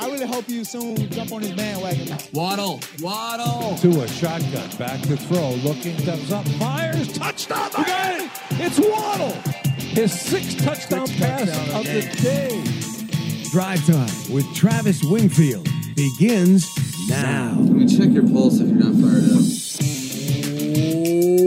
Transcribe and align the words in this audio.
I 0.00 0.06
really 0.06 0.28
hope 0.28 0.48
you 0.48 0.64
soon 0.64 0.94
jump 1.10 1.32
on 1.32 1.42
his 1.42 1.50
bandwagon. 1.50 2.16
Waddle, 2.32 2.78
Waddle. 3.00 3.76
To 3.78 4.02
a 4.02 4.06
shotgun, 4.06 4.70
back 4.76 5.00
to 5.00 5.16
throw, 5.16 5.54
looking, 5.54 5.98
steps 5.98 6.30
up, 6.30 6.46
fires, 6.50 7.12
touchdown! 7.12 7.68
You 7.76 7.84
got 7.84 8.20
it! 8.20 8.30
It's 8.52 8.78
Waddle! 8.78 9.32
His 9.74 10.12
sixth 10.12 10.64
touchdown 10.64 11.08
Sixth 11.08 11.20
pass 11.20 11.46
touchdown 11.50 11.70
of 11.70 11.76
of 11.80 11.86
the 11.86 12.00
the 12.02 12.22
day. 12.22 12.62
Drive 13.50 13.84
Time 13.86 14.32
with 14.32 14.46
Travis 14.54 15.02
Wingfield 15.02 15.66
begins 15.96 16.68
now. 17.08 17.56
Let 17.58 17.72
me 17.72 17.88
check 17.88 18.10
your 18.10 18.28
pulse 18.28 18.60
if 18.60 18.68
you're 18.68 18.76
not 18.76 18.94
fired 19.02 19.24
up. 19.32 19.42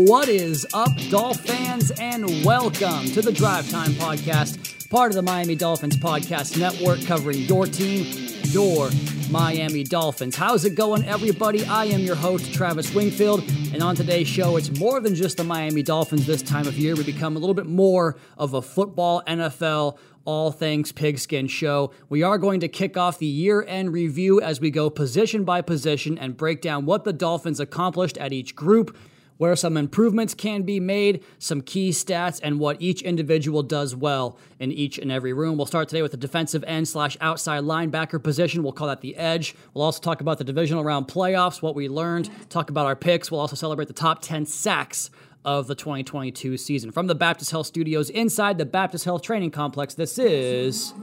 What 0.09 0.27
is 0.27 0.67
up, 0.73 0.91
Dolph 1.09 1.39
fans, 1.39 1.91
and 1.91 2.43
welcome 2.43 3.05
to 3.11 3.21
the 3.21 3.31
Drive 3.31 3.70
Time 3.70 3.91
Podcast, 3.91 4.89
part 4.89 5.09
of 5.11 5.15
the 5.15 5.21
Miami 5.21 5.55
Dolphins 5.55 5.95
Podcast 5.95 6.59
Network, 6.59 7.01
covering 7.05 7.37
your 7.37 7.65
team, 7.65 8.27
your 8.51 8.89
Miami 9.29 9.81
Dolphins. 9.81 10.35
How's 10.35 10.65
it 10.65 10.75
going, 10.75 11.05
everybody? 11.05 11.63
I 11.65 11.85
am 11.85 12.01
your 12.01 12.17
host, 12.17 12.53
Travis 12.53 12.93
Wingfield, 12.93 13.49
and 13.73 13.81
on 13.81 13.95
today's 13.95 14.27
show, 14.27 14.57
it's 14.57 14.77
more 14.77 14.99
than 14.99 15.15
just 15.15 15.37
the 15.37 15.45
Miami 15.45 15.81
Dolphins 15.81 16.25
this 16.25 16.41
time 16.41 16.67
of 16.67 16.77
year. 16.77 16.93
We 16.97 17.03
become 17.03 17.37
a 17.37 17.39
little 17.39 17.53
bit 17.53 17.65
more 17.65 18.17
of 18.37 18.53
a 18.53 18.61
football, 18.61 19.23
NFL, 19.25 19.97
all 20.26 20.51
things 20.51 20.91
pigskin 20.91 21.48
show. 21.48 21.91
We 22.09 22.23
are 22.23 22.37
going 22.37 22.59
to 22.59 22.67
kick 22.67 22.98
off 22.98 23.20
the 23.20 23.26
year 23.26 23.63
end 23.65 23.93
review 23.93 24.41
as 24.41 24.59
we 24.59 24.70
go 24.70 24.89
position 24.89 25.45
by 25.45 25.61
position 25.61 26.17
and 26.17 26.35
break 26.35 26.61
down 26.61 26.85
what 26.85 27.05
the 27.05 27.13
Dolphins 27.13 27.61
accomplished 27.61 28.17
at 28.17 28.33
each 28.33 28.54
group 28.54 28.98
where 29.37 29.55
some 29.55 29.76
improvements 29.76 30.34
can 30.34 30.62
be 30.62 30.79
made, 30.79 31.24
some 31.40 31.62
key 31.62 31.90
stats, 31.90 32.40
and 32.43 32.60
what 32.60 32.82
each 32.82 33.01
individual 33.01 33.63
does 33.63 33.96
well 33.96 34.38
in 34.60 34.71
each 34.71 34.98
and 34.98 35.12
every 35.12 35.34
room. 35.34 35.57
We'll 35.57 35.65
start 35.65 35.90
today 35.90 36.01
with 36.01 36.12
the 36.12 36.18
defensive 36.18 36.63
end 36.68 36.88
slash 36.88 37.18
outside 37.20 37.63
linebacker 37.63 38.21
position. 38.21 38.63
We'll 38.63 38.73
call 38.73 38.88
that 38.88 39.01
the 39.01 39.15
edge. 39.15 39.55
We'll 39.73 39.84
also 39.84 39.99
talk 39.99 40.21
about 40.21 40.38
the 40.38 40.43
divisional 40.43 40.84
round 40.84 41.07
playoffs, 41.07 41.62
what 41.62 41.76
we 41.76 41.90
learned, 41.90 42.29
talk 42.49 42.70
about 42.70 42.85
our 42.85 42.96
picks. 42.96 43.32
We'll 43.32 43.41
also 43.41 43.55
celebrate 43.55 43.88
the 43.88 43.93
top 43.93 44.21
10 44.21 44.46
sacks 44.46 45.10
of 45.43 45.68
the 45.68 45.76
2022 45.76 46.57
season. 46.57 46.91
From 46.91 47.07
the 47.07 47.16
Baptist 47.16 47.51
Health 47.51 47.68
Studios 47.68 48.10
inside 48.10 48.57
the 48.57 48.66
Baptist 48.66 49.05
Health 49.05 49.21
Training 49.23 49.51
Complex, 49.51 49.95
this 49.95 50.20
is 50.20 50.93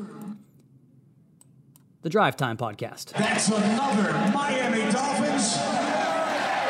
the 2.03 2.09
Drive 2.09 2.37
Time 2.37 2.57
Podcast. 2.57 3.13
That's 3.13 3.48
another 3.48 4.13
Miami 4.33 4.92
Dolphins. 4.92 5.67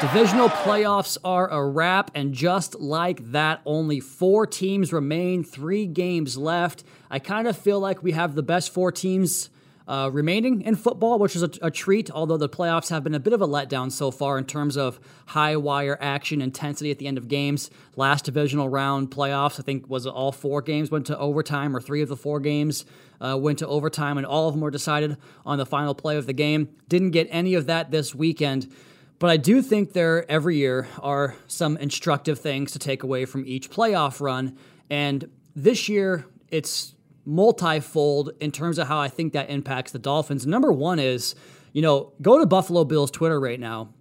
Divisional 0.01 0.49
playoffs 0.49 1.19
are 1.25 1.49
a 1.49 1.67
wrap, 1.67 2.13
and 2.15 2.33
just 2.33 2.79
like 2.79 3.33
that, 3.33 3.61
only 3.67 3.99
four 3.99 4.47
teams 4.47 4.93
remain, 4.93 5.43
three 5.43 5.87
games 5.87 6.39
left. 6.39 6.85
I 7.11 7.19
kind 7.19 7.49
of 7.49 7.59
feel 7.59 7.81
like 7.81 8.01
we 8.01 8.13
have 8.13 8.37
the 8.37 8.43
best 8.45 8.73
four 8.73 8.93
teams 8.93 9.51
uh, 9.89 10.09
remaining 10.13 10.63
in 10.63 10.77
football, 10.77 11.19
which 11.19 11.35
is 11.35 11.43
a, 11.43 11.51
a 11.63 11.71
treat, 11.73 12.13
although 12.13 12.37
the 12.37 12.49
playoffs 12.49 12.91
have 12.91 13.03
been 13.03 13.15
a 13.15 13.19
bit 13.19 13.33
of 13.33 13.43
a 13.43 13.47
letdown 13.49 13.91
so 13.91 14.13
far 14.13 14.39
in 14.39 14.45
terms 14.45 14.77
of 14.77 15.01
high 15.27 15.57
wire 15.57 15.99
action 16.01 16.41
intensity 16.41 16.93
at 16.93 16.99
the 16.99 17.09
end 17.09 17.19
of 17.19 17.27
games. 17.27 17.69
Last 17.97 18.25
divisional 18.25 18.69
round 18.69 19.11
playoffs, 19.11 19.59
I 19.59 19.65
think, 19.65 19.91
was 19.91 20.07
all 20.07 20.31
four 20.31 20.63
games 20.63 20.93
went 20.93 21.07
to 21.07 21.19
overtime, 21.19 21.75
or 21.75 21.81
three 21.81 22.03
of 22.03 22.09
the 22.09 22.17
four 22.17 22.39
games 22.39 22.85
uh, 23.21 23.37
went 23.37 23.59
to 23.59 23.67
overtime, 23.67 24.17
and 24.17 24.25
all 24.25 24.47
of 24.47 24.55
them 24.55 24.61
were 24.61 24.71
decided 24.71 25.17
on 25.45 25.59
the 25.59 25.67
final 25.67 25.93
play 25.93 26.17
of 26.17 26.27
the 26.27 26.33
game. 26.33 26.69
Didn't 26.89 27.11
get 27.11 27.27
any 27.33 27.55
of 27.55 27.67
that 27.67 27.91
this 27.91 28.15
weekend. 28.15 28.73
But 29.19 29.31
I 29.31 29.37
do 29.37 29.63
think 29.63 29.93
there 29.93 30.31
every 30.31 30.57
year 30.57 30.87
are 31.01 31.35
some 31.49 31.77
instructive 31.79 32.39
things 32.39 32.73
to 32.73 32.79
take 32.79 33.03
away 33.03 33.25
from 33.25 33.45
each 33.47 33.71
playoff 33.71 34.21
run. 34.21 34.57
And 34.91 35.29
this 35.57 35.89
year, 35.89 36.25
it's 36.51 36.95
multifold 37.25 38.31
in 38.41 38.53
terms 38.53 38.79
of 38.79 38.89
how 38.89 38.99
I 38.99 39.09
think 39.09 39.33
that 39.33 39.51
impacts 39.51 39.93
the 39.93 39.99
Dolphins. 39.99 40.47
Number 40.47 40.73
one 40.73 40.99
is, 40.99 41.35
you 41.73 41.83
know, 41.83 42.13
go 42.23 42.39
to 42.39 42.47
Buffalo 42.47 42.85
Bills 42.85 43.11
Twitter 43.11 43.39
right 43.39 43.61
now, 43.61 43.93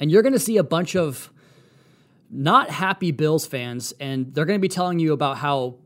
and 0.00 0.10
you're 0.10 0.22
going 0.22 0.32
to 0.32 0.38
see 0.38 0.56
a 0.56 0.64
bunch 0.64 0.96
of 0.96 1.30
not 2.30 2.70
happy 2.70 3.10
Bills 3.10 3.44
fans, 3.44 3.92
and 4.00 4.32
they're 4.32 4.46
going 4.46 4.58
to 4.58 4.62
be 4.62 4.68
telling 4.68 4.98
you 4.98 5.12
about 5.12 5.36
how 5.36 5.76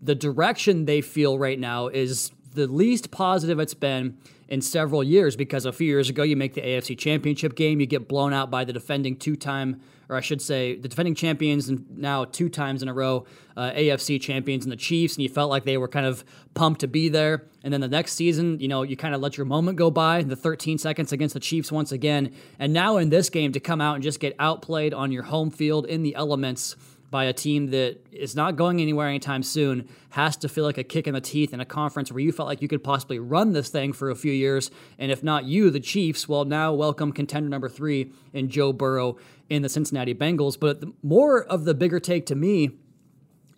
the 0.00 0.14
direction 0.14 0.84
they 0.84 1.00
feel 1.00 1.38
right 1.38 1.58
now 1.58 1.88
is 1.88 2.30
the 2.54 2.68
least 2.68 3.10
positive 3.10 3.58
it's 3.58 3.74
been 3.74 4.16
in 4.48 4.62
several 4.62 5.04
years 5.04 5.36
because 5.36 5.66
a 5.66 5.72
few 5.72 5.86
years 5.86 6.08
ago 6.08 6.22
you 6.22 6.36
make 6.36 6.54
the 6.54 6.62
AFC 6.62 6.96
Championship 6.96 7.54
game, 7.54 7.80
you 7.80 7.86
get 7.86 8.08
blown 8.08 8.32
out 8.32 8.50
by 8.50 8.64
the 8.64 8.72
defending 8.72 9.16
two-time, 9.16 9.80
or 10.08 10.16
I 10.16 10.20
should 10.20 10.40
say, 10.40 10.76
the 10.76 10.88
defending 10.88 11.14
champions 11.14 11.68
and 11.68 11.84
now 11.98 12.24
two 12.24 12.48
times 12.48 12.82
in 12.82 12.88
a 12.88 12.94
row 12.94 13.26
uh, 13.56 13.72
AFC 13.72 14.20
champions 14.20 14.64
and 14.64 14.72
the 14.72 14.76
Chiefs, 14.76 15.16
and 15.16 15.22
you 15.22 15.28
felt 15.28 15.50
like 15.50 15.64
they 15.64 15.76
were 15.76 15.88
kind 15.88 16.06
of 16.06 16.24
pumped 16.54 16.80
to 16.80 16.88
be 16.88 17.08
there. 17.08 17.44
And 17.62 17.72
then 17.72 17.80
the 17.80 17.88
next 17.88 18.14
season, 18.14 18.58
you 18.58 18.68
know, 18.68 18.82
you 18.82 18.96
kind 18.96 19.14
of 19.14 19.20
let 19.20 19.36
your 19.36 19.44
moment 19.44 19.76
go 19.76 19.90
by, 19.90 20.22
the 20.22 20.36
13 20.36 20.78
seconds 20.78 21.12
against 21.12 21.34
the 21.34 21.40
Chiefs 21.40 21.70
once 21.70 21.92
again, 21.92 22.32
and 22.58 22.72
now 22.72 22.96
in 22.96 23.10
this 23.10 23.28
game 23.28 23.52
to 23.52 23.60
come 23.60 23.80
out 23.80 23.94
and 23.94 24.02
just 24.02 24.20
get 24.20 24.34
outplayed 24.38 24.94
on 24.94 25.12
your 25.12 25.24
home 25.24 25.50
field 25.50 25.84
in 25.84 26.02
the 26.02 26.14
elements 26.14 26.74
by 27.10 27.24
a 27.24 27.32
team 27.32 27.70
that 27.70 27.98
is 28.12 28.36
not 28.36 28.56
going 28.56 28.80
anywhere 28.80 29.08
anytime 29.08 29.42
soon 29.42 29.88
has 30.10 30.36
to 30.36 30.48
feel 30.48 30.64
like 30.64 30.78
a 30.78 30.84
kick 30.84 31.06
in 31.06 31.14
the 31.14 31.20
teeth 31.20 31.54
in 31.54 31.60
a 31.60 31.64
conference 31.64 32.12
where 32.12 32.20
you 32.20 32.32
felt 32.32 32.48
like 32.48 32.60
you 32.60 32.68
could 32.68 32.84
possibly 32.84 33.18
run 33.18 33.52
this 33.52 33.70
thing 33.70 33.92
for 33.92 34.10
a 34.10 34.14
few 34.14 34.32
years. 34.32 34.70
And 34.98 35.10
if 35.10 35.22
not 35.22 35.44
you, 35.44 35.70
the 35.70 35.80
Chiefs, 35.80 36.28
well, 36.28 36.44
now 36.44 36.72
welcome 36.74 37.12
contender 37.12 37.48
number 37.48 37.68
three 37.68 38.12
in 38.32 38.50
Joe 38.50 38.72
Burrow 38.72 39.16
in 39.48 39.62
the 39.62 39.68
Cincinnati 39.68 40.14
Bengals. 40.14 40.58
But 40.60 40.84
more 41.02 41.44
of 41.44 41.64
the 41.64 41.74
bigger 41.74 41.98
take 41.98 42.26
to 42.26 42.34
me 42.34 42.72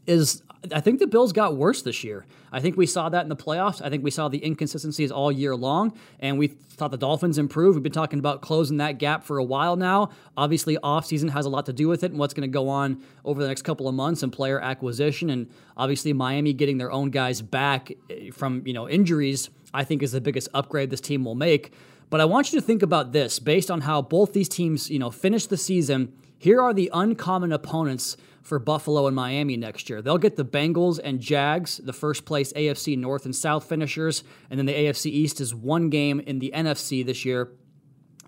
is 0.06 0.43
I 0.75 0.81
think 0.81 0.98
the 0.98 1.06
Bills 1.06 1.32
got 1.32 1.56
worse 1.56 1.81
this 1.81 2.04
year. 2.04 2.26
I 2.53 2.60
think 2.60 2.76
we 2.76 2.84
saw 2.84 3.09
that 3.09 3.22
in 3.22 3.28
the 3.28 3.37
playoffs. 3.37 3.81
I 3.81 3.88
think 3.88 4.04
we 4.04 4.10
saw 4.10 4.28
the 4.28 4.44
inconsistencies 4.44 5.10
all 5.10 5.32
year 5.32 5.56
long, 5.56 5.97
and 6.19 6.38
we 6.38 6.48
thought 6.48 6.91
the 6.91 6.98
Dolphins 6.98 7.38
improved. 7.38 7.76
We've 7.76 7.82
been 7.82 7.93
talking 7.93 8.19
about 8.19 8.43
closing 8.43 8.76
that 8.76 8.99
gap 8.99 9.25
for 9.25 9.38
a 9.38 9.44
while 9.44 9.76
now. 9.76 10.10
Obviously, 10.37 10.76
offseason 10.82 11.31
has 11.31 11.47
a 11.47 11.49
lot 11.49 11.66
to 11.66 11.72
do 11.72 11.88
with 11.88 12.04
it 12.04 12.10
and 12.10 12.20
what's 12.20 12.34
going 12.34 12.49
to 12.49 12.53
go 12.53 12.69
on 12.69 13.03
over 13.25 13.41
the 13.41 13.49
next 13.49 13.62
couple 13.62 13.88
of 13.88 13.94
months 13.94 14.22
and 14.22 14.32
player 14.32 14.60
acquisition. 14.60 15.31
And 15.31 15.49
obviously, 15.76 16.12
Miami 16.12 16.53
getting 16.53 16.76
their 16.76 16.93
own 16.93 17.10
guys 17.10 17.41
back 17.41 17.93
eh, 18.10 18.31
from 18.31 18.66
you 18.66 18.75
know 18.75 18.88
injuries, 18.88 19.49
I 19.72 19.84
think 19.84 20.03
is 20.03 20.12
the 20.12 20.20
biggest 20.20 20.49
upgrade 20.53 20.91
this 20.91 21.00
team 21.00 21.25
will 21.25 21.34
make. 21.34 21.72
But 22.10 22.20
I 22.20 22.26
want 22.26 22.53
you 22.53 22.60
to 22.60 22.66
think 22.66 22.82
about 22.82 23.12
this 23.12 23.38
based 23.38 23.70
on 23.70 23.82
how 23.82 24.03
both 24.03 24.32
these 24.34 24.49
teams, 24.49 24.91
you 24.91 24.99
know, 24.99 25.10
finished 25.10 25.49
the 25.49 25.56
season. 25.56 26.12
Here 26.38 26.60
are 26.60 26.75
the 26.75 26.91
uncommon 26.93 27.53
opponents 27.53 28.16
for 28.43 28.59
Buffalo 28.59 29.06
and 29.06 29.15
Miami 29.15 29.56
next 29.56 29.91
year. 29.91 30.03
They'll 30.03 30.19
get 30.19 30.37
the 30.37 30.45
Bengals 30.45 30.99
and 31.03 31.21
Jags, 31.21 31.78
the 31.78 31.93
first 31.93 32.25
place 32.25 32.53
AFC 32.55 32.97
North 32.97 33.25
and 33.25 33.34
South 33.34 33.69
finishers, 33.69 34.25
and 34.49 34.59
then 34.59 34.67
the 34.67 34.75
AFC 34.75 35.06
East 35.06 35.41
is 35.41 35.55
one 35.55 35.91
game 35.91 36.21
in 36.21 36.39
the 36.39 36.53
NFC 36.55 37.05
this 37.05 37.25
year 37.25 37.53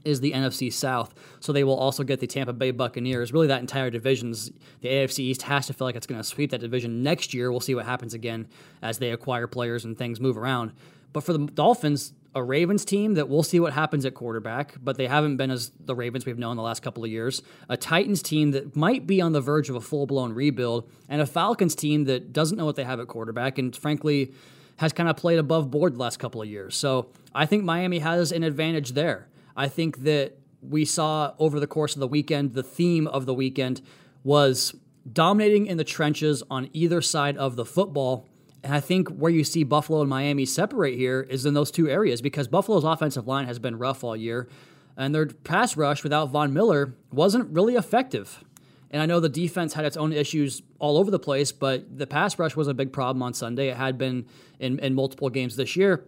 is 0.04 0.20
the 0.20 0.32
NFC 0.32 0.72
South. 0.72 1.14
So 1.40 1.52
they 1.52 1.64
will 1.64 1.76
also 1.76 2.02
get 2.02 2.20
the 2.20 2.26
Tampa 2.26 2.52
Bay 2.52 2.70
Buccaneers. 2.70 3.32
Really, 3.32 3.46
that 3.46 3.60
entire 3.60 3.90
division's 3.90 4.50
the 4.80 4.88
AFC 4.88 5.20
East 5.20 5.42
has 5.42 5.66
to 5.66 5.72
feel 5.72 5.86
like 5.86 5.96
it's 5.96 6.06
going 6.06 6.20
to 6.20 6.26
sweep 6.26 6.50
that 6.50 6.60
division 6.60 7.02
next 7.02 7.32
year. 7.34 7.50
We'll 7.50 7.60
see 7.60 7.74
what 7.74 7.86
happens 7.86 8.14
again 8.14 8.48
as 8.82 8.98
they 8.98 9.10
acquire 9.10 9.46
players 9.46 9.84
and 9.84 9.96
things 9.96 10.20
move 10.20 10.36
around. 10.36 10.72
But 11.12 11.24
for 11.24 11.32
the 11.32 11.46
Dolphins, 11.46 12.14
a 12.34 12.42
Ravens 12.42 12.84
team 12.84 13.14
that 13.14 13.28
we'll 13.28 13.42
see 13.42 13.60
what 13.60 13.72
happens 13.72 14.06
at 14.06 14.14
quarterback, 14.14 14.74
but 14.82 14.96
they 14.96 15.06
haven't 15.06 15.36
been 15.36 15.50
as 15.50 15.70
the 15.78 15.94
Ravens 15.94 16.24
we've 16.24 16.38
known 16.38 16.56
the 16.56 16.62
last 16.62 16.82
couple 16.82 17.04
of 17.04 17.10
years. 17.10 17.42
A 17.68 17.76
Titans 17.76 18.22
team 18.22 18.52
that 18.52 18.74
might 18.74 19.06
be 19.06 19.20
on 19.20 19.32
the 19.32 19.40
verge 19.40 19.68
of 19.68 19.76
a 19.76 19.80
full 19.80 20.06
blown 20.06 20.32
rebuild, 20.32 20.88
and 21.08 21.20
a 21.20 21.26
Falcons 21.26 21.74
team 21.74 22.04
that 22.04 22.32
doesn't 22.32 22.56
know 22.56 22.64
what 22.64 22.76
they 22.76 22.84
have 22.84 23.00
at 23.00 23.08
quarterback, 23.08 23.58
and 23.58 23.76
frankly 23.76 24.32
has 24.76 24.92
kind 24.92 25.08
of 25.08 25.16
played 25.16 25.38
above 25.38 25.70
board 25.70 25.94
the 25.94 25.98
last 25.98 26.18
couple 26.18 26.40
of 26.40 26.48
years. 26.48 26.74
So 26.74 27.08
I 27.34 27.46
think 27.46 27.64
Miami 27.64 27.98
has 27.98 28.32
an 28.32 28.42
advantage 28.42 28.92
there. 28.92 29.28
I 29.54 29.68
think 29.68 29.98
that 30.04 30.38
we 30.62 30.84
saw 30.84 31.34
over 31.38 31.60
the 31.60 31.66
course 31.66 31.94
of 31.94 32.00
the 32.00 32.08
weekend, 32.08 32.54
the 32.54 32.62
theme 32.62 33.06
of 33.06 33.26
the 33.26 33.34
weekend 33.34 33.82
was 34.24 34.74
dominating 35.10 35.66
in 35.66 35.76
the 35.76 35.84
trenches 35.84 36.42
on 36.50 36.70
either 36.72 37.02
side 37.02 37.36
of 37.36 37.56
the 37.56 37.64
football 37.64 38.28
and 38.64 38.74
I 38.74 38.80
think 38.80 39.08
where 39.08 39.30
you 39.30 39.44
see 39.44 39.64
Buffalo 39.64 40.00
and 40.00 40.10
Miami 40.10 40.46
separate 40.46 40.96
here 40.96 41.20
is 41.20 41.46
in 41.46 41.54
those 41.54 41.70
two 41.70 41.88
areas 41.88 42.22
because 42.22 42.46
Buffalo's 42.46 42.84
offensive 42.84 43.26
line 43.26 43.46
has 43.46 43.58
been 43.58 43.76
rough 43.76 44.04
all 44.04 44.16
year, 44.16 44.48
and 44.96 45.14
their 45.14 45.26
pass 45.26 45.76
rush 45.76 46.02
without 46.04 46.30
Von 46.30 46.52
Miller 46.52 46.94
wasn't 47.10 47.50
really 47.50 47.74
effective. 47.74 48.44
And 48.90 49.00
I 49.00 49.06
know 49.06 49.20
the 49.20 49.28
defense 49.28 49.72
had 49.72 49.84
its 49.84 49.96
own 49.96 50.12
issues 50.12 50.62
all 50.78 50.98
over 50.98 51.10
the 51.10 51.18
place, 51.18 51.50
but 51.50 51.98
the 51.98 52.06
pass 52.06 52.38
rush 52.38 52.54
was 52.54 52.68
a 52.68 52.74
big 52.74 52.92
problem 52.92 53.22
on 53.22 53.32
Sunday. 53.32 53.68
It 53.68 53.76
had 53.76 53.96
been 53.96 54.26
in, 54.60 54.78
in 54.80 54.94
multiple 54.94 55.30
games 55.30 55.56
this 55.56 55.76
year. 55.76 56.04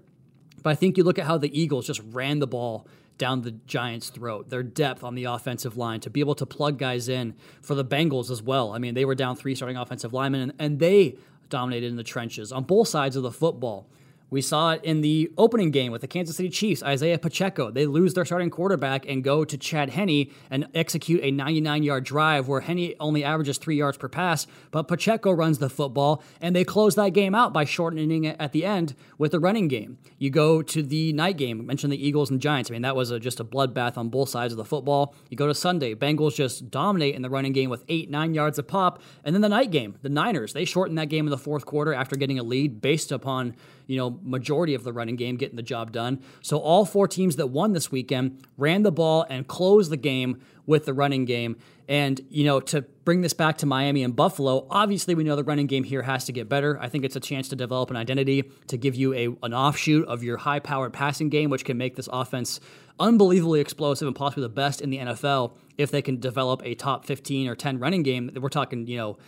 But 0.62 0.70
I 0.70 0.74
think 0.74 0.98
you 0.98 1.04
look 1.04 1.18
at 1.18 1.24
how 1.24 1.38
the 1.38 1.58
Eagles 1.58 1.86
just 1.86 2.02
ran 2.10 2.40
the 2.40 2.46
ball 2.46 2.86
down 3.16 3.42
the 3.42 3.52
Giants' 3.52 4.10
throat. 4.10 4.50
Their 4.50 4.62
depth 4.62 5.02
on 5.02 5.14
the 5.14 5.24
offensive 5.24 5.76
line 5.76 6.00
to 6.00 6.10
be 6.10 6.20
able 6.20 6.34
to 6.34 6.46
plug 6.46 6.78
guys 6.78 7.08
in 7.08 7.34
for 7.62 7.74
the 7.74 7.84
Bengals 7.84 8.30
as 8.30 8.42
well. 8.42 8.72
I 8.72 8.78
mean, 8.78 8.94
they 8.94 9.04
were 9.04 9.14
down 9.14 9.36
three 9.36 9.54
starting 9.54 9.76
offensive 9.76 10.12
linemen, 10.12 10.42
and, 10.42 10.52
and 10.58 10.78
they 10.78 11.16
dominated 11.49 11.87
in 11.87 11.96
the 11.96 12.05
trenches 12.05 12.52
on 12.52 12.64
both 12.64 12.88
sides 12.88 13.17
of 13.17 13.23
the 13.23 13.31
football. 13.31 13.87
We 14.34 14.42
saw 14.42 14.72
it 14.72 14.82
in 14.82 15.00
the 15.00 15.31
opening 15.38 15.70
game 15.70 15.92
with 15.92 16.00
the 16.00 16.08
Kansas 16.08 16.34
City 16.34 16.48
Chiefs, 16.48 16.82
Isaiah 16.82 17.20
Pacheco. 17.20 17.70
They 17.70 17.86
lose 17.86 18.14
their 18.14 18.25
starting 18.25 18.50
quarterback 18.50 19.06
and 19.08 19.22
go 19.22 19.44
to 19.44 19.56
Chad 19.56 19.90
Henne 19.90 20.28
and 20.50 20.66
execute 20.75 21.22
a 21.22 21.31
99 21.31 21.84
yard 21.84 22.02
drive 22.02 22.48
where 22.48 22.62
Henne 22.62 22.94
only 22.98 23.22
averages 23.22 23.58
three 23.58 23.76
yards 23.76 23.96
per 23.96 24.08
pass, 24.08 24.48
but 24.72 24.88
Pacheco 24.88 25.31
runs 25.31 25.58
the 25.58 25.70
football 25.70 26.20
and 26.40 26.56
they 26.56 26.64
close 26.64 26.96
that 26.96 27.10
game 27.10 27.32
out 27.32 27.52
by 27.52 27.64
shortening 27.64 28.25
it 28.25 28.34
at 28.40 28.50
the 28.50 28.64
end 28.64 28.96
with 29.19 29.31
the 29.31 29.38
running 29.38 29.69
game. 29.69 29.98
You 30.19 30.31
go 30.31 30.62
to 30.62 30.82
the 30.82 31.12
night 31.12 31.37
game, 31.37 31.60
I 31.60 31.62
mentioned 31.62 31.92
the 31.92 32.04
Eagles 32.04 32.28
and 32.28 32.40
Giants. 32.40 32.69
I 32.69 32.72
mean, 32.72 32.82
that 32.82 32.96
was 32.96 33.12
a, 33.12 33.20
just 33.20 33.38
a 33.38 33.44
bloodbath 33.44 33.96
on 33.96 34.08
both 34.08 34.30
sides 34.30 34.52
of 34.52 34.56
the 34.56 34.64
football. 34.64 35.14
You 35.30 35.37
go 35.37 35.46
to 35.46 35.54
Sunday, 35.54 35.94
Bengals 35.94 36.34
just 36.34 36.72
dominate 36.72 37.14
in 37.14 37.22
the 37.22 37.30
running 37.30 37.52
game 37.52 37.70
with 37.70 37.84
eight, 37.88 38.10
nine 38.10 38.34
yards 38.34 38.58
a 38.58 38.64
pop. 38.64 39.00
And 39.22 39.32
then 39.32 39.42
the 39.42 39.48
night 39.48 39.70
game, 39.70 39.94
the 40.02 40.08
Niners, 40.08 40.54
they 40.54 40.64
shortened 40.64 40.98
that 40.98 41.08
game 41.08 41.25
in 41.25 41.30
the 41.30 41.38
fourth 41.38 41.66
quarter 41.66 41.94
after 41.94 42.16
getting 42.16 42.40
a 42.40 42.42
lead 42.42 42.80
based 42.80 43.12
upon 43.12 43.54
you 43.86 43.96
know, 43.96 44.19
majority 44.22 44.75
of 44.75 44.84
the 44.84 44.92
running 44.92 45.16
game 45.16 45.36
getting 45.36 45.56
the 45.56 45.62
job 45.62 45.92
done. 45.92 46.22
So 46.42 46.58
all 46.58 46.84
four 46.84 47.08
teams 47.08 47.36
that 47.36 47.48
won 47.48 47.72
this 47.72 47.90
weekend 47.90 48.46
ran 48.56 48.82
the 48.82 48.92
ball 48.92 49.26
and 49.28 49.46
closed 49.46 49.90
the 49.90 49.96
game 49.96 50.40
with 50.66 50.86
the 50.86 50.94
running 50.94 51.25
game. 51.25 51.56
And, 51.88 52.20
you 52.31 52.44
know, 52.44 52.60
to 52.60 52.82
bring 53.04 53.20
this 53.20 53.34
back 53.34 53.58
to 53.58 53.66
Miami 53.66 54.02
and 54.02 54.16
Buffalo, 54.16 54.66
obviously 54.70 55.14
we 55.14 55.22
know 55.22 55.36
the 55.36 55.44
running 55.44 55.66
game 55.66 55.84
here 55.84 56.02
has 56.02 56.25
to 56.25 56.32
get 56.32 56.48
better. 56.48 56.78
I 56.81 56.88
think 56.88 57.04
it's 57.04 57.16
a 57.16 57.20
chance 57.20 57.48
to 57.50 57.56
develop 57.56 57.90
an 57.90 57.96
identity 57.96 58.50
to 58.69 58.78
give 58.78 58.94
you 58.94 59.12
a 59.12 59.26
an 59.42 59.52
offshoot 59.52 60.06
of 60.08 60.22
your 60.22 60.38
high 60.38 60.60
powered 60.60 60.94
passing 60.94 61.28
game, 61.28 61.50
which 61.50 61.64
can 61.64 61.76
make 61.76 61.96
this 61.96 62.08
offense 62.10 62.60
unbelievably 62.98 63.60
explosive 63.60 64.06
and 64.06 64.16
possibly 64.16 64.42
the 64.42 64.48
best 64.48 64.80
in 64.80 64.88
the 64.90 64.98
NFL 64.98 65.56
if 65.76 65.90
they 65.90 66.00
can 66.00 66.20
develop 66.20 66.62
a 66.64 66.75
top 66.75 67.04
15 67.04 67.48
or 67.48 67.54
10 67.54 67.78
running 67.78 68.02
game. 68.02 68.30
We're 68.34 68.48
talking, 68.48 68.87
you 68.87 68.96
know, 68.96 69.19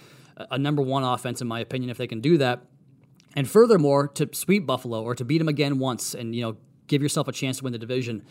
a 0.50 0.58
number 0.58 0.82
one 0.82 1.02
offense, 1.02 1.40
in 1.40 1.48
my 1.48 1.60
opinion, 1.60 1.90
if 1.90 1.98
they 1.98 2.06
can 2.06 2.20
do 2.20 2.38
that. 2.38 2.62
And 3.36 3.48
furthermore, 3.48 4.08
to 4.08 4.28
sweep 4.32 4.66
Buffalo 4.66 5.02
or 5.02 5.14
to 5.14 5.24
beat 5.24 5.38
them 5.38 5.48
again 5.48 5.78
once 5.78 6.14
and, 6.14 6.34
you 6.34 6.42
know, 6.42 6.56
give 6.86 7.02
yourself 7.02 7.28
a 7.28 7.32
chance 7.32 7.58
to 7.58 7.64
win 7.64 7.72
the 7.72 7.78
division. 7.78 8.24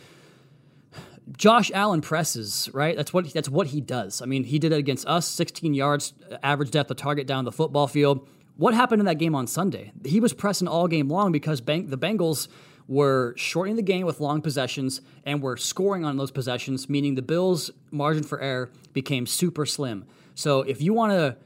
Josh 1.37 1.71
Allen 1.73 2.01
presses, 2.01 2.69
right? 2.73 2.95
That's 2.95 3.13
what 3.13 3.31
that's 3.33 3.49
what 3.49 3.67
he 3.67 3.81
does. 3.81 4.21
I 4.21 4.25
mean, 4.25 4.43
he 4.43 4.59
did 4.59 4.71
it 4.71 4.77
against 4.77 5.07
us, 5.07 5.27
16 5.27 5.73
yards 5.73 6.13
average 6.43 6.71
depth 6.71 6.91
of 6.91 6.97
target 6.97 7.25
down 7.27 7.45
the 7.45 7.51
football 7.51 7.87
field. 7.87 8.27
What 8.57 8.73
happened 8.73 8.99
in 9.01 9.05
that 9.05 9.15
game 9.15 9.35
on 9.35 9.47
Sunday? 9.47 9.91
He 10.05 10.19
was 10.19 10.33
pressing 10.33 10.67
all 10.67 10.87
game 10.87 11.09
long 11.09 11.31
because 11.31 11.59
the 11.61 11.97
Bengals 11.97 12.47
were 12.87 13.33
shortening 13.37 13.75
the 13.75 13.81
game 13.81 14.05
with 14.05 14.19
long 14.19 14.41
possessions 14.41 15.01
and 15.25 15.41
were 15.41 15.57
scoring 15.57 16.05
on 16.05 16.17
those 16.17 16.31
possessions, 16.31 16.87
meaning 16.87 17.15
the 17.15 17.21
Bills' 17.21 17.71
margin 17.91 18.23
for 18.23 18.39
error 18.39 18.71
became 18.93 19.25
super 19.25 19.65
slim. 19.65 20.05
So 20.35 20.61
if 20.61 20.81
you 20.81 20.93
want 20.93 21.11
to 21.13 21.37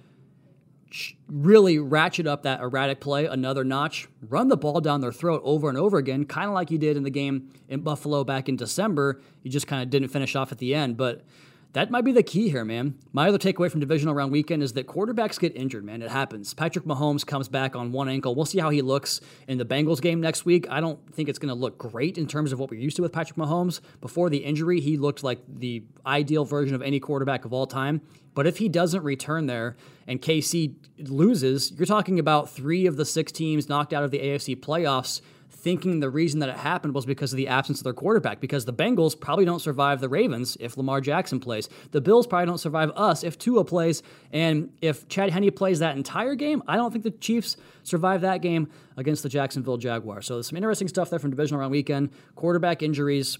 really 1.28 1.80
ratchet 1.80 2.28
up 2.28 2.44
that 2.44 2.62
erratic 2.62 3.00
play 3.00 3.26
another 3.26 3.64
notch, 3.64 4.08
run 4.28 4.48
the 4.48 4.58
ball 4.58 4.82
down 4.82 5.02
their 5.02 5.12
throat 5.12 5.42
over 5.44 5.70
and 5.70 5.78
over 5.78 5.98
again, 5.98 6.26
kind 6.26 6.48
of 6.48 6.54
like 6.54 6.72
you 6.72 6.78
did 6.78 6.98
in 6.98 7.04
the 7.04 7.10
game 7.10 7.52
in 7.68 7.82
Buffalo 7.82 8.24
back 8.24 8.50
in 8.50 8.56
December. 8.56 9.22
You 9.44 9.52
just 9.52 9.68
kind 9.68 9.84
of 9.84 9.90
didn't 9.90 10.10
finish 10.10 10.36
off 10.36 10.52
at 10.52 10.58
the 10.58 10.74
end, 10.74 10.98
but 10.98 11.24
that 11.74 11.92
might 11.92 12.04
be 12.04 12.12
the 12.12 12.24
key 12.24 12.50
here, 12.50 12.66
man. 12.66 12.96
My 13.14 13.28
other 13.28 13.38
takeaway 13.38 13.70
from 13.70 13.80
divisional 13.80 14.16
round 14.16 14.32
weekend 14.32 14.64
is 14.64 14.74
that 14.74 14.88
quarterbacks 14.88 15.40
get 15.40 15.56
injured, 15.56 15.84
man. 15.84 16.02
It 16.02 16.10
happens. 16.10 16.54
Patrick 16.56 16.86
Mahomes 16.86 17.24
comes 17.24 17.48
back 17.48 17.76
on 17.76 17.92
one 17.92 18.10
ankle. 18.10 18.34
We'll 18.34 18.46
see 18.46 18.58
how 18.58 18.72
he 18.72 18.82
looks 18.82 19.22
in 19.48 19.60
the 19.60 19.66
Bengals 19.66 20.02
game 20.02 20.20
next 20.20 20.46
week. 20.46 20.66
I 20.70 20.82
don't 20.82 21.00
think 21.14 21.30
it's 21.30 21.38
going 21.38 21.50
to 21.50 21.56
look 21.56 21.78
great 21.78 22.18
in 22.18 22.26
terms 22.26 22.52
of 22.52 22.60
what 22.60 22.72
we're 22.72 22.80
used 22.80 22.96
to 22.96 23.04
with 23.04 23.14
Patrick 23.14 23.38
Mahomes. 23.38 23.82
Before 24.02 24.32
the 24.32 24.38
injury, 24.38 24.80
he 24.80 24.98
looked 24.98 25.24
like 25.24 25.42
the 25.48 25.84
ideal 26.08 26.44
version 26.44 26.74
of 26.74 26.82
any 26.82 27.00
quarterback 27.00 27.46
of 27.46 27.54
all 27.54 27.68
time. 27.68 28.02
But 28.34 28.48
if 28.48 28.58
he 28.58 28.68
doesn't 28.68 29.04
return 29.04 29.46
there 29.46 29.76
and 30.08 30.20
KC 30.20 30.74
loses, 30.98 31.72
you're 31.74 31.86
talking 31.86 32.18
about 32.18 32.50
three 32.50 32.88
of 32.88 32.96
the 32.96 33.06
six 33.06 33.32
teams 33.32 33.70
knocked 33.70 33.94
out 33.94 34.04
of 34.04 34.10
the 34.10 34.20
AFC 34.20 34.56
playoffs 34.60 35.22
thinking 35.60 36.00
the 36.00 36.10
reason 36.10 36.40
that 36.40 36.50
it 36.50 36.58
happened 36.58 36.94
was 36.94 37.06
because 37.06 37.34
of 37.34 37.38
the 37.38 37.48
absence 37.48 37.80
of 37.80 37.84
their 37.84 37.94
quarterback. 37.94 38.40
Because 38.40 38.66
the 38.66 38.74
Bengals 38.74 39.20
probably 39.20 39.46
don't 39.46 39.62
survive 39.62 40.00
the 40.02 40.10
Ravens 40.10 40.58
if 40.60 40.78
Lamar 40.78 41.02
Jackson 41.02 41.40
plays. 41.40 41.70
The 41.92 42.02
Bills 42.02 42.28
probably 42.28 42.48
don't 42.48 42.58
survive 42.58 42.92
us 42.96 43.24
if 43.24 43.38
Tua 43.38 43.64
plays. 43.66 44.02
And 44.32 44.72
if 44.82 45.08
Chad 45.08 45.30
Henne 45.30 45.52
plays 45.52 45.80
that 45.80 45.98
entire 45.98 46.36
game, 46.36 46.64
I 46.68 46.76
don't 46.76 46.92
think 46.92 47.04
the 47.04 47.12
Chiefs 47.12 47.58
survive 47.84 48.22
that 48.22 48.42
game 48.42 48.70
against 48.98 49.24
the 49.24 49.30
Jacksonville 49.30 49.78
Jaguars. 49.78 50.26
So 50.26 50.36
there's 50.36 50.48
some 50.48 50.58
interesting 50.58 50.88
stuff 50.88 51.10
there 51.10 51.20
from 51.20 51.30
divisional 51.30 51.60
round 51.60 51.72
weekend. 51.72 52.12
Quarterback 52.36 52.82
injuries 52.84 53.38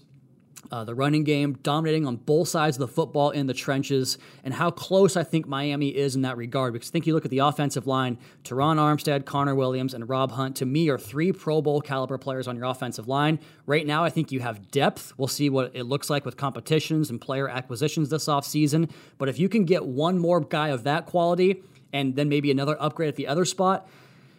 uh, 0.70 0.84
the 0.84 0.94
running 0.94 1.24
game, 1.24 1.58
dominating 1.62 2.06
on 2.06 2.16
both 2.16 2.48
sides 2.48 2.76
of 2.76 2.80
the 2.80 2.88
football 2.88 3.30
in 3.30 3.46
the 3.46 3.54
trenches, 3.54 4.18
and 4.44 4.54
how 4.54 4.70
close 4.70 5.16
I 5.16 5.24
think 5.24 5.48
Miami 5.48 5.88
is 5.88 6.14
in 6.14 6.22
that 6.22 6.36
regard. 6.36 6.72
Because 6.72 6.90
I 6.90 6.92
think 6.92 7.06
you 7.06 7.14
look 7.14 7.24
at 7.24 7.30
the 7.30 7.38
offensive 7.38 7.86
line, 7.86 8.18
Terron 8.44 8.76
Armstead, 8.76 9.24
Connor 9.24 9.54
Williams, 9.54 9.94
and 9.94 10.08
Rob 10.08 10.32
Hunt, 10.32 10.56
to 10.56 10.66
me, 10.66 10.88
are 10.88 10.98
three 10.98 11.32
Pro 11.32 11.60
Bowl 11.62 11.80
caliber 11.80 12.18
players 12.18 12.46
on 12.46 12.56
your 12.56 12.66
offensive 12.66 13.08
line. 13.08 13.40
Right 13.66 13.86
now, 13.86 14.04
I 14.04 14.10
think 14.10 14.30
you 14.30 14.40
have 14.40 14.70
depth. 14.70 15.12
We'll 15.16 15.28
see 15.28 15.50
what 15.50 15.72
it 15.74 15.84
looks 15.84 16.10
like 16.10 16.24
with 16.24 16.36
competitions 16.36 17.10
and 17.10 17.20
player 17.20 17.48
acquisitions 17.48 18.10
this 18.10 18.26
offseason. 18.26 18.90
But 19.18 19.28
if 19.28 19.38
you 19.38 19.48
can 19.48 19.64
get 19.64 19.84
one 19.84 20.18
more 20.18 20.40
guy 20.40 20.68
of 20.68 20.84
that 20.84 21.06
quality, 21.06 21.62
and 21.92 22.14
then 22.14 22.28
maybe 22.28 22.50
another 22.50 22.76
upgrade 22.80 23.08
at 23.08 23.16
the 23.16 23.26
other 23.26 23.44
spot, 23.44 23.88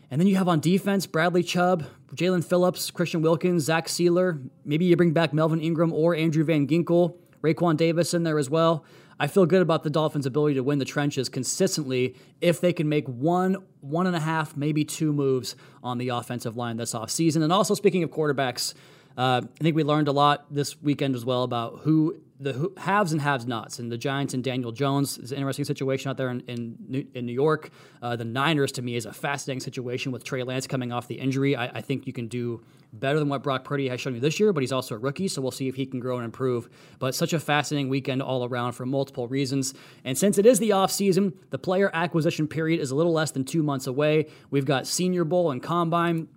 and 0.10 0.20
then 0.20 0.28
you 0.28 0.36
have 0.36 0.48
on 0.48 0.60
defense 0.60 1.08
Bradley 1.08 1.44
Chubb, 1.44 1.86
Jaelan 2.16 2.44
Phillips, 2.44 2.92
Christian 2.92 3.22
Wilkins, 3.22 3.64
Zach 3.64 3.88
Sieler. 3.88 4.42
Maybe 4.66 4.86
you 4.86 4.98
bring 4.98 5.14
back 5.14 5.34
Melvin 5.34 5.62
Ingram 5.62 5.94
or 5.94 6.16
Andrew 6.16 6.44
Van 6.44 6.68
Ginkel, 6.68 7.16
Raekwon 7.42 7.78
Davis 7.78 8.14
in 8.14 8.24
there 8.24 8.38
as 8.38 8.50
well. 8.50 8.84
I 9.20 9.28
feel 9.28 9.46
good 9.46 9.62
about 9.62 9.84
the 9.84 9.90
Dolphins' 9.90 10.26
ability 10.26 10.56
to 10.56 10.64
win 10.64 10.80
the 10.80 10.86
trenches 10.86 11.30
consistently 11.30 12.16
if 12.42 12.60
they 12.60 12.74
can 12.74 12.90
make 12.90 13.08
one, 13.08 13.58
one 13.80 14.08
and 14.08 14.16
a 14.16 14.20
half, 14.20 14.58
maybe 14.58 14.84
two 14.84 15.14
moves 15.14 15.56
on 15.84 16.00
the 16.00 16.10
offensive 16.10 16.58
line 16.58 16.78
this 16.78 16.94
offseason. 16.94 17.44
And 17.44 17.54
also, 17.54 17.76
speaking 17.76 18.02
of 18.04 18.10
quarterbacks, 18.10 18.74
uh, 19.18 19.42
I 19.44 19.64
think 19.64 19.76
we 19.76 19.84
learned 19.84 20.08
a 20.08 20.12
lot 20.12 20.54
this 20.54 20.82
weekend 20.82 21.16
as 21.16 21.24
well 21.24 21.44
about 21.44 21.82
who 21.82 22.20
the 22.42 22.72
haves 22.78 23.12
and 23.12 23.22
haves 23.22 23.46
nots. 23.46 23.78
And 23.78 23.92
the 23.92 23.98
Giants 23.98 24.34
and 24.34 24.44
Daniel 24.44 24.72
Jones 24.72 25.18
is 25.20 25.32
an 25.32 25.38
interesting 25.38 25.66
situation 25.66 26.10
out 26.10 26.18
there 26.18 26.30
in, 26.30 26.42
in, 26.48 27.08
in 27.14 27.26
New 27.26 27.34
York. 27.34 27.70
Uh, 28.02 28.16
the 28.16 28.26
Niners, 28.26 28.72
to 28.74 28.82
me, 28.82 28.96
is 28.96 29.06
a 29.06 29.14
fascinating 29.14 29.60
situation 29.60 30.12
with 30.12 30.24
Trey 30.24 30.42
Lance 30.44 30.66
coming 30.66 30.92
off 30.92 31.08
the 31.08 31.16
injury. 31.16 31.56
I, 31.56 31.68
I, 31.68 31.82
think 31.82 32.08
you 32.08 32.14
can 32.14 32.28
do 32.28 32.64
better 32.94 33.20
than 33.20 33.30
what 33.30 33.44
Brock 33.44 33.64
Purdy 33.64 33.88
has 33.90 34.02
shown 34.02 34.16
you 34.16 34.20
this 34.20 34.40
year, 34.40 34.52
but 34.54 34.62
he's 34.62 34.72
also 34.72 34.96
a 34.96 34.98
rookie, 34.98 35.28
so 35.28 35.42
we'll 35.42 35.52
see 35.52 35.68
if 35.68 35.76
he 35.76 35.86
can 35.86 36.00
grow 36.00 36.18
and 36.18 36.26
improve. 36.26 36.68
But 36.98 37.14
such 37.14 37.32
a 37.32 37.40
fascinating 37.40 37.90
weekend 37.90 38.24
all 38.24 38.44
around 38.44 38.74
for 38.74 38.86
multiple 38.86 39.28
reasons. 39.28 39.74
And 40.04 40.18
since 40.18 40.38
it 40.38 40.46
is 40.46 40.58
the 40.58 40.72
offseason, 40.72 41.34
the 41.52 41.60
player 41.60 41.92
acquisition 41.94 42.48
period 42.48 42.82
is 42.82 42.92
a 42.92 42.96
little 42.96 43.14
less 43.14 43.32
than 43.32 43.46
two 43.46 43.62
months 43.62 43.86
away. 43.86 44.28
We've 44.50 44.66
got 44.66 44.88
Senior 44.88 45.26
Bowl 45.26 45.52
and 45.52 45.62
Combine 45.62 46.28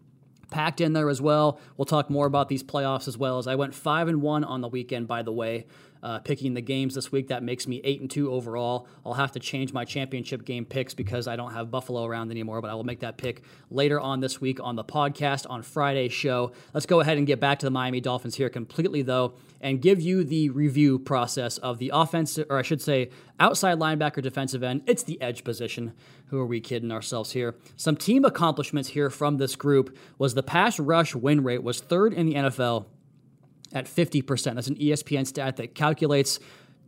packed 0.50 0.80
in 0.80 0.92
there 0.92 1.08
as 1.08 1.20
well. 1.20 1.58
We'll 1.76 1.84
talk 1.84 2.08
more 2.08 2.26
about 2.26 2.48
these 2.48 2.62
playoffs 2.62 3.08
as 3.08 3.18
well 3.18 3.38
as 3.38 3.46
I 3.46 3.56
went 3.56 3.74
five 3.74 4.06
and 4.06 4.22
one 4.22 4.44
on 4.44 4.60
the 4.60 4.68
weekend. 4.68 5.08
By 5.08 5.22
the 5.22 5.32
way, 5.32 5.66
uh, 6.04 6.18
picking 6.18 6.52
the 6.52 6.60
games 6.60 6.94
this 6.94 7.10
week. 7.10 7.28
That 7.28 7.42
makes 7.42 7.66
me 7.66 7.80
eight 7.82 8.02
and 8.02 8.10
two 8.10 8.30
overall. 8.30 8.86
I'll 9.06 9.14
have 9.14 9.32
to 9.32 9.40
change 9.40 9.72
my 9.72 9.86
championship 9.86 10.44
game 10.44 10.66
picks 10.66 10.92
because 10.92 11.26
I 11.26 11.34
don't 11.34 11.54
have 11.54 11.70
Buffalo 11.70 12.04
around 12.04 12.30
anymore, 12.30 12.60
but 12.60 12.70
I 12.70 12.74
will 12.74 12.84
make 12.84 13.00
that 13.00 13.16
pick 13.16 13.42
later 13.70 13.98
on 13.98 14.20
this 14.20 14.38
week 14.38 14.60
on 14.62 14.76
the 14.76 14.84
podcast 14.84 15.46
on 15.48 15.62
Friday's 15.62 16.12
show. 16.12 16.52
Let's 16.74 16.84
go 16.84 17.00
ahead 17.00 17.16
and 17.16 17.26
get 17.26 17.40
back 17.40 17.58
to 17.60 17.66
the 17.66 17.70
Miami 17.70 18.02
Dolphins 18.02 18.34
here 18.34 18.50
completely, 18.50 19.00
though, 19.00 19.34
and 19.62 19.80
give 19.80 19.98
you 19.98 20.24
the 20.24 20.50
review 20.50 20.98
process 20.98 21.56
of 21.56 21.78
the 21.78 21.90
offense, 21.94 22.38
or 22.38 22.58
I 22.58 22.62
should 22.62 22.82
say, 22.82 23.08
outside 23.40 23.78
linebacker 23.78 24.22
defensive 24.22 24.62
end. 24.62 24.82
It's 24.86 25.04
the 25.04 25.20
edge 25.22 25.42
position. 25.42 25.94
Who 26.26 26.38
are 26.38 26.46
we 26.46 26.60
kidding 26.60 26.92
ourselves 26.92 27.32
here? 27.32 27.56
Some 27.76 27.96
team 27.96 28.26
accomplishments 28.26 28.90
here 28.90 29.08
from 29.08 29.38
this 29.38 29.56
group 29.56 29.96
was 30.18 30.34
the 30.34 30.42
pass 30.42 30.78
rush 30.78 31.14
win 31.14 31.42
rate 31.42 31.62
was 31.62 31.80
third 31.80 32.12
in 32.12 32.26
the 32.26 32.34
NFL 32.34 32.86
at 33.74 33.86
50%. 33.86 34.54
That's 34.54 34.68
an 34.68 34.76
ESPN 34.76 35.26
stat 35.26 35.56
that 35.56 35.74
calculates 35.74 36.40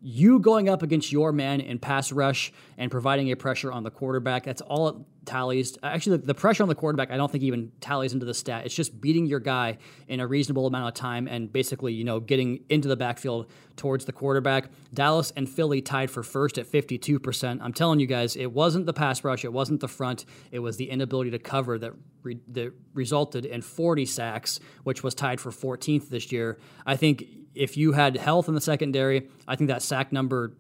you 0.03 0.39
going 0.39 0.69
up 0.69 0.83
against 0.83 1.11
your 1.11 1.33
man 1.33 1.61
in 1.61 1.79
pass 1.79 2.13
rush 2.13 2.53
and 2.79 2.91
providing 2.91 3.31
a 3.33 3.37
pressure 3.37 3.73
on 3.73 3.83
the 3.83 3.91
quarterback. 3.91 4.45
That's 4.45 4.61
all 4.63 5.07
tallies. 5.27 5.77
Actually, 5.83 6.19
the, 6.19 6.27
the, 6.27 6.35
pressure 6.35 6.63
on 6.63 6.69
the 6.69 6.75
quarterback, 6.75 7.11
I 7.11 7.17
don't 7.17 7.31
think 7.31 7.45
even 7.45 7.73
tallies 7.81 8.13
into 8.13 8.25
the 8.25 8.35
stat. 8.35 8.65
It's 8.65 8.75
just 8.75 9.01
beating 9.01 9.27
your 9.27 9.41
guy 9.41 9.79
in 10.09 10.21
a 10.21 10.27
reasonable 10.27 10.67
amount 10.67 10.89
of 10.89 10.95
time 10.95 11.29
and 11.29 11.53
basically, 11.53 11.93
you 11.93 12.05
know, 12.05 12.21
getting 12.21 12.65
into 12.69 12.89
the 12.89 12.97
backfield 12.97 13.51
towards 13.77 14.05
the 14.05 14.13
quarterback. 14.13 14.71
Dallas 14.95 15.33
and 15.37 15.49
Philly 15.49 15.83
tied 15.83 16.11
for 16.11 16.23
first 16.23 16.57
at 16.59 16.67
52%. 16.67 17.59
I'm 17.61 17.73
telling 17.73 18.01
you 18.01 18.07
guys, 18.07 18.37
it 18.37 18.53
wasn't 18.53 18.87
the 18.87 18.93
pass 18.93 19.23
rush, 19.25 19.45
it 19.45 19.53
wasn't 19.53 19.81
the 19.81 19.89
front, 19.89 20.25
it 20.51 20.61
was 20.61 20.77
the 20.77 20.89
inability 20.89 21.31
to 21.33 21.39
cover 21.39 21.79
that, 21.79 21.93
re- 22.23 22.41
that 22.49 22.73
resulted 22.95 23.45
in 23.45 23.61
40 23.63 24.07
sacks, 24.07 24.61
which 24.85 25.03
was 25.03 25.15
tied 25.15 25.41
for 25.41 25.51
14th 25.51 26.09
this 26.09 26.33
year. 26.33 26.59
I 26.87 26.97
think 26.97 27.25
if 27.55 27.77
you 27.77 27.93
had 27.93 28.17
health 28.17 28.49
in 28.49 28.55
the 28.55 28.61
secondary, 28.61 29.29
I 29.49 29.57
think 29.57 29.69
that 29.69 29.83
sack 29.83 30.13
number 30.13 30.57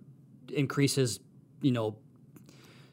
increases, 0.52 1.20
you 1.60 1.72
know, 1.72 1.96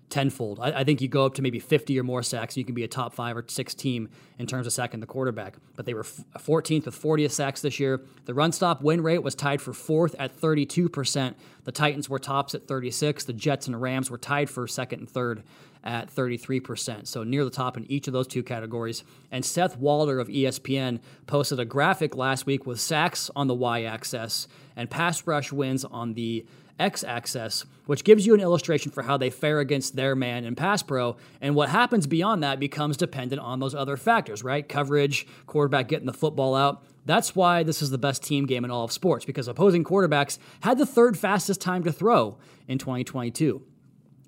tenfold. 0.09 0.59
I, 0.59 0.81
I, 0.81 0.83
think 0.83 1.01
you 1.01 1.07
go 1.07 1.25
up 1.25 1.33
to 1.35 1.41
maybe 1.41 1.59
50 1.59 1.99
or 1.99 2.03
more 2.03 2.21
sacks, 2.21 2.53
and 2.53 2.57
you 2.57 2.65
can 2.65 2.75
be 2.75 2.83
a 2.83 2.87
top 2.87 3.13
five 3.13 3.35
or 3.35 3.43
six 3.47 3.73
team 3.73 4.09
in 4.37 4.45
terms 4.45 4.67
of 4.67 4.73
sacking 4.73 4.99
the 4.99 5.05
quarterback. 5.05 5.55
But 5.75 5.85
they 5.85 5.93
were 5.93 6.03
14th 6.03 6.85
with 6.85 6.95
40 6.95 7.27
sacks 7.29 7.61
this 7.61 7.79
year. 7.79 8.01
The 8.25 8.33
run 8.33 8.51
stop 8.51 8.81
win 8.81 9.01
rate 9.01 9.23
was 9.23 9.35
tied 9.35 9.61
for 9.61 9.73
fourth 9.73 10.15
at 10.19 10.35
32%. 10.35 11.35
The 11.63 11.71
Titans 11.71 12.09
were 12.09 12.19
tops 12.19 12.53
at 12.53 12.67
36. 12.67 13.23
The 13.25 13.33
Jets 13.33 13.67
and 13.67 13.81
Rams 13.81 14.11
were 14.11 14.17
tied 14.17 14.49
for 14.49 14.67
second 14.67 14.99
and 14.99 15.09
third 15.09 15.43
at 15.83 16.13
33%. 16.13 17.07
So 17.07 17.23
near 17.23 17.43
the 17.43 17.49
top 17.49 17.75
in 17.75 17.89
each 17.91 18.07
of 18.07 18.13
those 18.13 18.27
two 18.27 18.43
categories. 18.43 19.03
And 19.31 19.43
Seth 19.43 19.77
Walder 19.77 20.19
of 20.19 20.29
ESPN 20.29 20.99
posted 21.27 21.59
a 21.59 21.65
graphic 21.65 22.15
last 22.15 22.45
week 22.45 22.65
with 22.65 22.79
sacks 22.79 23.29
on 23.35 23.47
the 23.47 23.53
y 23.53 23.83
axis 23.83 24.47
and 24.75 24.89
pass 24.89 25.27
rush 25.27 25.51
wins 25.51 25.83
on 25.83 26.13
the 26.13 26.45
X 26.79 27.03
axis, 27.03 27.65
which 27.85 28.03
gives 28.03 28.25
you 28.25 28.33
an 28.33 28.39
illustration 28.39 28.91
for 28.91 29.03
how 29.03 29.17
they 29.17 29.29
fare 29.29 29.59
against 29.59 29.95
their 29.95 30.15
man 30.15 30.45
in 30.45 30.55
pass 30.55 30.81
pro. 30.81 31.15
And 31.41 31.55
what 31.55 31.69
happens 31.69 32.07
beyond 32.07 32.43
that 32.43 32.59
becomes 32.59 32.97
dependent 32.97 33.41
on 33.41 33.59
those 33.59 33.75
other 33.75 33.97
factors, 33.97 34.43
right? 34.43 34.67
Coverage, 34.67 35.27
quarterback 35.45 35.87
getting 35.87 36.07
the 36.07 36.13
football 36.13 36.55
out. 36.55 36.83
That's 37.05 37.35
why 37.35 37.63
this 37.63 37.81
is 37.81 37.89
the 37.89 37.97
best 37.97 38.23
team 38.23 38.45
game 38.45 38.63
in 38.63 38.71
all 38.71 38.85
of 38.85 38.91
sports, 38.91 39.25
because 39.25 39.47
opposing 39.47 39.83
quarterbacks 39.83 40.37
had 40.61 40.77
the 40.77 40.85
third 40.85 41.17
fastest 41.17 41.61
time 41.61 41.83
to 41.83 41.91
throw 41.91 42.37
in 42.67 42.77
2022. 42.77 43.61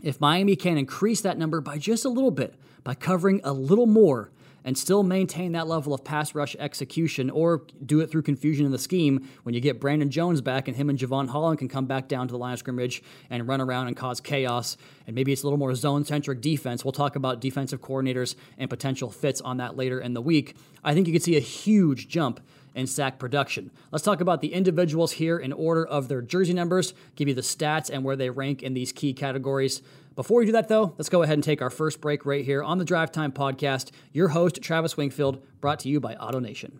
If 0.04 0.20
Miami 0.20 0.56
can 0.56 0.78
increase 0.78 1.22
that 1.22 1.38
number 1.38 1.62
by 1.62 1.78
just 1.78 2.06
a 2.06 2.10
little 2.10 2.32
bit, 2.32 2.56
by 2.84 2.94
covering 2.94 3.42
a 3.44 3.54
little 3.54 3.88
more, 3.88 4.30
and 4.66 4.78
still 4.78 5.04
maintain 5.04 5.54
that 5.54 5.68
level 5.68 5.94
of 5.94 6.04
pass 6.04 6.36
rush 6.36 6.56
execution 6.60 7.30
or 7.30 7.62
do 7.86 8.02
it 8.02 8.10
through 8.10 8.24
confusion 8.24 8.66
in 8.66 8.72
the 8.72 8.80
scheme 8.80 9.30
when 9.44 9.54
you 9.56 9.62
get 9.62 9.80
Brandon 9.80 10.10
Jones 10.10 10.42
back 10.42 10.68
and 10.68 10.76
him 10.76 10.90
and 10.90 11.00
Jevon 11.00 11.30
Holland 11.30 11.60
can 11.60 11.70
come 11.70 11.86
back 11.86 12.08
down 12.08 12.28
to 12.28 12.32
the 12.32 12.38
line 12.38 12.54
of 12.54 12.60
scrimmage 12.60 13.02
and 13.30 13.48
run 13.48 13.62
around 13.62 13.88
and 13.88 13.96
cause 13.96 14.20
chaos. 14.20 14.76
And 15.06 15.16
maybe 15.16 15.32
it's 15.32 15.44
a 15.44 15.46
little 15.46 15.60
more 15.60 15.76
zone 15.76 16.04
centric 16.04 16.42
defense. 16.42 16.84
We'll 16.84 16.92
talk 16.92 17.16
about 17.16 17.40
defensive 17.40 17.80
coordinators 17.80 18.36
and 18.58 18.70
potential 18.70 19.12
fits 19.12 19.40
on 19.40 19.58
that 19.58 19.78
later 19.78 20.02
in 20.02 20.16
the 20.16 20.22
week. 20.22 20.58
I 20.84 20.94
think 20.94 21.06
you 21.08 21.14
could 21.14 21.24
see 21.24 21.38
a 21.38 21.42
huge 21.42 22.08
jump 22.08 22.42
in 22.74 22.88
sack 22.88 23.18
production. 23.18 23.72
Let's 23.92 24.04
talk 24.04 24.20
about 24.20 24.42
the 24.42 24.54
individuals 24.54 25.14
here 25.14 25.38
in 25.38 25.54
order 25.54 25.86
of 25.86 26.10
their 26.10 26.22
jersey 26.22 26.54
numbers, 26.54 26.94
give 27.16 27.28
you 27.28 27.34
the 27.34 27.42
stats 27.42 27.90
and 27.90 28.04
where 28.04 28.18
they 28.18 28.30
rank 28.30 28.62
in 28.62 28.74
these 28.74 28.92
key 28.92 29.14
categories. 29.14 29.82
Before 30.16 30.40
we 30.40 30.46
do 30.46 30.54
that, 30.54 30.70
though, 30.70 30.96
let's 30.98 31.10
go 31.10 31.24
ahead 31.24 31.34
and 31.34 31.44
take 31.44 31.62
our 31.62 31.70
first 31.70 32.00
break 32.00 32.26
right 32.26 32.46
here 32.46 32.64
on 32.64 32.78
the 32.78 32.86
Drive 32.86 33.12
Time 33.12 33.34
Podcast. 33.34 33.92
Your 34.14 34.30
host, 34.30 34.62
Travis 34.62 34.96
Wingfield, 34.96 35.44
brought 35.60 35.82
to 35.82 35.90
you 35.90 36.00
by 36.00 36.16
AutoNation. 36.16 36.80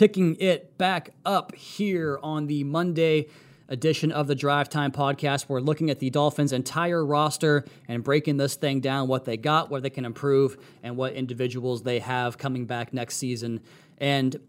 Picking 0.00 0.34
it 0.36 0.78
back 0.78 1.10
up 1.26 1.54
here 1.54 2.18
on 2.22 2.46
the 2.46 2.64
Monday 2.64 3.26
edition 3.68 4.10
of 4.10 4.26
the 4.28 4.34
Drive 4.34 4.70
Time 4.70 4.90
podcast. 4.90 5.44
We're 5.46 5.60
looking 5.60 5.90
at 5.90 5.98
the 5.98 6.08
Dolphins' 6.08 6.54
entire 6.54 7.04
roster 7.04 7.66
and 7.86 8.02
breaking 8.02 8.38
this 8.38 8.54
thing 8.54 8.80
down 8.80 9.08
what 9.08 9.26
they 9.26 9.36
got, 9.36 9.68
where 9.68 9.78
they 9.78 9.90
can 9.90 10.06
improve, 10.06 10.56
and 10.82 10.96
what 10.96 11.12
individuals 11.12 11.82
they 11.82 11.98
have 11.98 12.38
coming 12.38 12.64
back 12.64 12.94
next 12.94 13.18
season. 13.18 13.60
And 13.98 14.40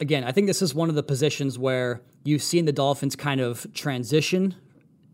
again, 0.00 0.22
I 0.22 0.32
think 0.32 0.46
this 0.46 0.60
is 0.60 0.74
one 0.74 0.90
of 0.90 0.94
the 0.94 1.02
positions 1.02 1.58
where 1.58 2.02
you've 2.22 2.42
seen 2.42 2.66
the 2.66 2.72
Dolphins 2.72 3.16
kind 3.16 3.40
of 3.40 3.72
transition 3.72 4.54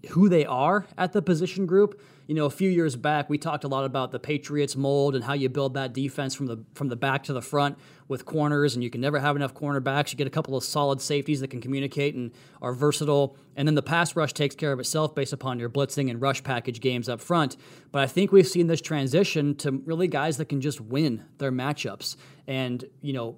who 0.08 0.28
they 0.28 0.44
are 0.44 0.84
at 0.98 1.12
the 1.12 1.22
position 1.22 1.64
group 1.64 2.02
you 2.26 2.34
know, 2.34 2.46
a 2.46 2.50
few 2.50 2.68
years 2.68 2.96
back, 2.96 3.30
we 3.30 3.38
talked 3.38 3.62
a 3.62 3.68
lot 3.68 3.84
about 3.84 4.10
the 4.10 4.18
Patriots 4.18 4.74
mold 4.74 5.14
and 5.14 5.22
how 5.22 5.32
you 5.32 5.48
build 5.48 5.74
that 5.74 5.92
defense 5.92 6.34
from 6.34 6.46
the 6.46 6.58
from 6.74 6.88
the 6.88 6.96
back 6.96 7.22
to 7.24 7.32
the 7.32 7.42
front 7.42 7.78
with 8.08 8.24
corners, 8.24 8.74
and 8.74 8.82
you 8.82 8.90
can 8.90 9.00
never 9.00 9.20
have 9.20 9.36
enough 9.36 9.54
cornerbacks. 9.54 10.10
You 10.10 10.18
get 10.18 10.26
a 10.26 10.30
couple 10.30 10.56
of 10.56 10.64
solid 10.64 11.00
safeties 11.00 11.40
that 11.40 11.48
can 11.48 11.60
communicate 11.60 12.14
and 12.14 12.32
are 12.60 12.72
versatile, 12.72 13.36
and 13.54 13.68
then 13.68 13.76
the 13.76 13.82
pass 13.82 14.16
rush 14.16 14.32
takes 14.32 14.56
care 14.56 14.72
of 14.72 14.80
itself 14.80 15.14
based 15.14 15.32
upon 15.32 15.60
your 15.60 15.70
blitzing 15.70 16.10
and 16.10 16.20
rush 16.20 16.42
package 16.42 16.80
games 16.80 17.08
up 17.08 17.20
front. 17.20 17.56
But 17.92 18.02
I 18.02 18.06
think 18.06 18.32
we've 18.32 18.46
seen 18.46 18.66
this 18.66 18.80
transition 18.80 19.54
to 19.56 19.82
really 19.84 20.08
guys 20.08 20.36
that 20.38 20.48
can 20.48 20.60
just 20.60 20.80
win 20.80 21.24
their 21.38 21.52
matchups, 21.52 22.16
and 22.48 22.84
you 23.02 23.12
know, 23.12 23.36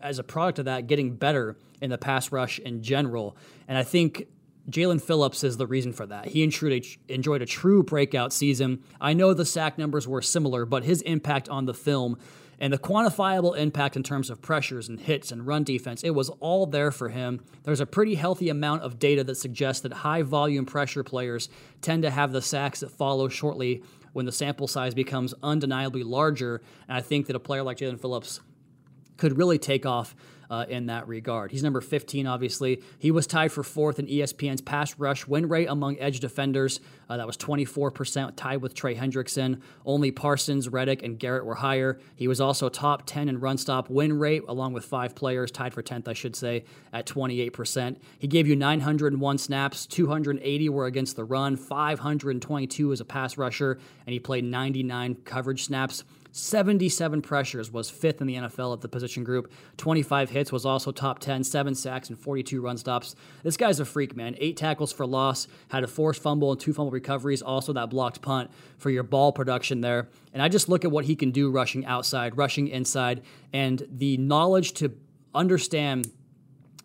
as 0.00 0.20
a 0.20 0.24
product 0.24 0.60
of 0.60 0.64
that, 0.66 0.86
getting 0.86 1.16
better 1.16 1.56
in 1.80 1.90
the 1.90 1.98
pass 1.98 2.30
rush 2.30 2.60
in 2.60 2.82
general. 2.82 3.36
And 3.66 3.76
I 3.76 3.82
think 3.82 4.26
Jaelan 4.68 5.00
Phillips 5.00 5.42
is 5.42 5.56
the 5.56 5.66
reason 5.66 5.92
for 5.92 6.06
that. 6.06 6.26
He 6.26 6.42
enjoyed 6.42 6.72
a, 6.72 7.12
enjoyed 7.12 7.42
a 7.42 7.46
true 7.46 7.82
breakout 7.82 8.32
season. 8.32 8.82
I 9.00 9.14
know 9.14 9.32
the 9.34 9.44
sack 9.44 9.78
numbers 9.78 10.06
were 10.06 10.22
similar, 10.22 10.64
but 10.64 10.84
his 10.84 11.02
impact 11.02 11.48
on 11.48 11.64
the 11.64 11.74
film 11.74 12.18
and 12.60 12.72
the 12.72 12.78
quantifiable 12.78 13.56
impact 13.56 13.96
in 13.96 14.02
terms 14.02 14.28
of 14.28 14.42
pressures 14.42 14.88
and 14.88 15.00
hits 15.00 15.32
and 15.32 15.46
run 15.46 15.64
defense, 15.64 16.04
it 16.04 16.10
was 16.10 16.28
all 16.40 16.66
there 16.66 16.90
for 16.90 17.08
him. 17.08 17.42
There's 17.62 17.80
a 17.80 17.86
pretty 17.86 18.14
healthy 18.14 18.50
amount 18.50 18.82
of 18.82 18.98
data 18.98 19.24
that 19.24 19.36
suggests 19.36 19.80
that 19.82 19.94
high 19.94 20.22
volume 20.22 20.66
pressure 20.66 21.02
players 21.02 21.48
tend 21.80 22.02
to 22.02 22.10
have 22.10 22.32
the 22.32 22.42
sacks 22.42 22.80
that 22.80 22.90
follow 22.90 23.28
shortly 23.28 23.82
when 24.12 24.26
the 24.26 24.32
sample 24.32 24.68
size 24.68 24.92
becomes 24.92 25.32
undeniably 25.42 26.02
larger. 26.02 26.60
And 26.86 26.98
I 26.98 27.00
think 27.00 27.28
that 27.28 27.36
a 27.36 27.40
player 27.40 27.62
like 27.62 27.78
Jaelan 27.78 27.98
Phillips 27.98 28.40
could 29.16 29.38
really 29.38 29.58
take 29.58 29.86
off 29.86 30.14
uh, 30.50 30.66
in 30.68 30.86
that 30.86 31.06
regard. 31.06 31.52
He's 31.52 31.62
number 31.62 31.80
15, 31.80 32.26
obviously. 32.26 32.82
He 32.98 33.10
was 33.10 33.26
tied 33.26 33.52
for 33.52 33.62
fourth 33.62 33.98
in 33.98 34.06
ESPN's 34.06 34.60
pass 34.60 34.98
rush 34.98 35.26
win 35.26 35.48
rate 35.48 35.68
among 35.68 35.98
edge 36.00 36.20
defenders. 36.20 36.80
Uh, 37.08 37.16
that 37.16 37.26
was 37.26 37.36
24%, 37.36 38.34
tied 38.36 38.60
with 38.60 38.74
Trey 38.74 38.94
Hendrickson. 38.94 39.60
Only 39.86 40.10
Parsons, 40.10 40.68
Reddick, 40.68 41.02
and 41.02 41.18
Garrett 41.18 41.44
were 41.44 41.54
higher. 41.54 41.98
He 42.16 42.28
was 42.28 42.40
also 42.40 42.68
top 42.68 43.04
10 43.06 43.28
in 43.28 43.40
run 43.40 43.58
stop 43.58 43.88
win 43.88 44.18
rate, 44.18 44.42
along 44.48 44.72
with 44.72 44.84
five 44.84 45.14
players, 45.14 45.50
tied 45.50 45.72
for 45.72 45.82
10th, 45.82 46.08
I 46.08 46.12
should 46.12 46.34
say, 46.34 46.64
at 46.92 47.06
28%. 47.06 47.96
He 48.18 48.26
gave 48.26 48.46
you 48.46 48.56
901 48.56 49.38
snaps, 49.38 49.86
280 49.86 50.68
were 50.68 50.86
against 50.86 51.16
the 51.16 51.24
run, 51.24 51.56
522 51.56 52.92
as 52.92 53.00
a 53.00 53.04
pass 53.04 53.38
rusher, 53.38 53.78
and 54.06 54.12
he 54.12 54.18
played 54.18 54.44
99 54.44 55.16
coverage 55.24 55.64
snaps. 55.64 56.04
77 56.32 57.22
pressures, 57.22 57.72
was 57.72 57.90
fifth 57.90 58.20
in 58.20 58.26
the 58.26 58.36
NFL 58.36 58.72
at 58.72 58.80
the 58.80 58.88
position 58.88 59.24
group. 59.24 59.52
25 59.76 60.30
hits, 60.30 60.52
was 60.52 60.64
also 60.64 60.92
top 60.92 61.18
10, 61.18 61.44
seven 61.44 61.74
sacks, 61.74 62.08
and 62.08 62.18
42 62.18 62.60
run 62.60 62.76
stops. 62.76 63.14
This 63.42 63.56
guy's 63.56 63.80
a 63.80 63.84
freak, 63.84 64.16
man. 64.16 64.36
Eight 64.38 64.56
tackles 64.56 64.92
for 64.92 65.06
loss, 65.06 65.48
had 65.68 65.82
a 65.82 65.86
forced 65.86 66.22
fumble 66.22 66.52
and 66.52 66.60
two 66.60 66.72
fumble 66.72 66.92
recoveries, 66.92 67.42
also 67.42 67.72
that 67.72 67.90
blocked 67.90 68.22
punt 68.22 68.50
for 68.78 68.90
your 68.90 69.02
ball 69.02 69.32
production 69.32 69.80
there. 69.80 70.08
And 70.32 70.42
I 70.42 70.48
just 70.48 70.68
look 70.68 70.84
at 70.84 70.90
what 70.90 71.04
he 71.04 71.16
can 71.16 71.30
do 71.30 71.50
rushing 71.50 71.84
outside, 71.86 72.36
rushing 72.36 72.68
inside, 72.68 73.22
and 73.52 73.86
the 73.90 74.16
knowledge 74.16 74.74
to 74.74 74.92
understand 75.34 76.10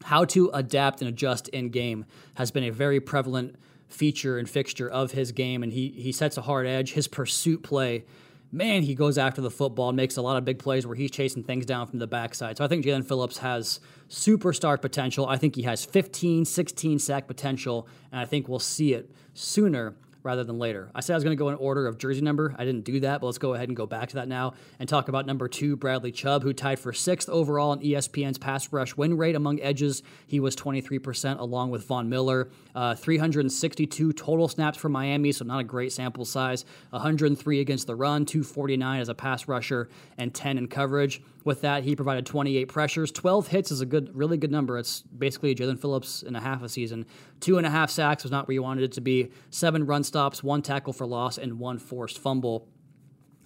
how 0.04 0.26
to 0.26 0.50
adapt 0.54 1.02
and 1.02 1.10
adjust 1.10 1.48
in 1.50 1.70
game 1.70 2.06
has 2.36 2.52
been 2.52 2.64
a 2.64 2.72
very 2.72 3.00
prevalent 3.00 3.56
feature 3.88 4.38
and 4.38 4.50
fixture 4.50 4.90
of 4.90 5.12
his 5.12 5.32
game. 5.32 5.64
And 5.64 5.72
he, 5.72 5.90
he 5.90 6.12
sets 6.12 6.38
a 6.38 6.42
hard 6.42 6.68
edge. 6.68 6.94
His 6.94 7.08
pursuit 7.08 7.64
play 7.64 8.06
man, 8.52 8.84
he 8.84 8.96
goes 8.96 9.18
after 9.18 9.42
the 9.42 9.52
football 9.52 9.90
and 9.90 9.96
makes 9.96 10.18
a 10.18 10.22
lot 10.22 10.38
of 10.38 10.46
big 10.46 10.60
plays 10.60 10.86
where 10.86 10.96
he's 10.96 11.12
chasing 11.12 11.44
things 11.44 11.66
down 11.66 11.88
from 11.88 12.00
the 12.00 12.08
backside. 12.08 12.58
So 12.58 12.66
I 12.66 12.68
think 12.68 12.86
Jaelan 12.86 13.06
Phillips 13.06 13.40
has 13.40 13.80
superstar 14.10 14.82
potential. 14.82 15.28
I 15.28 15.38
think 15.38 15.56
he 15.56 15.64
has 15.64 15.84
15, 15.84 16.46
16 16.46 17.00
sack 17.00 17.28
potential, 17.28 17.88
and 18.12 18.22
I 18.22 18.26
think 18.26 18.48
we'll 18.48 18.60
see 18.60 18.94
it 18.94 19.12
sooner 19.34 19.96
rather 20.26 20.44
than 20.44 20.58
later. 20.58 20.90
I 20.96 21.02
said 21.02 21.14
I 21.14 21.18
was 21.18 21.24
going 21.24 21.38
to 21.38 21.40
go 21.42 21.50
in 21.50 21.56
order 21.56 21.86
of 21.86 22.00
jersey 22.00 22.22
number. 22.22 22.56
I 22.58 22.66
didn't 22.66 22.84
do 22.84 23.00
that, 23.02 23.22
but 23.22 23.28
let's 23.28 23.38
go 23.38 23.54
ahead 23.54 23.70
and 23.70 23.78
go 23.78 23.86
back 23.86 24.10
to 24.10 24.16
that 24.16 24.28
now 24.28 24.56
and 24.80 24.90
talk 24.90 25.08
about 25.08 25.28
number 25.28 25.48
two, 25.48 25.76
Bradley 25.76 26.12
Chubb, 26.12 26.42
who 26.42 26.52
tied 26.52 26.80
for 26.80 26.92
sixth 26.92 27.30
overall 27.30 27.74
in 27.74 27.80
ESPN's 27.80 28.40
pass 28.40 28.74
rush 28.74 28.98
win 28.98 29.16
rate 29.18 29.36
among 29.36 29.62
edges. 29.62 30.02
He 30.26 30.40
was 30.40 30.56
23%, 30.56 31.40
along 31.40 31.70
with 31.70 31.86
Von 31.86 32.10
Miller. 32.10 32.50
Uh, 32.74 32.96
362 32.96 34.14
total 34.14 34.48
snaps 34.48 34.78
for 34.78 34.90
Miami, 34.90 35.32
so 35.32 35.46
not 35.46 35.60
a 35.60 35.64
great 35.64 35.94
sample 35.94 36.26
size. 36.26 36.66
103 36.90 37.60
against 37.60 37.86
the 37.86 37.96
run, 37.96 38.26
249 38.26 39.00
as 39.00 39.10
a 39.10 39.14
pass 39.14 39.48
rusher, 39.48 39.88
and 40.18 40.34
10 40.34 40.58
in 40.58 40.68
coverage. 40.68 41.22
With 41.46 41.62
that, 41.62 41.84
he 41.84 41.96
provided 41.96 42.26
28 42.26 42.66
pressures. 42.66 43.12
12 43.12 43.48
hits 43.50 43.72
is 43.72 43.80
a 43.80 43.86
good, 43.86 44.10
really 44.16 44.36
good 44.36 44.52
number. 44.52 44.80
It's 44.80 45.04
basically 45.04 45.54
Jaelan 45.54 45.80
Phillips 45.80 46.24
in 46.24 46.36
a 46.36 46.42
half 46.42 46.64
a 46.64 46.70
season. 46.70 47.06
Two 47.40 47.60
and 47.60 47.68
a 47.68 47.70
half 47.70 47.92
sacks 47.92 48.24
was 48.24 48.32
not 48.32 48.48
where 48.48 48.54
you 48.54 48.64
wanted 48.64 48.84
it 48.84 48.94
to 48.94 49.02
be. 49.02 49.32
Seven 49.52 49.86
run 49.86 50.04
stops, 50.16 50.42
one 50.42 50.62
tackle 50.62 50.94
for 50.94 51.06
loss, 51.06 51.38
and 51.38 51.60
one 51.60 51.78
forced 51.78 52.20
fumble. 52.20 52.70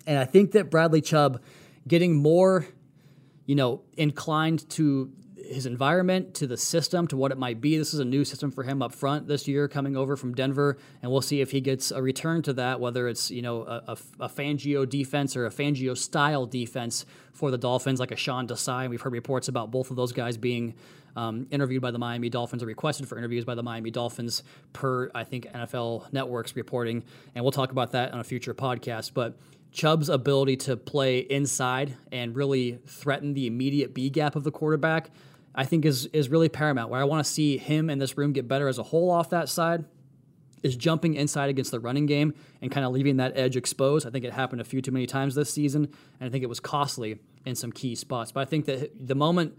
And 0.06 0.20
I 0.20 0.26
think 0.26 0.52
that 0.52 0.70
Bradley 0.70 1.02
Chubb 1.02 1.42
getting 1.88 2.14
more, 2.14 2.68
you 3.48 3.56
know, 3.56 3.82
inclined 3.98 4.70
to 4.72 5.12
his 5.36 5.66
environment, 5.66 6.36
to 6.36 6.46
the 6.46 6.58
system, 6.58 7.08
to 7.08 7.18
what 7.18 7.32
it 7.32 7.40
might 7.40 7.60
be. 7.60 7.76
This 7.76 7.92
is 7.96 8.00
a 8.00 8.06
new 8.06 8.24
system 8.24 8.52
for 8.52 8.62
him 8.62 8.84
up 8.84 8.94
front 8.94 9.28
this 9.28 9.48
year, 9.48 9.68
coming 9.68 9.98
over 9.98 10.16
from 10.16 10.36
Denver, 10.36 10.78
and 11.02 11.12
we'll 11.12 11.24
see 11.24 11.42
if 11.42 11.50
he 11.50 11.60
gets 11.60 11.90
a 11.90 12.04
return 12.04 12.44
to 12.44 12.54
that, 12.54 12.80
whether 12.80 13.08
it's 13.08 13.32
you 13.32 13.42
know 13.42 13.64
a, 13.64 13.84
a, 13.88 13.98
a 14.20 14.30
Fangio 14.30 14.88
defense 14.88 15.36
or 15.36 15.48
a 15.48 15.50
Fangio 15.50 15.98
style 15.98 16.46
defense 16.46 17.04
for 17.34 17.50
the 17.50 17.58
Dolphins, 17.58 18.00
like 18.00 18.12
a 18.12 18.16
Sean 18.16 18.48
Desai. 18.48 18.88
We've 18.88 19.02
heard 19.02 19.14
reports 19.14 19.48
about 19.48 19.72
both 19.72 19.90
of 19.90 19.96
those 19.96 20.12
guys 20.12 20.38
being 20.38 20.76
um, 21.20 21.48
interviewed 21.52 21.82
by 21.82 21.92
the 21.92 22.00
Miami 22.00 22.30
Dolphins 22.30 22.64
or 22.64 22.66
requested 22.66 23.08
for 23.08 23.18
interviews 23.18 23.46
by 23.46 23.56
the 23.56 23.64
Miami 23.64 23.92
Dolphins, 23.92 24.44
per 24.74 25.12
I 25.14 25.24
think 25.24 25.46
NFL 25.48 26.12
Network's 26.14 26.56
reporting, 26.56 27.04
and 27.36 27.44
we'll 27.44 27.52
talk 27.52 27.72
about 27.72 27.92
that 27.92 28.14
on 28.14 28.20
a 28.20 28.24
future 28.24 28.54
podcast, 28.54 29.14
but. 29.14 29.38
Chubb's 29.72 30.10
ability 30.10 30.56
to 30.56 30.76
play 30.76 31.20
inside 31.20 31.96
and 32.12 32.36
really 32.36 32.80
threaten 32.88 33.36
the 33.36 33.46
immediate 33.46 33.94
B 33.94 34.10
gap 34.10 34.36
of 34.36 34.44
the 34.44 34.50
quarterback 34.50 35.12
I 35.60 35.66
think 35.66 35.86
is 35.86 36.06
is 36.08 36.30
really 36.30 36.50
paramount. 36.50 36.90
Where 36.90 37.02
I 37.02 37.04
want 37.04 37.26
to 37.26 37.30
see 37.30 37.58
him 37.58 37.90
and 37.90 38.02
this 38.02 38.18
room 38.18 38.34
get 38.34 38.48
better 38.48 38.68
as 38.68 38.78
a 38.78 38.84
whole 38.84 39.10
off 39.10 39.30
that 39.32 39.50
side 39.50 39.86
is 40.62 40.76
jumping 40.76 41.16
inside 41.16 41.50
against 41.50 41.72
the 41.72 41.80
running 41.80 42.06
game 42.06 42.34
and 42.62 42.72
kind 42.72 42.86
of 42.86 42.92
leaving 42.92 43.18
that 43.18 43.38
edge 43.38 43.56
exposed. 43.56 44.06
I 44.06 44.10
think 44.10 44.26
it 44.26 44.34
happened 44.34 44.62
a 44.62 44.66
few 44.66 44.82
too 44.82 44.92
many 44.92 45.06
times 45.06 45.36
this 45.36 45.54
season, 45.54 45.90
and 46.20 46.28
I 46.28 46.30
think 46.30 46.44
it 46.44 46.48
was 46.48 46.60
costly 46.60 47.20
in 47.46 47.56
some 47.56 47.72
key 47.72 47.96
spots. 47.96 48.32
But 48.32 48.42
I 48.42 48.46
think 48.46 48.66
that 48.66 49.08
the 49.08 49.16
moment 49.16 49.58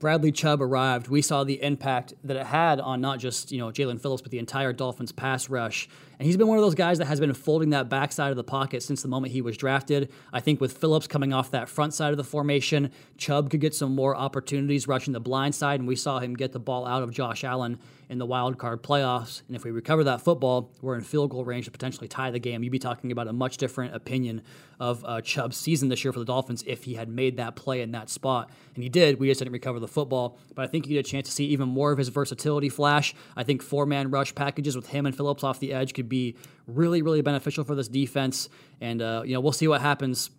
Bradley 0.00 0.32
Chubb 0.32 0.62
arrived, 0.62 1.08
we 1.08 1.20
saw 1.20 1.44
the 1.44 1.62
impact 1.62 2.14
that 2.24 2.34
it 2.34 2.46
had 2.46 2.80
on 2.80 3.02
not 3.02 3.18
just 3.18 3.52
you 3.52 3.58
know 3.58 3.66
Jaelan 3.66 4.00
Phillips, 4.00 4.22
but 4.22 4.30
the 4.30 4.38
entire 4.38 4.72
Dolphins 4.72 5.12
pass 5.12 5.50
rush. 5.50 5.90
And 6.18 6.26
he's 6.26 6.38
been 6.38 6.48
one 6.48 6.56
of 6.56 6.64
those 6.64 6.74
guys 6.74 6.96
that 6.98 7.04
has 7.04 7.20
been 7.20 7.34
folding 7.34 7.70
that 7.70 7.90
backside 7.90 8.30
of 8.30 8.36
the 8.38 8.44
pocket 8.44 8.82
since 8.82 9.02
the 9.02 9.08
moment 9.08 9.34
he 9.34 9.42
was 9.42 9.58
drafted. 9.58 10.10
I 10.32 10.40
think 10.40 10.58
with 10.58 10.72
Phillips 10.78 11.06
coming 11.06 11.34
off 11.34 11.50
that 11.50 11.68
front 11.68 11.92
side 11.92 12.12
of 12.12 12.16
the 12.16 12.24
formation, 12.24 12.90
Chubb 13.18 13.50
could 13.50 13.60
get 13.60 13.74
some 13.74 13.94
more 13.94 14.16
opportunities 14.16 14.88
rushing 14.88 15.12
the 15.12 15.20
blind 15.20 15.54
side, 15.54 15.80
and 15.80 15.88
we 15.88 15.96
saw 15.96 16.18
him 16.18 16.34
get 16.34 16.52
the 16.52 16.58
ball 16.58 16.86
out 16.86 17.02
of 17.02 17.10
Josh 17.10 17.44
Allen 17.44 17.78
in 18.10 18.18
the 18.18 18.26
wild 18.26 18.58
card 18.58 18.82
playoffs. 18.82 19.42
And 19.46 19.54
if 19.54 19.62
we 19.62 19.70
recover 19.70 20.02
that 20.02 20.20
football, 20.20 20.72
we're 20.82 20.96
in 20.96 21.02
field 21.02 21.30
goal 21.30 21.44
range 21.44 21.66
to 21.66 21.70
potentially 21.70 22.08
tie 22.08 22.32
the 22.32 22.40
game. 22.40 22.64
You'd 22.64 22.72
be 22.72 22.80
talking 22.80 23.12
about 23.12 23.28
a 23.28 23.32
much 23.32 23.56
different 23.56 23.94
opinion 23.94 24.42
of 24.80 25.04
uh, 25.04 25.20
Chubb's 25.20 25.56
season 25.56 25.88
this 25.88 26.02
year 26.02 26.12
for 26.12 26.18
the 26.18 26.24
Dolphins 26.24 26.64
if 26.66 26.82
he 26.82 26.94
had 26.94 27.08
made 27.08 27.36
that 27.36 27.54
play 27.54 27.82
in 27.82 27.92
that 27.92 28.10
spot. 28.10 28.50
And 28.74 28.82
he 28.82 28.90
did. 28.90 29.20
We 29.20 29.28
just 29.28 29.38
didn't 29.38 29.52
recover 29.52 29.78
the 29.78 29.86
football. 29.86 30.38
But 30.56 30.62
I 30.62 30.66
think 30.66 30.88
you 30.88 30.94
get 30.94 31.06
a 31.06 31.08
chance 31.08 31.28
to 31.28 31.32
see 31.32 31.44
even 31.46 31.68
more 31.68 31.92
of 31.92 31.98
his 31.98 32.08
versatility 32.08 32.68
flash. 32.68 33.14
I 33.36 33.44
think 33.44 33.62
four 33.62 33.86
man 33.86 34.10
rush 34.10 34.34
packages 34.34 34.74
with 34.74 34.88
him 34.88 35.06
and 35.06 35.16
Phillips 35.16 35.44
off 35.44 35.60
the 35.60 35.72
edge 35.72 35.94
could 35.94 36.08
be 36.08 36.34
really, 36.66 37.02
really 37.02 37.22
beneficial 37.22 37.62
for 37.62 37.76
this 37.76 37.86
defense. 37.86 38.48
And, 38.80 39.00
uh, 39.00 39.22
you 39.24 39.34
know, 39.34 39.40
we'll 39.40 39.52
see 39.52 39.68
what 39.68 39.82
happens 39.82 40.30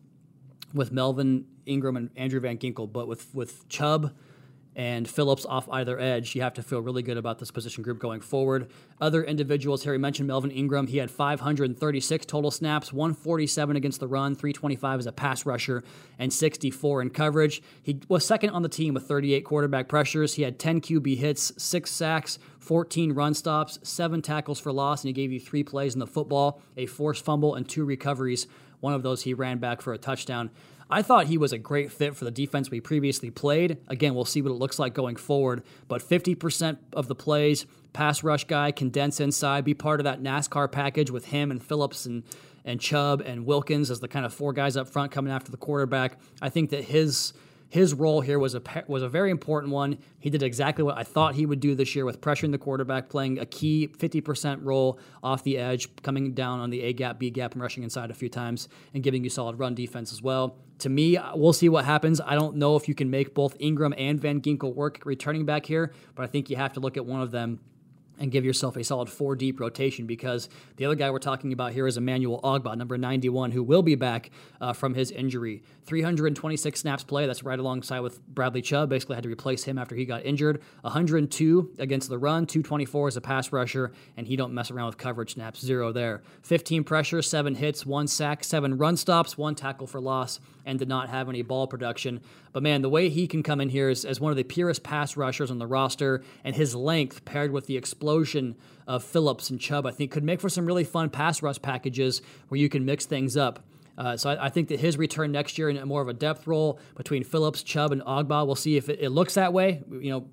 with 0.73 0.91
Melvin 0.91 1.45
Ingram 1.65 1.95
and 1.95 2.09
Andrew 2.17 2.41
Van 2.41 2.57
Ginkel. 2.57 2.91
But 2.91 3.07
with, 3.07 3.33
with 3.33 3.69
Chubb, 3.69 4.13
and 4.75 5.07
Phillips 5.07 5.45
off 5.45 5.67
either 5.69 5.99
edge, 5.99 6.33
you 6.33 6.41
have 6.41 6.53
to 6.53 6.63
feel 6.63 6.81
really 6.81 7.03
good 7.03 7.17
about 7.17 7.39
this 7.39 7.51
position 7.51 7.83
group 7.83 7.99
going 7.99 8.21
forward. 8.21 8.71
Other 9.01 9.23
individuals 9.23 9.83
he 9.83 9.97
mentioned 9.97 10.27
Melvin 10.27 10.51
Ingram. 10.51 10.87
He 10.87 10.97
had 10.97 11.11
536 11.11 12.25
total 12.25 12.51
snaps, 12.51 12.93
147 12.93 13.75
against 13.75 13.99
the 13.99 14.07
run, 14.07 14.33
325 14.33 14.99
as 14.99 15.05
a 15.07 15.11
pass 15.11 15.45
rusher, 15.45 15.83
and 16.17 16.31
64 16.31 17.01
in 17.01 17.09
coverage. 17.09 17.61
He 17.83 17.99
was 18.07 18.25
second 18.25 18.51
on 18.51 18.61
the 18.61 18.69
team 18.69 18.93
with 18.93 19.07
38 19.07 19.41
quarterback 19.41 19.89
pressures. 19.89 20.35
He 20.35 20.43
had 20.43 20.57
10 20.57 20.81
QB 20.81 21.17
hits, 21.17 21.51
six 21.57 21.91
sacks, 21.91 22.39
14 22.59 23.11
run 23.11 23.33
stops, 23.33 23.79
seven 23.83 24.21
tackles 24.21 24.59
for 24.59 24.71
loss, 24.71 25.03
and 25.03 25.09
he 25.09 25.13
gave 25.13 25.31
you 25.31 25.39
three 25.39 25.63
plays 25.63 25.93
in 25.93 25.99
the 25.99 26.07
football, 26.07 26.61
a 26.77 26.85
forced 26.85 27.25
fumble, 27.25 27.55
and 27.55 27.67
two 27.67 27.83
recoveries. 27.83 28.47
One 28.79 28.93
of 28.93 29.03
those 29.03 29.23
he 29.23 29.33
ran 29.33 29.57
back 29.57 29.81
for 29.81 29.93
a 29.93 29.97
touchdown. 29.97 30.49
I 30.91 31.01
thought 31.01 31.27
he 31.27 31.37
was 31.37 31.53
a 31.53 31.57
great 31.57 31.89
fit 31.91 32.17
for 32.17 32.25
the 32.25 32.31
defense 32.31 32.69
we 32.69 32.81
previously 32.81 33.29
played. 33.31 33.77
Again, 33.87 34.13
we'll 34.13 34.25
see 34.25 34.41
what 34.41 34.51
it 34.51 34.55
looks 34.55 34.77
like 34.77 34.93
going 34.93 35.15
forward. 35.15 35.63
But 35.87 36.01
50% 36.01 36.77
of 36.93 37.07
the 37.07 37.15
plays, 37.15 37.65
pass 37.93 38.23
rush 38.23 38.43
guy, 38.43 38.71
condense 38.71 39.21
inside, 39.21 39.63
be 39.63 39.73
part 39.73 40.01
of 40.01 40.03
that 40.03 40.21
NASCAR 40.21 40.69
package 40.69 41.09
with 41.09 41.25
him 41.25 41.49
and 41.49 41.63
Phillips 41.63 42.05
and 42.05 42.23
and 42.63 42.79
Chubb 42.79 43.21
and 43.21 43.45
Wilkins 43.45 43.89
as 43.89 44.01
the 44.01 44.07
kind 44.07 44.23
of 44.23 44.31
four 44.33 44.53
guys 44.53 44.77
up 44.77 44.87
front 44.87 45.11
coming 45.11 45.33
after 45.33 45.49
the 45.49 45.57
quarterback. 45.57 46.19
I 46.43 46.49
think 46.49 46.69
that 46.69 46.83
his 46.83 47.33
his 47.69 47.93
role 47.93 48.19
here 48.19 48.37
was 48.37 48.53
a 48.53 48.61
was 48.87 49.01
a 49.01 49.07
very 49.07 49.31
important 49.31 49.71
one. 49.71 49.97
He 50.19 50.29
did 50.29 50.43
exactly 50.43 50.83
what 50.83 50.97
I 50.97 51.03
thought 51.03 51.35
he 51.35 51.45
would 51.45 51.61
do 51.61 51.73
this 51.73 51.95
year 51.95 52.03
with 52.03 52.19
pressuring 52.19 52.51
the 52.51 52.57
quarterback, 52.57 53.07
playing 53.07 53.39
a 53.39 53.45
key 53.45 53.87
50% 53.87 54.59
role 54.61 54.99
off 55.23 55.43
the 55.43 55.57
edge, 55.57 55.87
coming 56.03 56.33
down 56.33 56.59
on 56.59 56.69
the 56.69 56.81
A 56.81 56.91
gap, 56.91 57.17
B 57.17 57.29
gap, 57.29 57.53
and 57.53 57.61
rushing 57.61 57.83
inside 57.83 58.11
a 58.11 58.13
few 58.13 58.27
times, 58.27 58.67
and 58.93 59.01
giving 59.01 59.23
you 59.23 59.29
solid 59.29 59.57
run 59.57 59.73
defense 59.73 60.11
as 60.11 60.21
well. 60.21 60.57
To 60.81 60.89
me, 60.89 61.15
we'll 61.35 61.53
see 61.53 61.69
what 61.69 61.85
happens. 61.85 62.19
I 62.19 62.33
don't 62.33 62.55
know 62.55 62.75
if 62.75 62.87
you 62.87 62.95
can 62.95 63.11
make 63.11 63.35
both 63.35 63.55
Ingram 63.59 63.93
and 63.99 64.19
Van 64.19 64.41
Ginkel 64.41 64.73
work 64.73 65.01
returning 65.05 65.45
back 65.45 65.67
here, 65.67 65.93
but 66.15 66.23
I 66.23 66.27
think 66.27 66.49
you 66.49 66.55
have 66.55 66.73
to 66.73 66.79
look 66.79 66.97
at 66.97 67.05
one 67.05 67.21
of 67.21 67.29
them 67.29 67.59
and 68.21 68.31
give 68.31 68.45
yourself 68.45 68.77
a 68.77 68.83
solid 68.83 69.09
four 69.09 69.35
deep 69.35 69.59
rotation 69.59 70.05
because 70.05 70.47
the 70.77 70.85
other 70.85 70.95
guy 70.95 71.09
we're 71.09 71.17
talking 71.17 71.51
about 71.53 71.73
here 71.73 71.87
is 71.87 71.97
Emmanuel 71.97 72.39
Ogbah, 72.43 72.77
number 72.77 72.97
91, 72.97 73.51
who 73.51 73.63
will 73.63 73.81
be 73.81 73.95
back 73.95 74.29
uh, 74.61 74.73
from 74.73 74.93
his 74.93 75.09
injury. 75.09 75.63
326 75.85 76.79
snaps 76.79 77.03
play, 77.03 77.25
that's 77.25 77.43
right 77.43 77.57
alongside 77.57 78.01
with 78.01 78.25
Bradley 78.27 78.61
Chubb. 78.61 78.89
Basically, 78.89 79.15
had 79.15 79.23
to 79.23 79.29
replace 79.29 79.63
him 79.63 79.79
after 79.79 79.95
he 79.95 80.05
got 80.05 80.23
injured. 80.23 80.61
102 80.81 81.73
against 81.79 82.09
the 82.09 82.17
run, 82.17 82.45
224 82.45 83.07
as 83.07 83.17
a 83.17 83.21
pass 83.21 83.51
rusher, 83.51 83.91
and 84.15 84.27
he 84.27 84.35
don't 84.35 84.53
mess 84.53 84.69
around 84.69 84.85
with 84.85 84.97
coverage 84.97 85.33
snaps, 85.33 85.59
zero 85.59 85.91
there. 85.91 86.21
15 86.43 86.83
pressures, 86.83 87.27
seven 87.27 87.55
hits, 87.55 87.87
one 87.87 88.07
sack, 88.07 88.43
seven 88.43 88.77
run 88.77 88.97
stops, 88.97 89.35
one 89.35 89.55
tackle 89.55 89.87
for 89.87 89.99
loss, 89.99 90.39
and 90.65 90.79
did 90.79 90.87
not 90.87 91.09
have 91.09 91.29
any 91.29 91.41
ball 91.41 91.67
production. 91.67 92.21
But 92.53 92.63
man, 92.63 92.81
the 92.81 92.89
way 92.89 93.09
he 93.09 93.27
can 93.27 93.43
come 93.43 93.61
in 93.61 93.69
here 93.69 93.89
is 93.89 94.05
as 94.05 94.19
one 94.19 94.31
of 94.31 94.37
the 94.37 94.43
purest 94.43 94.83
pass 94.83 95.17
rushers 95.17 95.51
on 95.51 95.57
the 95.57 95.67
roster, 95.67 96.23
and 96.43 96.55
his 96.55 96.75
length 96.75 97.25
paired 97.25 97.51
with 97.51 97.67
the 97.67 97.77
explosion 97.77 98.55
of 98.87 99.03
Phillips 99.03 99.49
and 99.49 99.59
Chubb, 99.59 99.85
I 99.85 99.91
think 99.91 100.11
could 100.11 100.23
make 100.23 100.41
for 100.41 100.49
some 100.49 100.65
really 100.65 100.83
fun 100.83 101.09
pass 101.09 101.41
rush 101.41 101.61
packages 101.61 102.21
where 102.47 102.59
you 102.59 102.69
can 102.69 102.85
mix 102.85 103.05
things 103.05 103.37
up. 103.37 103.63
Uh, 103.97 104.17
so 104.17 104.29
I, 104.29 104.45
I, 104.45 104.49
think 104.49 104.69
that 104.69 104.79
his 104.79 104.97
return 104.97 105.31
next 105.31 105.57
year 105.57 105.69
in 105.69 105.87
more 105.87 106.01
of 106.01 106.07
a 106.07 106.13
depth 106.13 106.47
role 106.47 106.79
between 106.95 107.23
Phillips, 107.23 107.61
Chubb, 107.61 107.91
and 107.91 108.01
Ogbah, 108.01 108.45
we'll 108.45 108.55
see 108.55 108.77
if 108.77 108.89
it, 108.89 108.99
it 109.01 109.09
looks 109.09 109.33
that 109.33 109.53
way. 109.53 109.83
You 109.91 110.11
know, 110.11 110.27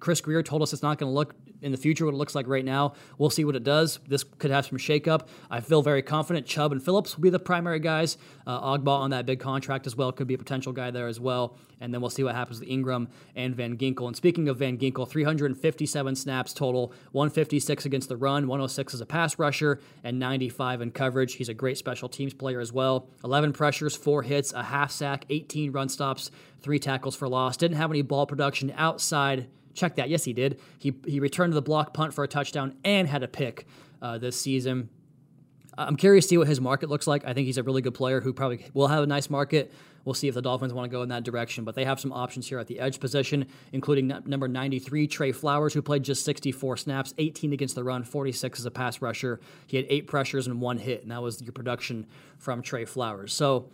Chris 0.00 0.20
Grier 0.20 0.42
told 0.42 0.62
us 0.62 0.72
it's 0.72 0.82
not 0.82 0.98
going 0.98 1.10
to 1.10 1.14
look 1.14 1.34
in 1.62 1.72
the 1.72 1.78
future 1.78 2.04
what 2.04 2.14
it 2.14 2.16
looks 2.16 2.34
like 2.34 2.46
right 2.48 2.64
now. 2.64 2.94
We'll 3.18 3.30
see 3.30 3.44
what 3.44 3.56
it 3.56 3.64
does. 3.64 3.98
This 4.06 4.24
could 4.24 4.50
have 4.50 4.66
some 4.66 4.78
shakeup. 4.78 5.26
I 5.50 5.60
feel 5.60 5.82
very 5.82 6.02
confident 6.02 6.46
Chubb 6.46 6.72
and 6.72 6.82
Phillips 6.82 7.16
will 7.16 7.22
be 7.22 7.30
the 7.30 7.38
primary 7.38 7.80
guys. 7.80 8.18
Uh, 8.46 8.60
Ogbah 8.60 8.88
on 8.88 9.10
that 9.10 9.26
big 9.26 9.40
contract 9.40 9.86
as 9.86 9.96
well 9.96 10.12
could 10.12 10.26
be 10.26 10.34
a 10.34 10.38
potential 10.38 10.72
guy 10.72 10.90
there 10.90 11.06
as 11.06 11.20
well. 11.20 11.56
And 11.80 11.92
then 11.92 12.00
we'll 12.00 12.10
see 12.10 12.22
what 12.22 12.34
happens 12.34 12.60
with 12.60 12.68
Ingram 12.68 13.08
and 13.34 13.56
Van 13.56 13.76
Ginkel. 13.76 14.06
And 14.06 14.16
speaking 14.16 14.48
of 14.48 14.58
Van 14.58 14.78
Ginkel, 14.78 15.08
357 15.08 16.16
snaps 16.16 16.52
total, 16.52 16.92
156 17.12 17.86
against 17.86 18.08
the 18.08 18.16
run, 18.16 18.46
106 18.46 18.94
as 18.94 19.00
a 19.00 19.06
pass 19.06 19.38
rusher, 19.38 19.80
and 20.04 20.18
95 20.18 20.80
in 20.80 20.90
coverage. 20.90 21.34
He's 21.34 21.48
a 21.48 21.54
great 21.54 21.78
special 21.78 22.08
teams 22.08 22.34
player 22.34 22.60
as 22.60 22.72
well. 22.72 23.08
11 23.24 23.52
pressures, 23.52 23.96
four 23.96 24.22
hits, 24.22 24.52
a 24.52 24.62
half 24.62 24.90
sack, 24.90 25.24
18 25.30 25.72
run 25.72 25.88
stops, 25.88 26.30
three 26.60 26.78
tackles 26.78 27.16
for 27.16 27.28
loss. 27.28 27.56
Didn't 27.56 27.76
have 27.76 27.90
any 27.90 28.02
ball 28.02 28.26
production 28.26 28.72
outside 28.76 29.48
Check 29.74 29.96
that. 29.96 30.08
Yes, 30.08 30.24
he 30.24 30.32
did. 30.32 30.60
He, 30.78 30.94
he 31.06 31.20
returned 31.20 31.52
to 31.52 31.54
the 31.54 31.62
block 31.62 31.94
punt 31.94 32.14
for 32.14 32.24
a 32.24 32.28
touchdown 32.28 32.76
and 32.84 33.08
had 33.08 33.22
a 33.22 33.28
pick 33.28 33.66
uh, 34.00 34.18
this 34.18 34.40
season. 34.40 34.88
I'm 35.76 35.96
curious 35.96 36.26
to 36.26 36.28
see 36.30 36.38
what 36.38 36.48
his 36.48 36.60
market 36.60 36.90
looks 36.90 37.06
like. 37.06 37.24
I 37.24 37.32
think 37.32 37.46
he's 37.46 37.56
a 37.56 37.62
really 37.62 37.80
good 37.80 37.94
player 37.94 38.20
who 38.20 38.32
probably 38.32 38.66
will 38.74 38.88
have 38.88 39.02
a 39.02 39.06
nice 39.06 39.30
market. 39.30 39.72
We'll 40.04 40.14
see 40.14 40.28
if 40.28 40.34
the 40.34 40.42
Dolphins 40.42 40.74
want 40.74 40.90
to 40.90 40.94
go 40.94 41.02
in 41.02 41.08
that 41.10 41.22
direction. 41.22 41.64
But 41.64 41.74
they 41.74 41.84
have 41.84 42.00
some 42.00 42.12
options 42.12 42.48
here 42.48 42.58
at 42.58 42.66
the 42.66 42.78
edge 42.80 43.00
position, 43.00 43.46
including 43.72 44.08
number 44.26 44.48
93, 44.48 45.06
Trey 45.06 45.32
Flowers, 45.32 45.72
who 45.72 45.80
played 45.80 46.02
just 46.02 46.24
64 46.24 46.76
snaps, 46.76 47.14
18 47.18 47.52
against 47.52 47.74
the 47.74 47.84
run, 47.84 48.04
46 48.04 48.58
as 48.58 48.66
a 48.66 48.70
pass 48.70 49.00
rusher. 49.00 49.40
He 49.66 49.76
had 49.76 49.86
eight 49.88 50.06
pressures 50.06 50.46
and 50.46 50.60
one 50.60 50.78
hit, 50.78 51.02
and 51.02 51.10
that 51.10 51.22
was 51.22 51.40
your 51.40 51.52
production 51.52 52.06
from 52.38 52.62
Trey 52.62 52.84
Flowers. 52.84 53.32
So 53.32 53.70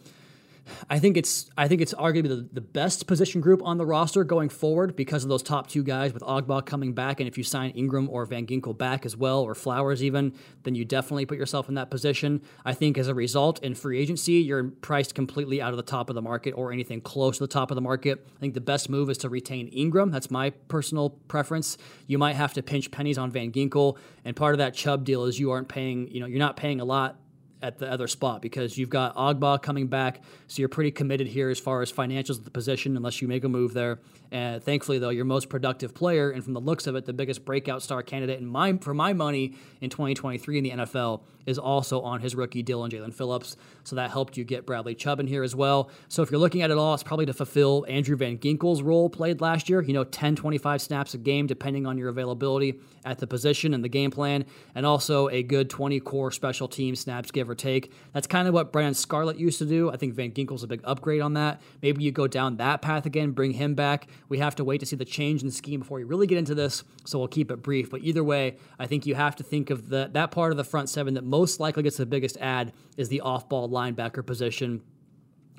I 0.89 0.99
think 0.99 1.17
it's 1.17 1.51
I 1.57 1.69
think 1.69 1.81
it's 1.81 1.95
arguably 1.95 2.29
the, 2.29 2.49
the 2.53 2.61
best 2.61 3.07
position 3.07 3.41
group 3.41 3.63
on 3.65 3.79
the 3.79 3.87
roster 3.87 4.25
going 4.25 4.49
forward 4.49 4.97
because 4.97 5.23
of 5.23 5.29
those 5.29 5.43
top 5.43 5.69
two 5.69 5.83
guys 5.83 6.13
with 6.13 6.23
Ogbah 6.23 6.67
coming 6.67 6.93
back, 6.93 7.21
and 7.21 7.29
if 7.29 7.39
you 7.39 7.45
sign 7.45 7.71
Ingram 7.71 8.09
or 8.11 8.25
Van 8.27 8.47
Ginkel 8.47 8.77
back 8.77 9.05
as 9.07 9.17
well, 9.17 9.43
or 9.43 9.55
Flowers 9.55 10.03
even, 10.03 10.33
then 10.63 10.75
you 10.75 10.85
definitely 10.85 11.27
put 11.27 11.39
yourself 11.39 11.69
in 11.69 11.75
that 11.75 11.91
position. 11.91 12.43
I 12.65 12.75
think 12.75 12.99
as 12.99 13.09
a 13.09 13.15
result, 13.15 13.63
in 13.63 13.75
free 13.75 13.99
agency, 13.99 14.35
you're 14.35 14.65
priced 14.65 15.15
completely 15.15 15.61
out 15.61 15.71
of 15.71 15.77
the 15.77 15.83
top 15.83 16.11
of 16.11 16.15
the 16.15 16.23
market 16.23 16.53
or 16.53 16.73
anything 16.73 17.01
close 17.01 17.39
to 17.39 17.45
the 17.45 17.49
top 17.49 17.71
of 17.71 17.75
the 17.75 17.81
market. 17.81 18.27
I 18.37 18.41
think 18.41 18.55
the 18.55 18.61
best 18.61 18.89
move 18.89 19.11
is 19.11 19.19
to 19.19 19.29
retain 19.29 19.69
Ingram. 19.69 20.11
That's 20.11 20.31
my 20.31 20.51
personal 20.51 21.11
preference. 21.11 21.79
You 22.07 22.19
might 22.19 22.37
have 22.37 22.55
to 22.55 22.63
pinch 22.63 22.91
pennies 22.91 23.19
on 23.19 23.31
Van 23.31 23.53
Ginkel, 23.53 23.97
and 24.25 24.37
part 24.37 24.55
of 24.55 24.59
that 24.59 24.75
Chubb 24.75 25.05
deal 25.05 25.25
is 25.25 25.39
you 25.39 25.51
aren't 25.51 25.69
paying, 25.69 26.09
you 26.09 26.21
know, 26.21 26.27
you're 26.27 26.39
not 26.39 26.57
paying 26.57 26.81
a 26.81 26.85
lot 26.85 27.17
at 27.63 27.79
the 27.79 27.91
other 27.91 28.07
spot 28.07 28.41
because 28.41 28.79
you've 28.79 28.91
got 28.91 29.15
Ogbah 29.17 29.63
coming 29.63 29.87
back, 29.87 30.23
so 30.47 30.61
you're 30.61 30.69
pretty 30.69 30.91
committed 30.91 31.27
here 31.27 31.51
as 31.51 31.59
far 31.59 31.83
as 31.83 31.93
financials 31.93 32.39
of 32.39 32.45
the 32.45 32.51
position, 32.51 32.97
unless 32.97 33.21
you 33.21 33.29
make 33.29 33.45
a 33.45 33.49
move 33.49 33.75
there. 33.75 33.99
And 34.31 34.63
thankfully, 34.63 34.99
though, 34.99 35.09
your 35.09 35.25
most 35.25 35.49
productive 35.49 35.95
player, 35.95 36.31
and 36.31 36.45
from 36.45 36.53
the 36.53 36.61
looks 36.61 36.87
of 36.87 36.95
it, 36.97 37.07
the 37.07 37.13
biggest 37.13 37.45
breakout 37.45 37.83
star 37.83 38.03
candidate 38.03 38.39
in 38.39 38.47
my 38.47 38.77
for 38.79 38.93
my 38.93 39.13
money 39.13 39.55
in 39.81 39.91
2023 39.91 40.59
in 40.59 40.65
the 40.65 40.71
NFL 40.71 41.23
is 41.47 41.59
also 41.59 42.03
on 42.03 42.21
his 42.21 42.35
rookie 42.35 42.63
deal 42.63 42.85
in 42.85 42.91
Jaelan 42.91 43.15
Phillips. 43.15 43.57
So 43.83 43.97
that 43.97 44.11
helped 44.11 44.37
you 44.37 44.45
get 44.45 44.67
Bradley 44.67 44.95
Chubb 44.95 45.19
in 45.19 45.27
here 45.27 45.43
as 45.43 45.57
well. 45.57 45.91
So 46.09 46.23
if 46.23 46.31
you're 46.31 46.41
looking 46.41 46.61
at 46.61 46.71
it 46.71 46.77
all, 46.77 46.93
it's 46.93 47.03
probably 47.03 47.25
to 47.25 47.33
fulfill 47.33 47.87
Andrew 47.89 48.17
Van 48.17 48.37
Ginkel's 48.37 48.83
role 48.83 49.09
played 49.09 49.41
last 49.41 49.71
year. 49.71 49.81
You 49.81 49.95
know, 49.95 50.05
10, 50.05 50.37
25 50.37 50.83
snaps 50.83 51.15
a 51.15 51.19
game, 51.19 51.47
depending 51.47 51.87
on 51.87 51.97
your 51.97 52.11
availability 52.11 52.81
at 53.07 53.19
the 53.19 53.27
position 53.27 53.73
and 53.73 53.83
the 53.83 53.89
game 53.89 54.11
plan, 54.11 54.45
and 54.75 54.85
also 54.85 55.31
a 55.31 55.43
good 55.43 55.71
20 55.71 56.01
core 56.01 56.31
special 56.31 56.69
team 56.69 56.95
snaps, 56.95 57.31
give 57.49 57.51
or 57.51 57.55
take. 57.55 57.93
That's 58.13 58.27
kind 58.27 58.47
of 58.47 58.55
what 58.55 58.73
Brennan 58.73 58.95
Scarlett 58.95 59.39
used 59.39 59.59
to 59.59 59.67
do. 59.67 59.91
I 59.91 59.97
think 59.97 60.15
Van 60.15 60.31
Ginkel's 60.33 60.63
a 60.63 60.67
big 60.67 60.81
upgrade 60.85 61.21
on 61.21 61.35
that. 61.35 61.61
Maybe 61.83 62.03
you 62.03 62.13
go 62.13 62.27
down 62.27 62.57
that 62.57 62.83
path 62.83 63.07
again, 63.07 63.33
bring 63.33 63.53
him 63.53 63.75
back. 63.75 64.09
We 64.29 64.39
have 64.39 64.55
to 64.57 64.65
wait 64.65 64.79
to 64.81 64.87
see 64.87 64.97
the 64.97 65.05
change 65.05 65.43
in 65.43 65.51
scheme 65.51 65.81
before 65.81 65.97
we 65.99 66.05
really 66.05 66.27
get 66.27 66.39
into 66.39 66.55
this, 66.55 66.85
so 67.05 67.19
we'll 67.19 67.29
keep 67.29 67.51
it 67.51 67.63
brief. 67.63 67.91
But 67.91 68.03
either 68.03 68.23
way, 68.23 68.57
I 68.79 68.87
think 68.87 69.07
you 69.07 69.15
have 69.15 69.37
to 69.37 69.43
think 69.43 69.71
of 69.71 69.89
the, 69.89 70.11
that 70.13 70.31
part 70.31 70.53
of 70.53 70.57
the 70.57 70.65
front 70.65 70.89
seven 70.89 71.15
that 71.15 71.25
most 71.25 71.61
likely 71.61 71.83
gets 71.83 71.97
the 71.97 72.07
biggest 72.07 72.37
ad 72.39 72.73
is 72.97 73.09
the 73.09 73.21
off 73.23 73.49
ball 73.49 73.69
linebacker 73.69 74.25
position. 74.25 74.83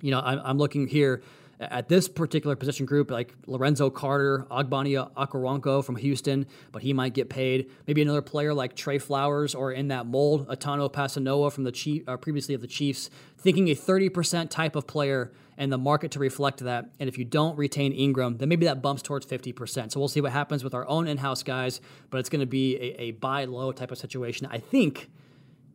You 0.01 0.11
know, 0.11 0.21
I'm, 0.21 0.39
I'm 0.43 0.57
looking 0.57 0.87
here 0.87 1.21
at 1.59 1.89
this 1.89 2.07
particular 2.07 2.55
position 2.55 2.85
group, 2.85 3.11
like 3.11 3.33
Lorenzo 3.45 3.89
Carter, 3.89 4.45
Ogbonnia 4.49 5.11
Okoronkwo 5.13 5.83
from 5.83 5.97
Houston, 5.97 6.45
but 6.71 6.81
he 6.81 6.93
might 6.93 7.13
get 7.13 7.29
paid. 7.29 7.69
Maybe 7.85 8.01
another 8.01 8.21
player 8.21 8.53
like 8.53 8.75
Trey 8.75 8.97
Flowers 8.97 9.53
or 9.53 9.71
in 9.71 9.89
that 9.89 10.05
mold, 10.05 10.47
Tanoh 10.47 10.91
Kpassagnon 10.91 11.51
from 11.51 11.65
the 11.65 11.71
Chief, 11.71 12.07
uh, 12.07 12.15
previously 12.15 12.55
of 12.55 12.61
the 12.61 12.67
Chiefs, 12.67 13.09
thinking 13.37 13.67
a 13.67 13.75
30% 13.75 14.49
type 14.49 14.75
of 14.75 14.87
player 14.87 15.31
and 15.57 15.71
the 15.73 15.77
market 15.77 16.11
to 16.11 16.19
reflect 16.19 16.59
that. 16.59 16.89
And 16.99 17.09
if 17.09 17.17
you 17.17 17.25
don't 17.25 17.57
retain 17.57 17.91
Ingram, 17.91 18.37
then 18.37 18.47
maybe 18.47 18.65
that 18.65 18.81
bumps 18.81 19.01
towards 19.01 19.25
50%. 19.25 19.91
So 19.91 19.99
we'll 19.99 20.07
see 20.07 20.21
what 20.21 20.31
happens 20.31 20.63
with 20.63 20.73
our 20.73 20.87
own 20.87 21.07
in-house 21.07 21.43
guys, 21.43 21.81
but 22.09 22.19
it's 22.19 22.29
going 22.29 22.39
to 22.39 22.45
be 22.45 22.77
a, 22.77 23.01
a 23.01 23.11
buy 23.11 23.43
low 23.43 23.73
type 23.73 23.91
of 23.91 23.97
situation. 23.97 24.47
I 24.49 24.59
think 24.59 25.09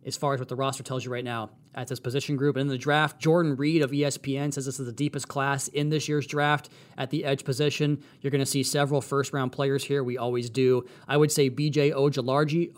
as 0.07 0.17
far 0.17 0.33
as 0.33 0.41
what 0.41 0.49
the 0.49 0.57
roster 0.57 0.83
tells 0.83 1.05
you 1.05 1.13
right 1.13 1.25
now 1.25 1.51
at 1.75 1.89
this 1.89 2.01
position 2.01 2.37
group. 2.37 2.57
And 2.57 2.63
in 2.63 2.69
the 2.69 2.79
draft, 2.79 3.19
Jordan 3.19 3.57
Reid 3.57 3.83
of 3.83 3.91
ESPN 3.91 4.53
says 4.53 4.67
this 4.67 4.81
is 4.81 4.87
the 4.87 4.93
deepest 4.93 5.29
class 5.29 5.69
in 5.69 5.89
this 5.89 6.09
year's 6.09 6.27
draft 6.27 6.69
at 6.97 7.11
the 7.11 7.25
edge 7.25 7.45
position. 7.45 8.03
You're 8.21 8.31
going 8.31 8.41
to 8.41 8.47
see 8.47 8.63
several 8.63 9.01
first 9.01 9.33
round 9.33 9.53
players 9.53 9.85
here. 9.85 10.05
We 10.05 10.19
always 10.19 10.51
do. 10.51 10.87
I 11.09 11.17
would 11.17 11.33
say 11.33 11.51
BJ 11.51 11.93
Ojulari, 11.93 12.73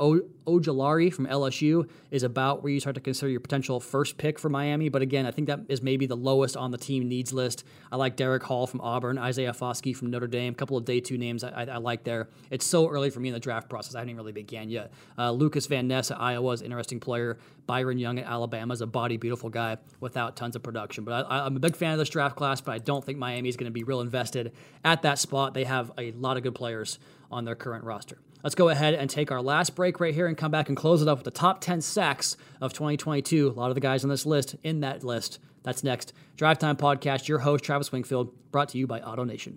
Ojulari 0.46 1.12
from 1.12 1.26
LSU 1.26 1.88
is 2.10 2.22
about 2.22 2.62
where 2.62 2.72
you 2.72 2.80
start 2.80 2.94
to 2.94 3.00
consider 3.00 3.30
your 3.30 3.40
potential 3.40 3.80
first 3.80 4.16
pick 4.16 4.38
for 4.38 4.48
Miami. 4.48 4.88
But 4.88 5.02
again, 5.02 5.26
I 5.26 5.30
think 5.30 5.48
that 5.48 5.60
is 5.68 5.82
maybe 5.82 6.06
the 6.06 6.16
lowest 6.16 6.56
on 6.56 6.70
the 6.70 6.78
team 6.78 7.08
needs 7.08 7.32
list. 7.32 7.64
I 7.90 7.96
like 7.96 8.16
Derick 8.16 8.42
Hall 8.42 8.66
from 8.66 8.80
Auburn, 8.80 9.18
Isaiah 9.18 9.52
Foskey 9.52 9.94
from 9.94 10.10
Notre 10.10 10.26
Dame, 10.26 10.52
a 10.52 10.56
couple 10.56 10.76
of 10.76 10.84
day 10.84 11.00
two 11.00 11.18
names 11.18 11.44
I, 11.44 11.50
I, 11.50 11.64
I, 11.64 11.76
like 11.78 12.04
there. 12.04 12.28
It's 12.50 12.64
so 12.64 12.88
early 12.88 13.10
for 13.10 13.20
me 13.20 13.28
in 13.28 13.34
the 13.34 13.40
draft 13.40 13.68
process. 13.68 13.94
I 13.94 13.98
haven't 13.98 14.10
even 14.10 14.18
really 14.18 14.32
began 14.32 14.70
yet. 14.70 14.92
Uh, 15.18 15.32
Lucas 15.32 15.66
Van 15.66 15.88
Ness 15.88 16.10
at 16.10 16.20
Iowa 16.20 16.52
is 16.52 16.60
an 16.60 16.66
interesting 16.66 17.00
player. 17.00 17.38
Byron 17.66 17.98
Young 17.98 18.18
at 18.18 18.26
Alabama 18.26 18.72
is 18.72 18.80
a 18.80 18.85
body 18.86 19.16
beautiful 19.16 19.50
guy 19.50 19.76
without 20.00 20.36
tons 20.36 20.56
of 20.56 20.62
production. 20.62 21.04
But 21.04 21.26
I, 21.28 21.46
am 21.46 21.56
a 21.56 21.60
big 21.60 21.76
fan 21.76 21.92
of 21.92 21.98
this 21.98 22.08
draft 22.08 22.36
class, 22.36 22.60
but 22.60 22.72
I 22.72 22.78
don't 22.78 23.04
think 23.04 23.18
Miami 23.18 23.48
is 23.48 23.56
going 23.56 23.66
to 23.66 23.72
be 23.72 23.84
real 23.84 24.00
invested 24.00 24.52
at 24.84 25.02
that 25.02 25.18
spot. 25.18 25.54
They 25.54 25.64
have 25.64 25.92
a 25.98 26.12
lot 26.12 26.36
of 26.36 26.42
good 26.42 26.54
players 26.54 26.98
on 27.30 27.44
their 27.44 27.54
current 27.54 27.84
roster. 27.84 28.18
Let's 28.42 28.54
go 28.54 28.68
ahead 28.68 28.94
and 28.94 29.10
take 29.10 29.32
our 29.32 29.42
last 29.42 29.74
break 29.74 29.98
right 29.98 30.14
here 30.14 30.26
and 30.26 30.36
come 30.36 30.50
back 30.50 30.68
and 30.68 30.76
close 30.76 31.02
it 31.02 31.08
up 31.08 31.18
with 31.18 31.24
the 31.24 31.30
top 31.30 31.60
10 31.60 31.80
sacks 31.80 32.36
of 32.60 32.72
2022. 32.72 33.48
A 33.48 33.50
lot 33.50 33.70
of 33.70 33.74
the 33.74 33.80
guys 33.80 34.04
on 34.04 34.10
this 34.10 34.24
list 34.24 34.54
in 34.62 34.80
that 34.80 35.02
list. 35.02 35.40
That's 35.64 35.82
next. 35.82 36.12
Drive 36.36 36.58
Time 36.58 36.76
Podcast, 36.76 37.26
your 37.26 37.40
host, 37.40 37.64
Travis 37.64 37.90
Wingfield, 37.90 38.32
brought 38.52 38.68
to 38.68 38.78
you 38.78 38.86
by 38.86 39.00
AutoNation. 39.00 39.56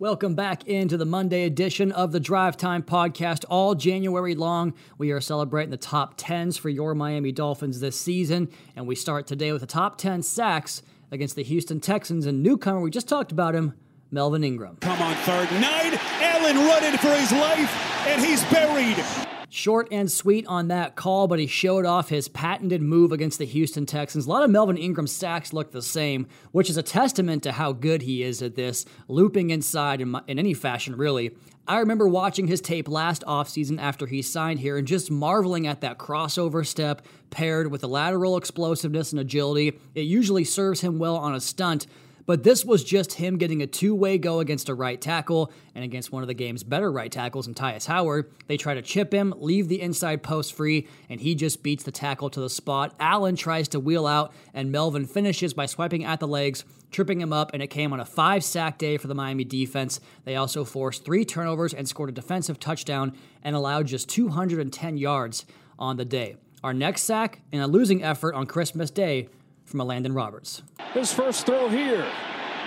Welcome 0.00 0.36
back 0.36 0.64
into 0.68 0.96
the 0.96 1.04
Monday 1.04 1.42
edition 1.42 1.90
of 1.90 2.12
the 2.12 2.20
Drive 2.20 2.56
Time 2.56 2.84
Podcast. 2.84 3.44
All 3.50 3.74
January 3.74 4.36
long, 4.36 4.74
we 4.96 5.10
are 5.10 5.20
celebrating 5.20 5.72
the 5.72 5.76
top 5.76 6.16
10s 6.16 6.56
for 6.56 6.68
your 6.68 6.94
Miami 6.94 7.32
Dolphins 7.32 7.80
this 7.80 7.98
season. 7.98 8.48
And 8.76 8.86
we 8.86 8.94
start 8.94 9.26
today 9.26 9.50
with 9.50 9.60
the 9.60 9.66
top 9.66 9.98
10 9.98 10.22
sacks 10.22 10.82
against 11.10 11.34
the 11.34 11.42
Houston 11.42 11.80
Texans 11.80 12.26
and 12.26 12.44
newcomer, 12.44 12.80
we 12.80 12.92
just 12.92 13.08
talked 13.08 13.32
about 13.32 13.56
him, 13.56 13.74
Melvin 14.12 14.44
Ingram. 14.44 14.76
Come 14.76 15.02
on, 15.02 15.16
third 15.16 15.50
nine. 15.50 15.98
Allen 16.20 16.56
running 16.58 16.96
for 16.98 17.12
his 17.16 17.32
life, 17.32 18.06
and 18.06 18.24
he's 18.24 18.44
buried. 18.52 19.04
Short 19.50 19.88
and 19.90 20.12
sweet 20.12 20.46
on 20.46 20.68
that 20.68 20.94
call, 20.94 21.26
but 21.26 21.38
he 21.38 21.46
showed 21.46 21.86
off 21.86 22.10
his 22.10 22.28
patented 22.28 22.82
move 22.82 23.12
against 23.12 23.38
the 23.38 23.46
Houston 23.46 23.86
Texans. 23.86 24.26
A 24.26 24.28
lot 24.28 24.42
of 24.42 24.50
Melvin 24.50 24.76
Ingram 24.76 25.06
sacks 25.06 25.54
look 25.54 25.72
the 25.72 25.80
same, 25.80 26.26
which 26.52 26.68
is 26.68 26.76
a 26.76 26.82
testament 26.82 27.42
to 27.44 27.52
how 27.52 27.72
good 27.72 28.02
he 28.02 28.22
is 28.22 28.42
at 28.42 28.56
this, 28.56 28.84
looping 29.08 29.48
inside 29.48 30.02
in, 30.02 30.10
my, 30.10 30.22
in 30.26 30.38
any 30.38 30.52
fashion, 30.52 30.96
really. 30.96 31.34
I 31.66 31.78
remember 31.78 32.06
watching 32.06 32.46
his 32.46 32.60
tape 32.60 32.88
last 32.88 33.24
offseason 33.26 33.80
after 33.80 34.06
he 34.06 34.20
signed 34.20 34.60
here 34.60 34.76
and 34.76 34.86
just 34.86 35.10
marveling 35.10 35.66
at 35.66 35.80
that 35.80 35.96
crossover 35.96 36.66
step 36.66 37.00
paired 37.30 37.70
with 37.70 37.80
the 37.80 37.88
lateral 37.88 38.36
explosiveness 38.36 39.12
and 39.12 39.20
agility. 39.20 39.78
It 39.94 40.02
usually 40.02 40.44
serves 40.44 40.82
him 40.82 40.98
well 40.98 41.16
on 41.16 41.34
a 41.34 41.40
stunt, 41.40 41.86
but 42.28 42.42
this 42.42 42.62
was 42.62 42.84
just 42.84 43.14
him 43.14 43.38
getting 43.38 43.62
a 43.62 43.66
two 43.66 43.94
way 43.94 44.18
go 44.18 44.40
against 44.40 44.68
a 44.68 44.74
right 44.74 45.00
tackle 45.00 45.50
and 45.74 45.82
against 45.82 46.12
one 46.12 46.22
of 46.22 46.26
the 46.26 46.34
game's 46.34 46.62
better 46.62 46.92
right 46.92 47.10
tackles 47.10 47.46
in 47.46 47.54
Tytus 47.54 47.86
Howard. 47.86 48.30
They 48.48 48.58
try 48.58 48.74
to 48.74 48.82
chip 48.82 49.14
him, 49.14 49.32
leave 49.38 49.68
the 49.68 49.80
inside 49.80 50.22
post 50.22 50.52
free, 50.52 50.86
and 51.08 51.22
he 51.22 51.34
just 51.34 51.62
beats 51.62 51.84
the 51.84 51.90
tackle 51.90 52.28
to 52.28 52.40
the 52.40 52.50
spot. 52.50 52.94
Allen 53.00 53.34
tries 53.34 53.66
to 53.68 53.80
wheel 53.80 54.06
out, 54.06 54.34
and 54.52 54.70
Melvin 54.70 55.06
finishes 55.06 55.54
by 55.54 55.64
swiping 55.64 56.04
at 56.04 56.20
the 56.20 56.28
legs, 56.28 56.66
tripping 56.90 57.22
him 57.22 57.32
up, 57.32 57.52
and 57.54 57.62
it 57.62 57.68
came 57.68 57.94
on 57.94 58.00
a 58.00 58.04
five 58.04 58.44
sack 58.44 58.76
day 58.76 58.98
for 58.98 59.06
the 59.06 59.14
Miami 59.14 59.44
defense. 59.44 59.98
They 60.26 60.36
also 60.36 60.66
forced 60.66 61.06
three 61.06 61.24
turnovers 61.24 61.72
and 61.72 61.88
scored 61.88 62.10
a 62.10 62.12
defensive 62.12 62.60
touchdown 62.60 63.16
and 63.42 63.56
allowed 63.56 63.86
just 63.86 64.06
210 64.10 64.98
yards 64.98 65.46
on 65.78 65.96
the 65.96 66.04
day. 66.04 66.36
Our 66.62 66.74
next 66.74 67.04
sack 67.04 67.40
in 67.52 67.60
a 67.60 67.66
losing 67.66 68.02
effort 68.02 68.34
on 68.34 68.44
Christmas 68.44 68.90
Day 68.90 69.28
from 69.68 69.80
Elandon 69.80 70.16
Roberts. 70.16 70.62
His 70.94 71.12
first 71.12 71.44
throw 71.46 71.68
here 71.68 72.06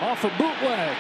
off 0.01 0.23
a 0.23 0.29
bootleg. 0.29 0.95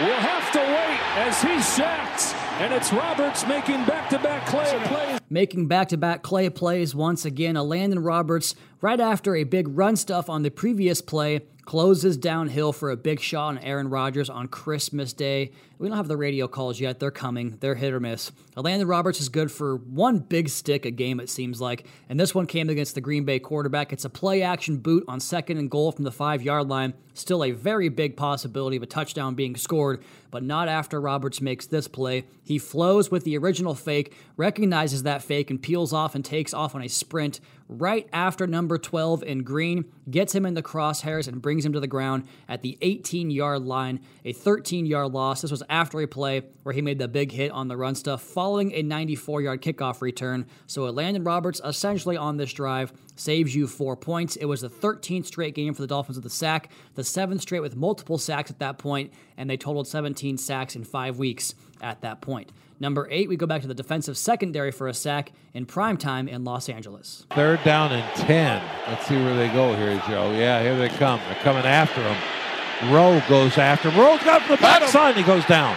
We'll 0.00 0.14
have 0.14 0.52
to 0.52 0.58
wait 0.58 1.00
as 1.26 1.42
he 1.42 1.60
sacks, 1.60 2.34
and 2.60 2.72
it's 2.72 2.92
Roberts 2.92 3.46
making 3.46 3.84
back-to-back 3.84 4.46
Clay 4.46 4.80
plays. 4.84 5.20
making 5.30 5.68
back 5.68 5.88
to 5.88 5.96
back 5.96 6.22
Clay 6.22 6.50
plays 6.50 6.94
once 6.94 7.24
again. 7.24 7.54
Elandon 7.56 8.04
Roberts, 8.04 8.54
right 8.80 9.00
after 9.00 9.34
a 9.36 9.44
big 9.44 9.68
run 9.68 9.96
stuff 9.96 10.28
on 10.28 10.42
the 10.42 10.50
previous 10.50 11.00
play, 11.00 11.40
closes 11.64 12.16
downhill 12.16 12.72
for 12.72 12.90
a 12.90 12.96
big 12.96 13.20
shot 13.20 13.48
on 13.48 13.58
Aaron 13.58 13.88
Rodgers 13.88 14.28
on 14.28 14.48
Christmas 14.48 15.12
Day. 15.12 15.52
We 15.78 15.88
don't 15.88 15.96
have 15.96 16.08
the 16.08 16.16
radio 16.16 16.46
calls 16.46 16.80
yet. 16.80 17.00
They're 17.00 17.10
coming. 17.10 17.56
They're 17.60 17.74
hit 17.74 17.92
or 17.92 18.00
miss. 18.00 18.30
Elandon 18.56 18.88
Roberts 18.88 19.20
is 19.20 19.28
good 19.28 19.50
for 19.50 19.76
one 19.76 20.18
big 20.18 20.48
stick 20.48 20.84
a 20.84 20.90
game, 20.90 21.18
it 21.18 21.28
seems 21.28 21.60
like. 21.60 21.86
And 22.08 22.20
this 22.20 22.34
one 22.34 22.46
came 22.46 22.68
against 22.68 22.94
the 22.94 23.00
Green 23.00 23.24
Bay 23.24 23.38
quarterback. 23.38 23.92
It's 23.92 24.04
a 24.04 24.10
play 24.10 24.42
action 24.42 24.76
boot 24.76 25.04
on 25.08 25.18
second 25.18 25.58
and 25.58 25.70
goal 25.70 25.90
from 25.90 26.04
the 26.04 26.12
five 26.12 26.42
yard 26.42 26.68
line. 26.68 26.94
Still 27.14 27.44
a 27.44 27.50
very 27.50 27.88
big 27.88 28.16
possibility 28.16 28.76
of 28.76 28.82
a 28.82 28.86
touchdown 28.86 29.34
being 29.34 29.56
scored, 29.56 30.02
but 30.30 30.42
not 30.42 30.68
after 30.68 31.00
Roberts 31.00 31.40
makes 31.40 31.66
this 31.66 31.88
play. 31.88 32.24
He 32.44 32.58
flows 32.58 33.10
with 33.10 33.24
the 33.24 33.36
original 33.36 33.74
fake, 33.74 34.14
recognizes 34.36 35.02
that 35.02 35.22
fake, 35.22 35.50
and 35.50 35.60
peels 35.60 35.92
off 35.92 36.14
and 36.14 36.24
takes 36.24 36.54
off 36.54 36.74
on 36.74 36.82
a 36.82 36.88
sprint 36.88 37.40
right 37.72 38.08
after 38.12 38.46
number 38.46 38.78
12 38.78 39.22
in 39.22 39.42
green, 39.42 39.84
gets 40.10 40.34
him 40.34 40.46
in 40.46 40.54
the 40.54 40.62
crosshairs 40.62 41.28
and 41.28 41.40
brings 41.40 41.64
him 41.64 41.72
to 41.72 41.80
the 41.80 41.86
ground 41.86 42.26
at 42.48 42.62
the 42.62 42.78
18 42.80 43.30
yard 43.30 43.62
line. 43.62 44.00
A 44.24 44.32
13 44.32 44.86
yard 44.86 45.12
loss. 45.12 45.42
This 45.42 45.50
was 45.50 45.62
after 45.68 46.00
a 46.00 46.06
play 46.06 46.42
where 46.62 46.74
he 46.74 46.82
made 46.82 46.98
the 46.98 47.08
big 47.08 47.32
hit 47.32 47.50
on 47.50 47.68
the 47.68 47.76
run 47.76 47.94
stuff 47.94 48.22
following 48.22 48.72
a 48.72 48.82
94 48.82 49.42
yard 49.42 49.62
kickoff 49.62 50.00
return. 50.00 50.46
So 50.66 50.82
Elandon 50.82 51.26
Roberts 51.26 51.60
essentially 51.64 52.16
on 52.16 52.36
this 52.36 52.52
drive 52.52 52.92
saves 53.22 53.54
you 53.54 53.66
four 53.66 53.96
points. 53.96 54.36
It 54.36 54.46
was 54.46 54.60
the 54.62 54.68
13th 54.68 55.26
straight 55.26 55.54
game 55.54 55.74
for 55.74 55.82
the 55.82 55.88
Dolphins 55.88 56.16
with 56.16 56.24
the 56.24 56.30
sack, 56.30 56.70
the 56.94 57.04
seventh 57.04 57.42
straight 57.42 57.60
with 57.60 57.76
multiple 57.76 58.18
sacks 58.18 58.50
at 58.50 58.58
that 58.58 58.78
point, 58.78 59.12
and 59.36 59.48
they 59.48 59.56
totaled 59.56 59.86
17 59.86 60.36
sacks 60.38 60.76
in 60.76 60.84
five 60.84 61.18
weeks 61.18 61.54
at 61.80 62.00
that 62.02 62.20
point. 62.20 62.50
Number 62.80 63.06
eight, 63.10 63.28
we 63.28 63.36
go 63.36 63.46
back 63.46 63.62
to 63.62 63.68
the 63.68 63.74
defensive 63.74 64.18
secondary 64.18 64.72
for 64.72 64.88
a 64.88 64.94
sack 64.94 65.30
in 65.54 65.66
prime 65.66 65.96
time 65.96 66.26
in 66.26 66.42
Los 66.42 66.68
Angeles. 66.68 67.26
Third 67.30 67.62
down 67.62 67.92
and 67.92 68.16
10. 68.16 68.62
Let's 68.88 69.06
see 69.06 69.14
where 69.14 69.36
they 69.36 69.48
go 69.52 69.76
here, 69.76 70.02
Joe. 70.08 70.32
Yeah, 70.32 70.60
here 70.62 70.76
they 70.76 70.88
come. 70.88 71.20
They're 71.28 71.42
coming 71.42 71.64
after 71.64 72.02
him. 72.02 72.92
Rowe 72.92 73.22
goes 73.28 73.56
after 73.56 73.88
him. 73.88 74.00
Rowe's 74.00 74.22
got 74.24 74.42
from 74.42 74.56
the 74.56 74.62
backside 74.62 75.16
he 75.16 75.22
goes 75.22 75.44
down. 75.46 75.76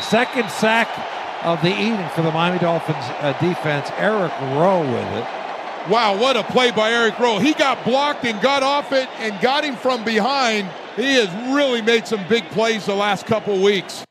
Second 0.00 0.50
sack 0.50 0.88
of 1.44 1.62
the 1.62 1.70
evening 1.70 2.08
for 2.08 2.22
the 2.22 2.32
Miami 2.32 2.58
Dolphins 2.58 2.96
uh, 2.98 3.36
defense. 3.40 3.88
Eric 3.96 4.32
Rowe 4.40 4.80
with 4.80 5.22
it. 5.22 5.41
Wow, 5.90 6.16
what 6.16 6.36
a 6.36 6.44
play 6.44 6.70
by 6.70 6.92
Eric 6.92 7.18
Rowe. 7.18 7.40
He 7.40 7.54
got 7.54 7.84
blocked 7.84 8.24
and 8.24 8.40
got 8.40 8.62
off 8.62 8.92
it 8.92 9.08
and 9.18 9.40
got 9.42 9.64
him 9.64 9.74
from 9.74 10.04
behind. 10.04 10.70
He 10.94 11.14
has 11.14 11.28
really 11.52 11.82
made 11.82 12.06
some 12.06 12.26
big 12.28 12.44
plays 12.50 12.86
the 12.86 12.94
last 12.94 13.26
couple 13.26 13.60
weeks. 13.60 14.04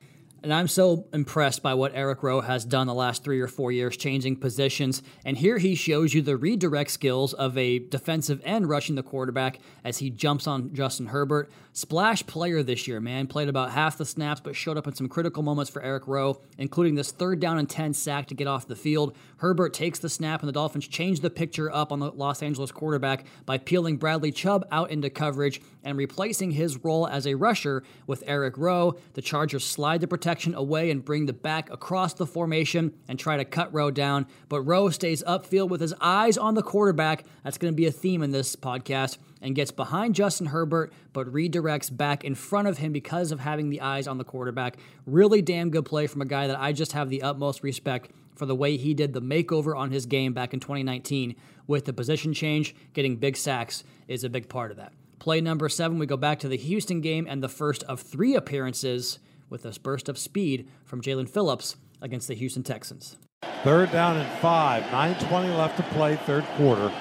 And 0.43 0.53
I'm 0.53 0.67
so 0.67 1.07
impressed 1.13 1.61
by 1.61 1.75
what 1.75 1.93
Eric 1.93 2.23
Rowe 2.23 2.41
has 2.41 2.65
done 2.65 2.87
the 2.87 2.93
last 2.93 3.23
three 3.23 3.39
or 3.39 3.47
four 3.47 3.71
years, 3.71 3.95
changing 3.95 4.37
positions. 4.37 5.01
And 5.23 5.37
here 5.37 5.59
he 5.59 5.75
shows 5.75 6.13
you 6.13 6.21
the 6.21 6.35
redirect 6.35 6.89
skills 6.89 7.33
of 7.33 7.57
a 7.57 7.79
defensive 7.79 8.41
end 8.43 8.67
rushing 8.67 8.95
the 8.95 9.03
quarterback 9.03 9.59
as 9.83 9.99
he 9.99 10.09
jumps 10.09 10.47
on 10.47 10.73
Justin 10.73 11.05
Herbert. 11.05 11.51
Splash 11.73 12.25
player 12.27 12.63
this 12.63 12.85
year, 12.85 12.99
man. 12.99 13.27
Played 13.27 13.47
about 13.47 13.71
half 13.71 13.97
the 13.97 14.03
snaps, 14.03 14.41
but 14.41 14.57
showed 14.57 14.77
up 14.77 14.87
in 14.87 14.93
some 14.93 15.07
critical 15.07 15.41
moments 15.41 15.71
for 15.71 15.81
Eric 15.81 16.05
Rowe, 16.05 16.41
including 16.57 16.95
this 16.95 17.11
third 17.11 17.39
down 17.39 17.57
and 17.57 17.69
10 17.69 17.93
sack 17.93 18.27
to 18.27 18.35
get 18.35 18.45
off 18.45 18.67
the 18.67 18.75
field. 18.75 19.15
Herbert 19.37 19.73
takes 19.73 19.97
the 19.97 20.09
snap, 20.09 20.41
and 20.41 20.49
the 20.49 20.53
Dolphins 20.53 20.85
change 20.89 21.21
the 21.21 21.29
picture 21.29 21.73
up 21.73 21.93
on 21.93 21.99
the 21.99 22.11
Los 22.11 22.43
Angeles 22.43 22.73
quarterback 22.73 23.25
by 23.45 23.57
peeling 23.57 23.95
Bradley 23.95 24.33
Chubb 24.33 24.67
out 24.69 24.91
into 24.91 25.09
coverage 25.09 25.61
and 25.81 25.97
replacing 25.97 26.51
his 26.51 26.83
role 26.83 27.07
as 27.07 27.25
a 27.25 27.35
rusher 27.35 27.83
with 28.05 28.21
Eric 28.27 28.57
Rowe. 28.57 28.97
The 29.13 29.21
Chargers 29.21 29.63
slide 29.63 30.01
the 30.01 30.07
protection 30.09 30.53
away 30.53 30.91
and 30.91 31.05
bring 31.05 31.25
the 31.25 31.33
back 31.33 31.71
across 31.71 32.13
the 32.13 32.27
formation 32.27 32.93
and 33.07 33.17
try 33.17 33.37
to 33.37 33.45
cut 33.45 33.73
Rowe 33.73 33.91
down, 33.91 34.27
but 34.49 34.61
Rowe 34.61 34.89
stays 34.89 35.23
upfield 35.23 35.69
with 35.69 35.79
his 35.79 35.93
eyes 36.01 36.37
on 36.37 36.55
the 36.55 36.63
quarterback. 36.63 37.23
That's 37.45 37.57
going 37.57 37.73
to 37.73 37.77
be 37.77 37.85
a 37.85 37.91
theme 37.91 38.23
in 38.23 38.31
this 38.31 38.57
podcast 38.57 39.17
and 39.41 39.55
gets 39.55 39.71
behind 39.71 40.15
Justin 40.15 40.47
Herbert, 40.47 40.93
but 41.13 41.27
redirects 41.27 41.95
back 41.95 42.23
in 42.23 42.35
front 42.35 42.67
of 42.67 42.77
him 42.77 42.91
because 42.91 43.31
of 43.31 43.39
having 43.39 43.69
the 43.69 43.81
eyes 43.81 44.07
on 44.07 44.17
the 44.17 44.23
quarterback. 44.23 44.77
Really 45.05 45.41
damn 45.41 45.69
good 45.69 45.85
play 45.85 46.07
from 46.07 46.21
a 46.21 46.25
guy 46.25 46.47
that 46.47 46.59
I 46.59 46.71
just 46.71 46.91
have 46.93 47.09
the 47.09 47.23
utmost 47.23 47.63
respect 47.63 48.11
for 48.35 48.45
the 48.45 48.55
way 48.55 48.77
he 48.77 48.93
did 48.93 49.13
the 49.13 49.21
makeover 49.21 49.75
on 49.75 49.91
his 49.91 50.05
game 50.05 50.33
back 50.33 50.53
in 50.53 50.59
2019 50.59 51.35
with 51.67 51.85
the 51.85 51.93
position 51.93 52.33
change, 52.33 52.75
getting 52.93 53.15
big 53.15 53.37
sacks 53.37 53.83
is 54.07 54.23
a 54.23 54.29
big 54.29 54.49
part 54.49 54.71
of 54.71 54.77
that. 54.77 54.93
Play 55.19 55.41
number 55.41 55.69
seven, 55.69 55.99
we 55.99 56.05
go 56.07 56.17
back 56.17 56.39
to 56.39 56.47
the 56.47 56.57
Houston 56.57 57.01
game 57.01 57.27
and 57.29 57.43
the 57.43 57.49
first 57.49 57.83
of 57.83 57.99
three 57.99 58.35
appearances 58.35 59.19
with 59.49 59.63
this 59.63 59.77
burst 59.77 60.09
of 60.09 60.17
speed 60.17 60.67
from 60.85 61.01
Jaelan 61.01 61.29
Phillips 61.29 61.75
against 62.01 62.27
the 62.27 62.33
Houston 62.33 62.63
Texans. 62.63 63.17
Third 63.63 63.91
down 63.91 64.17
and 64.17 64.39
five. 64.39 64.83
9.20 64.85 65.55
left 65.55 65.77
to 65.77 65.83
play, 65.93 66.15
third 66.15 66.43
quarter. 66.57 66.91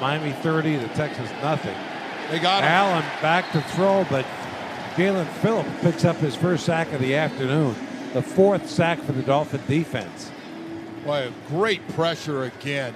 Miami 0.00 0.32
30, 0.32 0.76
the 0.76 0.88
Texans 0.88 1.30
nothing. 1.42 1.76
They 2.30 2.38
got 2.38 2.62
him. 2.62 2.70
Allen 2.70 3.04
back 3.20 3.50
to 3.52 3.60
throw, 3.60 4.06
but 4.08 4.24
Jaelan 4.94 5.26
Phillips 5.26 5.70
picks 5.80 6.04
up 6.04 6.16
his 6.16 6.36
first 6.36 6.64
sack 6.64 6.92
of 6.92 7.00
the 7.00 7.14
afternoon. 7.14 7.74
The 8.12 8.22
fourth 8.22 8.68
sack 8.68 9.00
for 9.00 9.12
the 9.12 9.22
Dolphin 9.22 9.60
defense. 9.66 10.30
Boy, 11.04 11.32
great 11.48 11.86
pressure 11.88 12.44
again. 12.44 12.94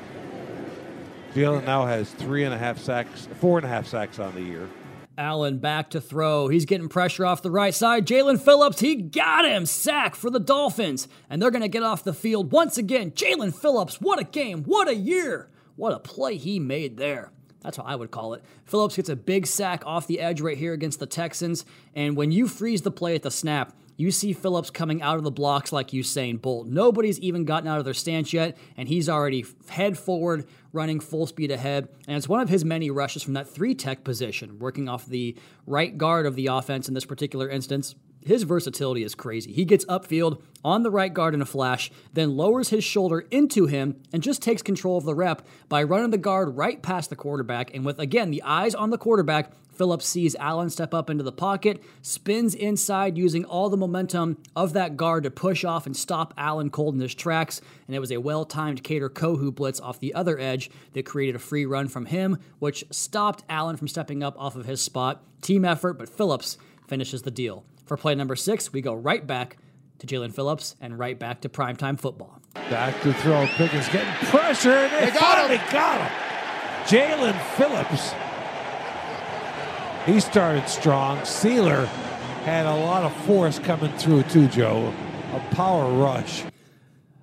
Jaelan 1.34 1.64
now 1.64 1.86
has 1.86 2.10
three 2.12 2.44
and 2.44 2.54
a 2.54 2.58
half 2.58 2.78
sacks, 2.78 3.26
four 3.40 3.58
and 3.58 3.66
a 3.66 3.68
half 3.68 3.86
sacks 3.86 4.18
on 4.18 4.34
the 4.34 4.42
year. 4.42 4.68
Allen 5.16 5.58
back 5.58 5.90
to 5.90 6.00
throw. 6.00 6.48
He's 6.48 6.64
getting 6.64 6.88
pressure 6.88 7.24
off 7.24 7.42
the 7.42 7.50
right 7.50 7.74
side. 7.74 8.06
Jaelan 8.06 8.40
Phillips, 8.40 8.80
he 8.80 8.96
got 8.96 9.44
him. 9.44 9.66
Sack 9.66 10.14
for 10.14 10.30
the 10.30 10.40
Dolphins. 10.40 11.08
And 11.30 11.40
they're 11.40 11.50
going 11.50 11.62
to 11.62 11.68
get 11.68 11.82
off 11.84 12.04
the 12.04 12.12
field 12.12 12.52
once 12.52 12.78
again. 12.78 13.12
Jaelan 13.12 13.54
Phillips, 13.54 14.00
what 14.00 14.20
a 14.20 14.24
game. 14.24 14.64
What 14.64 14.88
a 14.88 14.94
year. 14.94 15.48
What 15.76 15.92
a 15.92 16.00
play 16.00 16.36
he 16.36 16.58
made 16.58 16.96
there. 16.96 17.30
That's 17.64 17.78
what 17.78 17.88
I 17.88 17.96
would 17.96 18.10
call 18.10 18.34
it. 18.34 18.44
Phillips 18.66 18.96
gets 18.96 19.08
a 19.08 19.16
big 19.16 19.46
sack 19.46 19.82
off 19.86 20.06
the 20.06 20.20
edge 20.20 20.40
right 20.40 20.56
here 20.58 20.74
against 20.74 21.00
the 21.00 21.06
Texans. 21.06 21.64
And 21.94 22.16
when 22.16 22.30
you 22.30 22.46
freeze 22.46 22.82
the 22.82 22.90
play 22.90 23.14
at 23.14 23.22
the 23.22 23.30
snap, 23.30 23.74
you 23.96 24.10
see 24.10 24.32
Phillips 24.32 24.70
coming 24.70 25.02
out 25.02 25.18
of 25.18 25.24
the 25.24 25.30
blocks 25.30 25.72
like 25.72 25.88
Usain 25.90 26.40
Bolt. 26.40 26.66
Nobody's 26.66 27.18
even 27.20 27.44
gotten 27.44 27.68
out 27.68 27.78
of 27.78 27.84
their 27.84 27.94
stance 27.94 28.32
yet, 28.32 28.56
and 28.76 28.88
he's 28.88 29.08
already 29.08 29.44
head 29.68 29.96
forward, 29.96 30.46
running 30.72 30.98
full 31.00 31.26
speed 31.26 31.50
ahead. 31.50 31.88
And 32.08 32.16
it's 32.16 32.28
one 32.28 32.40
of 32.40 32.48
his 32.48 32.64
many 32.64 32.90
rushes 32.90 33.22
from 33.22 33.34
that 33.34 33.48
three 33.48 33.74
tech 33.74 34.04
position, 34.04 34.58
working 34.58 34.88
off 34.88 35.06
the 35.06 35.36
right 35.66 35.96
guard 35.96 36.26
of 36.26 36.34
the 36.34 36.48
offense 36.48 36.88
in 36.88 36.94
this 36.94 37.04
particular 37.04 37.48
instance. 37.48 37.94
His 38.24 38.42
versatility 38.44 39.04
is 39.04 39.14
crazy. 39.14 39.52
He 39.52 39.64
gets 39.64 39.84
upfield 39.84 40.40
on 40.64 40.82
the 40.82 40.90
right 40.90 41.12
guard 41.12 41.34
in 41.34 41.42
a 41.42 41.46
flash, 41.46 41.90
then 42.14 42.36
lowers 42.36 42.70
his 42.70 42.82
shoulder 42.82 43.20
into 43.30 43.66
him 43.66 44.00
and 44.12 44.22
just 44.22 44.42
takes 44.42 44.62
control 44.62 44.96
of 44.96 45.04
the 45.04 45.14
rep 45.14 45.46
by 45.68 45.82
running 45.82 46.10
the 46.10 46.18
guard 46.18 46.56
right 46.56 46.82
past 46.82 47.10
the 47.10 47.16
quarterback. 47.16 47.74
And 47.74 47.84
with, 47.84 47.98
again, 47.98 48.30
the 48.30 48.42
eyes 48.42 48.74
on 48.74 48.90
the 48.90 48.98
quarterback, 48.98 49.52
Phillips 49.74 50.06
sees 50.06 50.36
Allen 50.36 50.70
step 50.70 50.94
up 50.94 51.10
into 51.10 51.24
the 51.24 51.32
pocket, 51.32 51.82
spins 52.00 52.54
inside 52.54 53.18
using 53.18 53.44
all 53.44 53.68
the 53.68 53.76
momentum 53.76 54.38
of 54.54 54.72
that 54.72 54.96
guard 54.96 55.24
to 55.24 55.30
push 55.30 55.64
off 55.64 55.84
and 55.84 55.96
stop 55.96 56.32
Allen 56.38 56.70
cold 56.70 56.94
in 56.94 57.00
his 57.00 57.14
tracks. 57.14 57.60
And 57.86 57.94
it 57.94 58.00
was 58.00 58.12
a 58.12 58.18
well 58.18 58.44
timed 58.44 58.84
Kader 58.84 59.10
Kohou 59.10 59.54
blitz 59.54 59.80
off 59.80 60.00
the 60.00 60.14
other 60.14 60.38
edge 60.38 60.70
that 60.92 61.04
created 61.04 61.34
a 61.34 61.40
free 61.40 61.66
run 61.66 61.88
from 61.88 62.06
him, 62.06 62.38
which 62.58 62.84
stopped 62.90 63.44
Allen 63.48 63.76
from 63.76 63.88
stepping 63.88 64.22
up 64.22 64.34
off 64.38 64.56
of 64.56 64.66
his 64.66 64.80
spot. 64.80 65.22
Team 65.42 65.64
effort, 65.64 65.94
but 65.94 66.08
Phillips 66.08 66.56
finishes 66.86 67.22
the 67.22 67.30
deal. 67.30 67.64
For 67.84 67.96
play 67.96 68.14
number 68.14 68.36
six, 68.36 68.72
we 68.72 68.80
go 68.80 68.94
right 68.94 69.26
back 69.26 69.56
to 69.98 70.06
Jaelan 70.06 70.32
Phillips 70.34 70.74
and 70.80 70.98
right 70.98 71.18
back 71.18 71.40
to 71.42 71.48
primetime 71.48 71.98
football. 72.00 72.40
Back 72.54 73.00
to 73.02 73.12
throw. 73.14 73.46
Pickett 73.46 73.90
getting 73.92 74.12
pressure, 74.28 74.70
and 74.72 74.92
they, 74.92 75.10
They 75.10 75.18
got 75.18 75.36
finally 75.36 75.56
him. 75.58 75.72
got 75.72 76.00
him. 76.00 76.10
Jaelan 76.86 77.40
Phillips. 77.56 78.14
He 80.06 80.20
started 80.20 80.68
strong. 80.68 81.18
Sieler 81.20 81.86
had 82.44 82.66
a 82.66 82.74
lot 82.74 83.04
of 83.04 83.14
force 83.24 83.58
coming 83.58 83.92
through, 83.96 84.22
too, 84.24 84.48
Joe. 84.48 84.92
A 85.32 85.40
power 85.54 85.90
rush. 85.92 86.44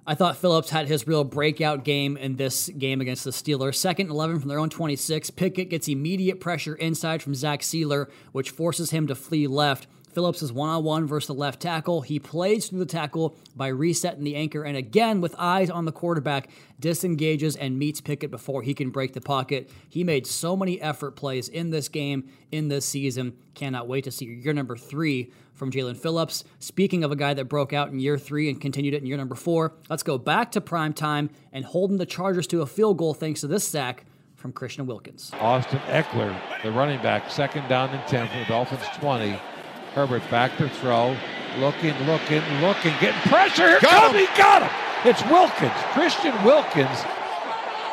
I 0.06 0.16
thought 0.16 0.36
Phillips 0.38 0.72
had 0.72 0.88
his 0.88 1.08
real 1.08 1.24
breakout 1.24 1.84
game 1.86 2.18
in 2.18 2.36
this 2.38 2.70
game 2.70 3.02
against 3.02 3.24
the 3.24 3.30
Steelers. 3.30 3.76
Second 3.76 4.08
and 4.08 4.16
11 4.16 4.40
from 4.40 4.50
their 4.50 4.58
own 4.60 4.70
26. 4.72 5.30
Pickett 5.32 5.70
gets 5.70 5.88
immediate 5.88 6.40
pressure 6.40 6.74
inside 6.76 7.22
from 7.22 7.36
Zach 7.36 7.62
Sieler, 7.62 8.10
which 8.32 8.50
forces 8.50 8.90
him 8.90 9.06
to 9.08 9.16
flee 9.16 9.46
left. 9.48 9.88
Phillips 10.14 10.42
is 10.42 10.52
one 10.54 10.70
on 10.70 10.84
one 10.84 11.08
versus 11.08 11.28
the 11.28 11.34
left 11.34 11.62
tackle. 11.62 12.02
He 12.02 12.20
plays 12.20 12.68
through 12.68 12.80
the 12.80 12.86
tackle 12.86 13.36
by 13.56 13.68
resetting 13.68 14.24
the 14.24 14.36
anchor, 14.36 14.64
and 14.64 14.78
again, 14.78 15.22
with 15.22 15.36
eyes 15.38 15.70
on 15.70 15.86
the 15.86 15.92
quarterback, 15.92 16.50
disengages 16.80 17.56
and 17.56 17.78
meets 17.80 18.02
Pickett 18.02 18.32
before 18.32 18.62
he 18.62 18.74
can 18.74 18.90
break 18.90 19.14
the 19.14 19.22
pocket. 19.22 19.70
He 19.90 20.04
made 20.04 20.28
so 20.28 20.56
many 20.56 20.82
effort 20.82 21.16
plays 21.16 21.48
in 21.48 21.70
this 21.70 21.90
game, 21.90 22.30
in 22.52 22.68
this 22.68 22.86
season. 22.86 23.38
Cannot 23.54 23.88
wait 23.88 24.04
to 24.06 24.12
see 24.12 24.26
year 24.26 24.54
number 24.54 24.78
three 24.78 25.32
from 25.54 25.72
Jaelan 25.72 25.98
Phillips. 25.98 26.44
Speaking 26.60 27.04
of 27.04 27.12
a 27.12 27.16
guy 27.16 27.34
that 27.34 27.46
broke 27.46 27.72
out 27.72 27.90
in 27.90 28.00
year 28.00 28.18
three 28.18 28.50
and 28.50 28.60
continued 28.60 28.94
it 28.94 29.02
in 29.02 29.06
year 29.06 29.18
number 29.18 29.36
four, 29.36 29.74
let's 29.90 30.04
go 30.04 30.18
back 30.18 30.52
to 30.54 30.62
prime 30.62 30.94
time 30.94 31.30
and 31.54 31.66
holding 31.66 31.98
the 31.98 32.06
Chargers 32.06 32.48
to 32.48 32.62
a 32.62 32.66
field 32.66 32.98
goal 32.98 33.14
thanks 33.14 33.42
to 33.42 33.48
this 33.48 33.68
sack 33.68 34.06
from 34.36 34.52
Christian 34.52 34.88
Wilkins. 34.88 35.32
Austin 35.40 35.80
Ekeler, 35.82 36.36
the 36.64 36.72
running 36.72 37.02
back, 37.04 37.30
second 37.30 37.68
down 37.70 37.90
and 37.92 38.06
10 38.08 38.28
from 38.28 38.40
the 38.40 38.46
Dolphins 38.46 38.82
20. 39.00 39.40
Herbert 39.94 40.24
back 40.30 40.58
to 40.58 40.70
throw. 40.70 41.16
Looking, 41.58 41.94
looking, 42.06 42.42
looking, 42.62 42.94
getting 43.02 43.22
pressure. 43.30 43.68
Here 43.68 43.80
Got 43.82 44.14
comes 44.14 44.16
him. 44.16 44.26
he 44.28 44.38
got 44.38 44.62
him. 44.64 44.72
It's 45.04 45.22
Wilkins, 45.26 45.72
Christian 45.94 46.32
Wilkins. 46.46 47.04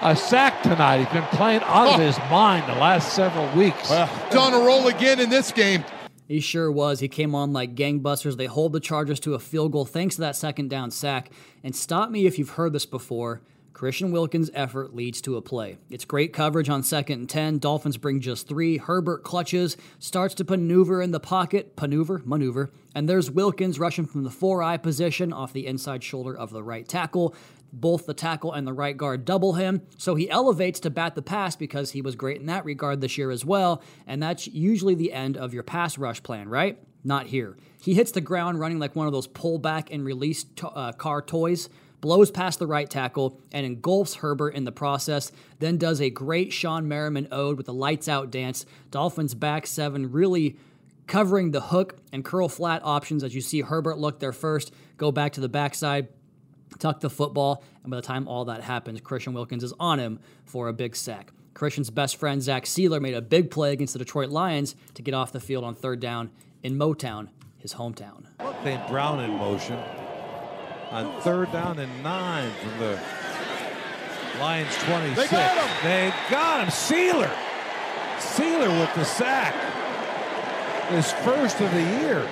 A 0.00 0.14
sack 0.14 0.62
tonight. 0.62 0.98
He's 0.98 1.08
been 1.08 1.24
playing 1.36 1.62
out 1.64 1.94
of 1.94 2.00
his 2.00 2.16
mind 2.30 2.68
the 2.68 2.78
last 2.78 3.14
several 3.14 3.50
weeks. 3.56 3.88
He's 3.90 4.36
on 4.36 4.54
a 4.54 4.58
roll 4.64 4.86
again 4.86 5.18
in 5.18 5.28
this 5.28 5.50
game. 5.50 5.84
He 6.28 6.38
sure 6.38 6.70
was. 6.70 7.00
He 7.00 7.08
came 7.08 7.34
on 7.34 7.52
like 7.52 7.74
gangbusters. 7.74 8.36
They 8.36 8.46
hold 8.46 8.72
the 8.74 8.80
Chargers 8.80 9.18
to 9.20 9.34
a 9.34 9.40
field 9.40 9.72
goal 9.72 9.84
thanks 9.86 10.14
to 10.16 10.20
that 10.20 10.36
second 10.36 10.68
down 10.70 10.92
sack. 10.92 11.32
And 11.64 11.74
stop 11.74 12.10
me 12.10 12.26
if 12.26 12.38
you've 12.38 12.50
heard 12.50 12.72
this 12.74 12.86
before. 12.86 13.40
Christian 13.78 14.10
Wilkins' 14.10 14.50
effort 14.54 14.92
leads 14.92 15.20
to 15.20 15.36
a 15.36 15.40
play. 15.40 15.78
It's 15.88 16.04
great 16.04 16.32
coverage 16.32 16.68
on 16.68 16.82
second 16.82 17.20
and 17.20 17.28
10. 17.28 17.58
Dolphins 17.58 17.96
bring 17.96 18.18
just 18.18 18.48
three. 18.48 18.76
Herbert 18.76 19.22
clutches, 19.22 19.76
starts 20.00 20.34
to 20.34 20.44
maneuver 20.44 21.00
in 21.00 21.12
the 21.12 21.20
pocket, 21.20 21.80
maneuver, 21.80 22.20
maneuver, 22.24 22.72
and 22.92 23.08
there's 23.08 23.30
Wilkins 23.30 23.78
rushing 23.78 24.04
from 24.04 24.24
the 24.24 24.32
four 24.32 24.64
eye 24.64 24.78
position 24.78 25.32
off 25.32 25.52
the 25.52 25.68
inside 25.68 26.02
shoulder 26.02 26.36
of 26.36 26.50
the 26.50 26.64
right 26.64 26.88
tackle. 26.88 27.36
Both 27.72 28.06
the 28.06 28.14
tackle 28.14 28.52
and 28.52 28.66
the 28.66 28.72
right 28.72 28.96
guard 28.96 29.24
double 29.24 29.52
him, 29.52 29.82
so 29.96 30.16
he 30.16 30.28
elevates 30.28 30.80
to 30.80 30.90
bat 30.90 31.14
the 31.14 31.22
pass 31.22 31.54
because 31.54 31.92
he 31.92 32.02
was 32.02 32.16
great 32.16 32.40
in 32.40 32.46
that 32.46 32.64
regard 32.64 33.00
this 33.00 33.16
year 33.16 33.30
as 33.30 33.44
well, 33.44 33.80
and 34.08 34.20
that's 34.20 34.48
usually 34.48 34.96
the 34.96 35.12
end 35.12 35.36
of 35.36 35.54
your 35.54 35.62
pass 35.62 35.96
rush 35.96 36.20
plan, 36.24 36.48
right? 36.48 36.80
Not 37.04 37.26
here. 37.26 37.56
He 37.80 37.94
hits 37.94 38.10
the 38.10 38.20
ground 38.20 38.58
running 38.58 38.80
like 38.80 38.96
one 38.96 39.06
of 39.06 39.12
those 39.12 39.28
pull 39.28 39.60
back 39.60 39.92
and 39.92 40.04
release 40.04 40.42
to- 40.56 40.68
uh, 40.68 40.90
car 40.90 41.22
toys 41.22 41.68
blows 42.00 42.30
past 42.30 42.58
the 42.58 42.66
right 42.66 42.88
tackle 42.88 43.40
and 43.52 43.66
engulfs 43.66 44.16
Herbert 44.16 44.54
in 44.54 44.64
the 44.64 44.72
process, 44.72 45.32
then 45.58 45.78
does 45.78 46.00
a 46.00 46.10
great 46.10 46.50
Shawne 46.50 46.86
Merriman 46.86 47.28
ode 47.32 47.56
with 47.56 47.66
the 47.66 47.72
lights 47.72 48.08
out 48.08 48.30
dance. 48.30 48.66
Dolphins 48.90 49.34
back 49.34 49.66
seven, 49.66 50.12
really 50.12 50.56
covering 51.06 51.50
the 51.50 51.60
hook 51.60 51.96
and 52.12 52.24
curl 52.24 52.48
flat 52.48 52.82
options 52.84 53.24
as 53.24 53.34
you 53.34 53.40
see 53.40 53.62
Herbert 53.62 53.98
look 53.98 54.20
there 54.20 54.32
first, 54.32 54.72
go 54.96 55.10
back 55.10 55.32
to 55.32 55.40
the 55.40 55.48
backside, 55.48 56.08
tuck 56.78 57.00
the 57.00 57.10
football, 57.10 57.64
and 57.82 57.90
by 57.90 57.96
the 57.96 58.02
time 58.02 58.28
all 58.28 58.44
that 58.44 58.62
happens, 58.62 59.00
Christian 59.00 59.32
Wilkins 59.32 59.64
is 59.64 59.72
on 59.80 59.98
him 59.98 60.20
for 60.44 60.68
a 60.68 60.72
big 60.72 60.94
sack. 60.94 61.32
Christian's 61.54 61.90
best 61.90 62.16
friend 62.16 62.40
Zach 62.40 62.64
Sieler 62.64 63.00
made 63.00 63.14
a 63.14 63.22
big 63.22 63.50
play 63.50 63.72
against 63.72 63.94
the 63.94 63.98
Detroit 63.98 64.28
Lions 64.28 64.76
to 64.94 65.02
get 65.02 65.14
off 65.14 65.32
the 65.32 65.40
field 65.40 65.64
on 65.64 65.74
third 65.74 65.98
down 65.98 66.30
in 66.62 66.78
Motown, 66.78 67.28
his 67.56 67.74
hometown. 67.74 68.26
St. 68.62 68.86
Brown 68.86 69.18
in 69.20 69.30
motion 69.32 69.78
on 70.90 71.20
third 71.20 71.52
down 71.52 71.78
and 71.78 72.02
nine 72.02 72.50
from 72.62 72.78
the 72.78 73.00
Lions 74.38 74.74
26. 74.84 75.16
They 75.16 75.36
got 75.36 75.56
him. 75.56 75.76
They 75.82 76.14
got 76.30 76.60
him. 76.60 76.68
Sieler. 76.68 77.34
Sieler 78.18 78.80
with 78.80 78.94
the 78.94 79.04
sack. 79.04 79.54
His 80.90 81.10
first 81.12 81.60
of 81.60 81.70
the 81.72 81.82
year. 81.82 82.28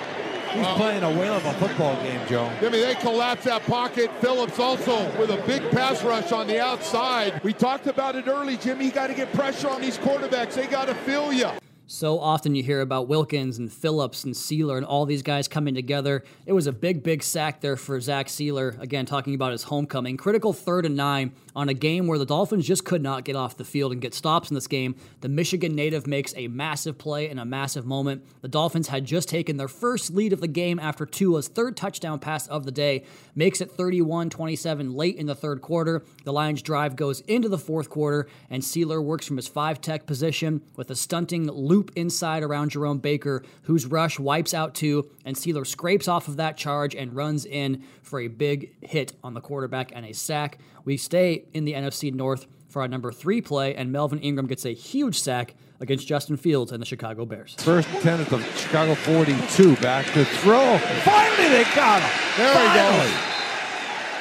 He's 0.51 0.65
playing 0.67 1.03
a 1.03 1.11
whale 1.11 1.33
of 1.33 1.45
a 1.45 1.53
football 1.55 2.01
game, 2.01 2.25
Joe. 2.27 2.51
Jimmy, 2.61 2.79
they 2.79 2.95
collapse 2.95 3.43
that 3.43 3.61
pocket. 3.63 4.09
Phillips 4.21 4.57
also 4.57 5.05
with 5.19 5.29
a 5.29 5.43
big 5.45 5.69
pass 5.71 6.03
rush 6.03 6.31
on 6.31 6.47
the 6.47 6.59
outside. 6.59 7.43
We 7.43 7.53
talked 7.53 7.85
about 7.85 8.15
it 8.15 8.27
early, 8.27 8.57
Jimmy. 8.57 8.85
You 8.85 8.91
got 8.91 9.07
to 9.07 9.13
get 9.13 9.31
pressure 9.33 9.69
on 9.69 9.81
these 9.81 9.97
quarterbacks. 9.97 10.53
They 10.53 10.65
got 10.65 10.87
to 10.87 10.95
feel 10.95 11.33
you. 11.33 11.49
So 11.89 12.19
often 12.19 12.53
you 12.53 12.63
hear 12.63 12.81
about 12.81 13.07
Wilkins 13.07 13.59
and 13.59 13.71
Phillips 13.71 14.25
and 14.25 14.33
Sieler 14.33 14.75
and 14.75 14.85
all 14.85 15.05
these 15.05 15.21
guys 15.21 15.47
coming 15.47 15.73
together. 15.73 16.25
It 16.45 16.51
was 16.51 16.67
a 16.67 16.73
big, 16.73 17.01
big 17.01 17.23
sack 17.23 17.61
there 17.61 17.77
for 17.77 17.97
Zach 18.01 18.27
Sieler. 18.27 18.77
Again, 18.81 19.05
talking 19.05 19.33
about 19.33 19.53
his 19.53 19.63
homecoming. 19.63 20.17
Critical 20.17 20.51
third 20.51 20.85
and 20.85 20.97
nine 20.97 21.31
on 21.55 21.69
a 21.69 21.73
game 21.73 22.05
where 22.05 22.19
the 22.19 22.25
Dolphins 22.25 22.67
just 22.67 22.83
could 22.83 23.01
not 23.01 23.23
get 23.23 23.37
off 23.37 23.55
the 23.55 23.63
field 23.63 23.93
and 23.93 24.01
get 24.01 24.13
stops 24.13 24.51
in 24.51 24.55
this 24.55 24.67
game. 24.67 24.97
The 25.21 25.29
Michigan 25.29 25.75
native 25.75 26.07
makes 26.07 26.33
a 26.35 26.49
massive 26.49 26.97
play 26.97 27.29
in 27.29 27.39
a 27.39 27.45
massive 27.45 27.85
moment. 27.85 28.25
The 28.41 28.49
Dolphins 28.49 28.89
had 28.89 29.05
just 29.05 29.29
taken 29.29 29.55
their 29.55 29.69
first 29.69 30.11
lead 30.11 30.33
of 30.33 30.41
the 30.41 30.47
game 30.47 30.79
after 30.79 31.05
Tua's 31.05 31.47
third 31.47 31.77
touchdown 31.77 32.19
pass 32.19 32.47
of 32.47 32.65
the 32.65 32.71
day, 32.71 33.05
makes 33.33 33.61
it 33.61 33.71
31 33.71 34.29
27 34.29 34.93
late 34.93 35.15
in 35.15 35.25
the 35.25 35.35
third 35.35 35.61
quarter. 35.61 36.03
The 36.25 36.33
Lions' 36.33 36.61
drive 36.61 36.97
goes 36.97 37.21
into 37.21 37.47
the 37.47 37.57
fourth 37.57 37.89
quarter, 37.89 38.27
and 38.49 38.61
Sieler 38.61 39.01
works 39.01 39.25
from 39.25 39.37
his 39.37 39.47
five 39.47 39.79
tech 39.79 40.05
position 40.05 40.61
with 40.75 40.91
a 40.91 40.95
stunting 40.95 41.49
loop 41.49 41.76
inside 41.95 42.43
around 42.43 42.71
Jerome 42.71 42.99
Baker, 42.99 43.43
whose 43.63 43.85
rush 43.85 44.19
wipes 44.19 44.53
out 44.53 44.75
two, 44.75 45.09
and 45.25 45.35
Sieler 45.35 45.65
scrapes 45.65 46.07
off 46.07 46.27
of 46.27 46.37
that 46.37 46.57
charge 46.57 46.95
and 46.95 47.15
runs 47.15 47.45
in 47.45 47.83
for 48.01 48.19
a 48.19 48.27
big 48.27 48.71
hit 48.81 49.13
on 49.23 49.33
the 49.33 49.41
quarterback 49.41 49.91
and 49.93 50.05
a 50.05 50.13
sack. 50.13 50.59
We 50.85 50.97
stay 50.97 51.45
in 51.53 51.65
the 51.65 51.73
NFC 51.73 52.13
North 52.13 52.47
for 52.67 52.81
our 52.81 52.87
number 52.87 53.11
three 53.11 53.41
play, 53.41 53.75
and 53.75 53.91
Melvin 53.91 54.19
Ingram 54.19 54.47
gets 54.47 54.65
a 54.65 54.73
huge 54.73 55.19
sack 55.19 55.55
against 55.79 56.07
Justin 56.07 56.37
Fields 56.37 56.71
and 56.71 56.81
the 56.81 56.85
Chicago 56.85 57.25
Bears. 57.25 57.55
First 57.59 57.87
and 57.89 58.01
10 58.01 58.21
at 58.21 58.27
the 58.29 58.41
Chicago 58.55 58.95
42. 58.95 59.75
Back 59.77 60.05
to 60.13 60.25
throw. 60.25 60.77
Finally, 60.77 61.49
they 61.49 61.63
got 61.75 62.01
him. 62.01 62.11
There 62.37 62.69
he 62.69 63.07
goes. 63.07 63.11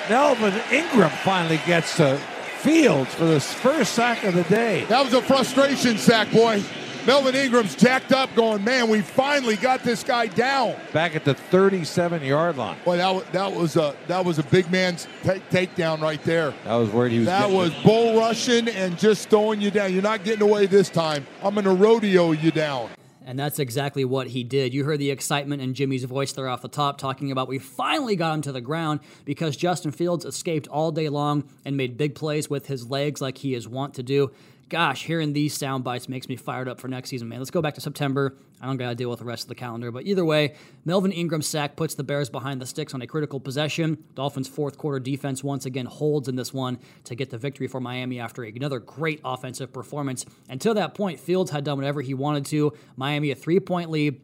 Melvin 0.08 0.62
Ingram 0.70 1.10
finally 1.24 1.60
gets 1.66 1.96
to 1.96 2.20
Fields 2.58 3.14
for 3.14 3.26
the 3.26 3.40
first 3.40 3.94
sack 3.94 4.24
of 4.24 4.34
the 4.34 4.42
day. 4.44 4.84
That 4.86 5.04
was 5.04 5.12
a 5.14 5.22
frustration 5.22 5.98
sack, 5.98 6.30
boy. 6.32 6.62
Melvin 7.06 7.36
Ingram's 7.36 7.76
jacked 7.76 8.12
up, 8.12 8.34
going, 8.34 8.64
man, 8.64 8.88
we 8.88 9.00
finally 9.00 9.54
got 9.54 9.84
this 9.84 10.02
guy 10.02 10.26
down. 10.26 10.74
Back 10.92 11.14
at 11.14 11.24
the 11.24 11.34
37 11.34 12.24
yard 12.24 12.56
line. 12.56 12.76
Boy, 12.84 12.96
that 12.96 13.14
was, 13.14 13.24
that 13.30 13.52
was 13.52 13.76
a 13.76 13.94
that 14.08 14.24
was 14.24 14.40
a 14.40 14.42
big 14.42 14.68
man's 14.72 15.06
ta- 15.22 15.34
takedown 15.50 16.00
right 16.00 16.22
there. 16.24 16.52
I 16.64 16.74
was 16.76 16.90
worried 16.90 17.12
he 17.12 17.18
was. 17.18 17.26
That 17.26 17.48
was 17.48 17.70
it. 17.70 17.84
bull 17.84 18.18
rushing 18.18 18.66
and 18.68 18.98
just 18.98 19.30
throwing 19.30 19.60
you 19.60 19.70
down. 19.70 19.92
You're 19.92 20.02
not 20.02 20.24
getting 20.24 20.42
away 20.42 20.66
this 20.66 20.90
time. 20.90 21.24
I'm 21.44 21.54
going 21.54 21.64
to 21.64 21.74
rodeo 21.74 22.32
you 22.32 22.50
down. 22.50 22.90
And 23.24 23.38
that's 23.38 23.58
exactly 23.58 24.04
what 24.04 24.28
he 24.28 24.42
did. 24.44 24.74
You 24.74 24.84
heard 24.84 25.00
the 25.00 25.10
excitement 25.10 25.60
in 25.60 25.74
Jimmy's 25.74 26.04
voice 26.04 26.32
there 26.32 26.48
off 26.48 26.62
the 26.62 26.68
top, 26.68 26.98
talking 26.98 27.32
about 27.32 27.48
we 27.48 27.58
finally 27.58 28.14
got 28.14 28.34
him 28.34 28.42
to 28.42 28.52
the 28.52 28.60
ground 28.60 29.00
because 29.24 29.56
Justin 29.56 29.90
Fields 29.90 30.24
escaped 30.24 30.68
all 30.68 30.92
day 30.92 31.08
long 31.08 31.44
and 31.64 31.76
made 31.76 31.96
big 31.96 32.14
plays 32.14 32.48
with 32.50 32.66
his 32.66 32.88
legs 32.88 33.20
like 33.20 33.38
he 33.38 33.54
is 33.54 33.66
wont 33.66 33.94
to 33.94 34.04
do. 34.04 34.30
Gosh, 34.68 35.04
hearing 35.04 35.32
these 35.32 35.56
sound 35.56 35.84
bites 35.84 36.08
makes 36.08 36.28
me 36.28 36.34
fired 36.34 36.66
up 36.66 36.80
for 36.80 36.88
next 36.88 37.10
season, 37.10 37.28
man. 37.28 37.38
Let's 37.38 37.52
go 37.52 37.62
back 37.62 37.74
to 37.74 37.80
September. 37.80 38.36
I 38.60 38.66
don't 38.66 38.78
got 38.78 38.88
to 38.88 38.96
deal 38.96 39.08
with 39.08 39.20
the 39.20 39.24
rest 39.24 39.44
of 39.44 39.48
the 39.48 39.54
calendar. 39.54 39.92
But 39.92 40.06
either 40.06 40.24
way, 40.24 40.54
Melvin 40.84 41.12
Ingram's 41.12 41.46
sack 41.46 41.76
puts 41.76 41.94
the 41.94 42.02
Bears 42.02 42.28
behind 42.28 42.60
the 42.60 42.66
sticks 42.66 42.92
on 42.92 43.00
a 43.00 43.06
critical 43.06 43.38
possession. 43.38 44.02
Dolphins' 44.16 44.48
fourth 44.48 44.76
quarter 44.76 44.98
defense 44.98 45.44
once 45.44 45.66
again 45.66 45.86
holds 45.86 46.26
in 46.26 46.34
this 46.34 46.52
one 46.52 46.80
to 47.04 47.14
get 47.14 47.30
the 47.30 47.38
victory 47.38 47.68
for 47.68 47.80
Miami 47.80 48.18
after 48.18 48.42
another 48.42 48.80
great 48.80 49.20
offensive 49.24 49.72
performance. 49.72 50.26
Until 50.48 50.74
that 50.74 50.94
point, 50.94 51.20
Fields 51.20 51.52
had 51.52 51.62
done 51.62 51.76
whatever 51.78 52.00
he 52.00 52.14
wanted 52.14 52.44
to. 52.46 52.72
Miami 52.96 53.30
a 53.30 53.36
three 53.36 53.60
point 53.60 53.90
lead. 53.90 54.20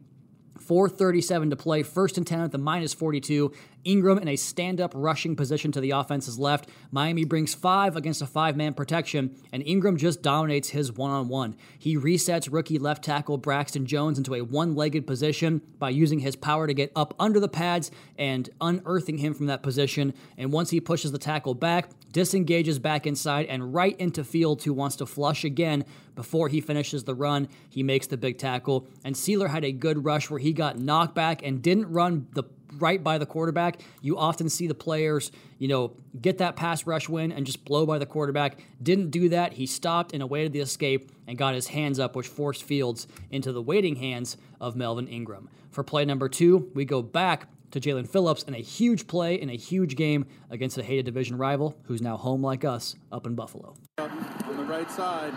437 0.63 1.49
to 1.49 1.55
play, 1.55 1.83
first 1.83 2.17
and 2.17 2.25
10 2.25 2.41
at 2.41 2.51
the 2.51 2.57
minus 2.57 2.93
42. 2.93 3.51
Ingram 3.83 4.17
in 4.17 4.29
a 4.29 4.35
stand 4.35 4.79
up 4.79 4.93
rushing 4.95 5.35
position 5.35 5.71
to 5.73 5.81
the 5.81 5.91
offense's 5.91 6.39
left. 6.39 6.69
Miami 6.91 7.25
brings 7.25 7.53
five 7.53 7.95
against 7.95 8.21
a 8.21 8.25
five 8.25 8.55
man 8.55 8.73
protection, 8.73 9.35
and 9.51 9.61
Ingram 9.65 9.97
just 9.97 10.21
dominates 10.21 10.69
his 10.69 10.91
one 10.91 11.11
on 11.11 11.27
one. 11.27 11.55
He 11.77 11.97
resets 11.97 12.51
rookie 12.51 12.79
left 12.79 13.03
tackle 13.03 13.37
Braxton 13.37 13.85
Jones 13.85 14.17
into 14.17 14.35
a 14.35 14.41
one 14.41 14.75
legged 14.75 15.05
position 15.05 15.61
by 15.79 15.89
using 15.89 16.19
his 16.19 16.35
power 16.35 16.65
to 16.67 16.73
get 16.73 16.91
up 16.95 17.13
under 17.19 17.39
the 17.39 17.49
pads 17.49 17.91
and 18.17 18.49
unearthing 18.61 19.17
him 19.17 19.33
from 19.33 19.47
that 19.47 19.63
position. 19.63 20.13
And 20.37 20.51
once 20.51 20.69
he 20.69 20.79
pushes 20.79 21.11
the 21.11 21.17
tackle 21.17 21.53
back, 21.53 21.89
disengages 22.11 22.79
back 22.79 23.05
inside 23.05 23.47
and 23.47 23.73
right 23.73 23.99
into 23.99 24.23
Fields, 24.23 24.63
who 24.63 24.73
wants 24.73 24.95
to 24.97 25.05
flush 25.05 25.43
again 25.43 25.83
before 26.15 26.47
he 26.49 26.61
finishes 26.61 27.03
the 27.03 27.15
run. 27.15 27.47
He 27.69 27.83
makes 27.83 28.07
the 28.07 28.17
big 28.17 28.37
tackle, 28.37 28.87
and 29.03 29.15
Sieler 29.15 29.49
had 29.49 29.63
a 29.63 29.71
good 29.71 30.03
rush 30.03 30.29
where 30.29 30.39
he 30.39 30.53
got 30.53 30.77
knocked 30.77 31.15
back 31.15 31.43
and 31.43 31.61
didn't 31.61 31.91
run 31.91 32.27
the 32.33 32.43
right 32.79 33.03
by 33.03 33.17
the 33.17 33.25
quarterback. 33.25 33.81
You 34.01 34.17
often 34.17 34.49
see 34.49 34.67
the 34.67 34.75
players, 34.75 35.31
you 35.59 35.67
know, 35.67 35.95
get 36.19 36.39
that 36.39 36.55
pass 36.55 36.85
rush 36.85 37.07
win 37.07 37.31
and 37.31 37.45
just 37.45 37.65
blow 37.65 37.85
by 37.85 37.99
the 37.99 38.05
quarterback. 38.05 38.59
Didn't 38.81 39.11
do 39.11 39.29
that. 39.29 39.53
He 39.53 39.65
stopped 39.65 40.13
and 40.13 40.23
awaited 40.23 40.53
the 40.53 40.59
escape 40.59 41.11
and 41.27 41.37
got 41.37 41.55
his 41.55 41.67
hands 41.67 41.99
up, 41.99 42.15
which 42.15 42.27
forced 42.27 42.63
Fields 42.63 43.07
into 43.31 43.51
the 43.51 43.61
waiting 43.61 43.97
hands 43.97 44.37
of 44.59 44.75
Melvin 44.75 45.07
Ingram. 45.07 45.49
For 45.69 45.83
play 45.83 46.05
number 46.05 46.29
two, 46.29 46.71
we 46.73 46.85
go 46.85 47.01
back 47.01 47.47
to 47.71 47.79
Jaelan 47.79 48.07
Phillips 48.07 48.43
in 48.43 48.53
a 48.53 48.59
huge 48.59 49.07
play 49.07 49.35
in 49.35 49.49
a 49.49 49.55
huge 49.55 49.95
game 49.95 50.27
against 50.51 50.77
a 50.77 50.83
hated 50.83 51.05
division 51.05 51.37
rival 51.37 51.75
who's 51.85 52.01
now 52.01 52.17
home 52.17 52.43
like 52.43 52.63
us 52.63 52.95
up 53.11 53.25
in 53.25 53.33
Buffalo. 53.33 53.75
On 53.97 54.57
the 54.57 54.63
right 54.63 54.89
side. 54.91 55.33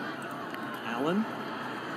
Allen 0.96 1.26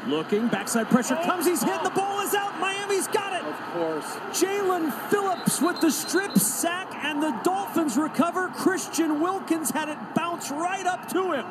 looking. 0.08 0.48
Backside 0.48 0.90
pressure 0.90 1.16
comes. 1.16 1.46
He's 1.46 1.64
hit. 1.64 1.84
The 1.84 1.90
ball 1.90 2.22
is 2.22 2.34
out. 2.34 2.60
Miami's 2.60 3.08
got 3.08 3.34
it. 3.34 3.46
Of 3.46 3.60
course. 3.74 4.06
Jaelan 4.38 4.92
Phillips 5.10 5.62
with 5.62 5.80
the 5.80 5.92
strip 5.92 6.38
sack, 6.38 6.94
and 7.04 7.24
the 7.24 7.32
Dolphins 7.44 7.98
recover. 7.98 8.50
Christian 8.50 9.22
Wilkins 9.22 9.72
had 9.72 9.90
it 9.90 9.98
bounce 10.16 10.52
right 10.52 10.86
up 10.86 11.08
to 11.10 11.32
him. 11.32 11.46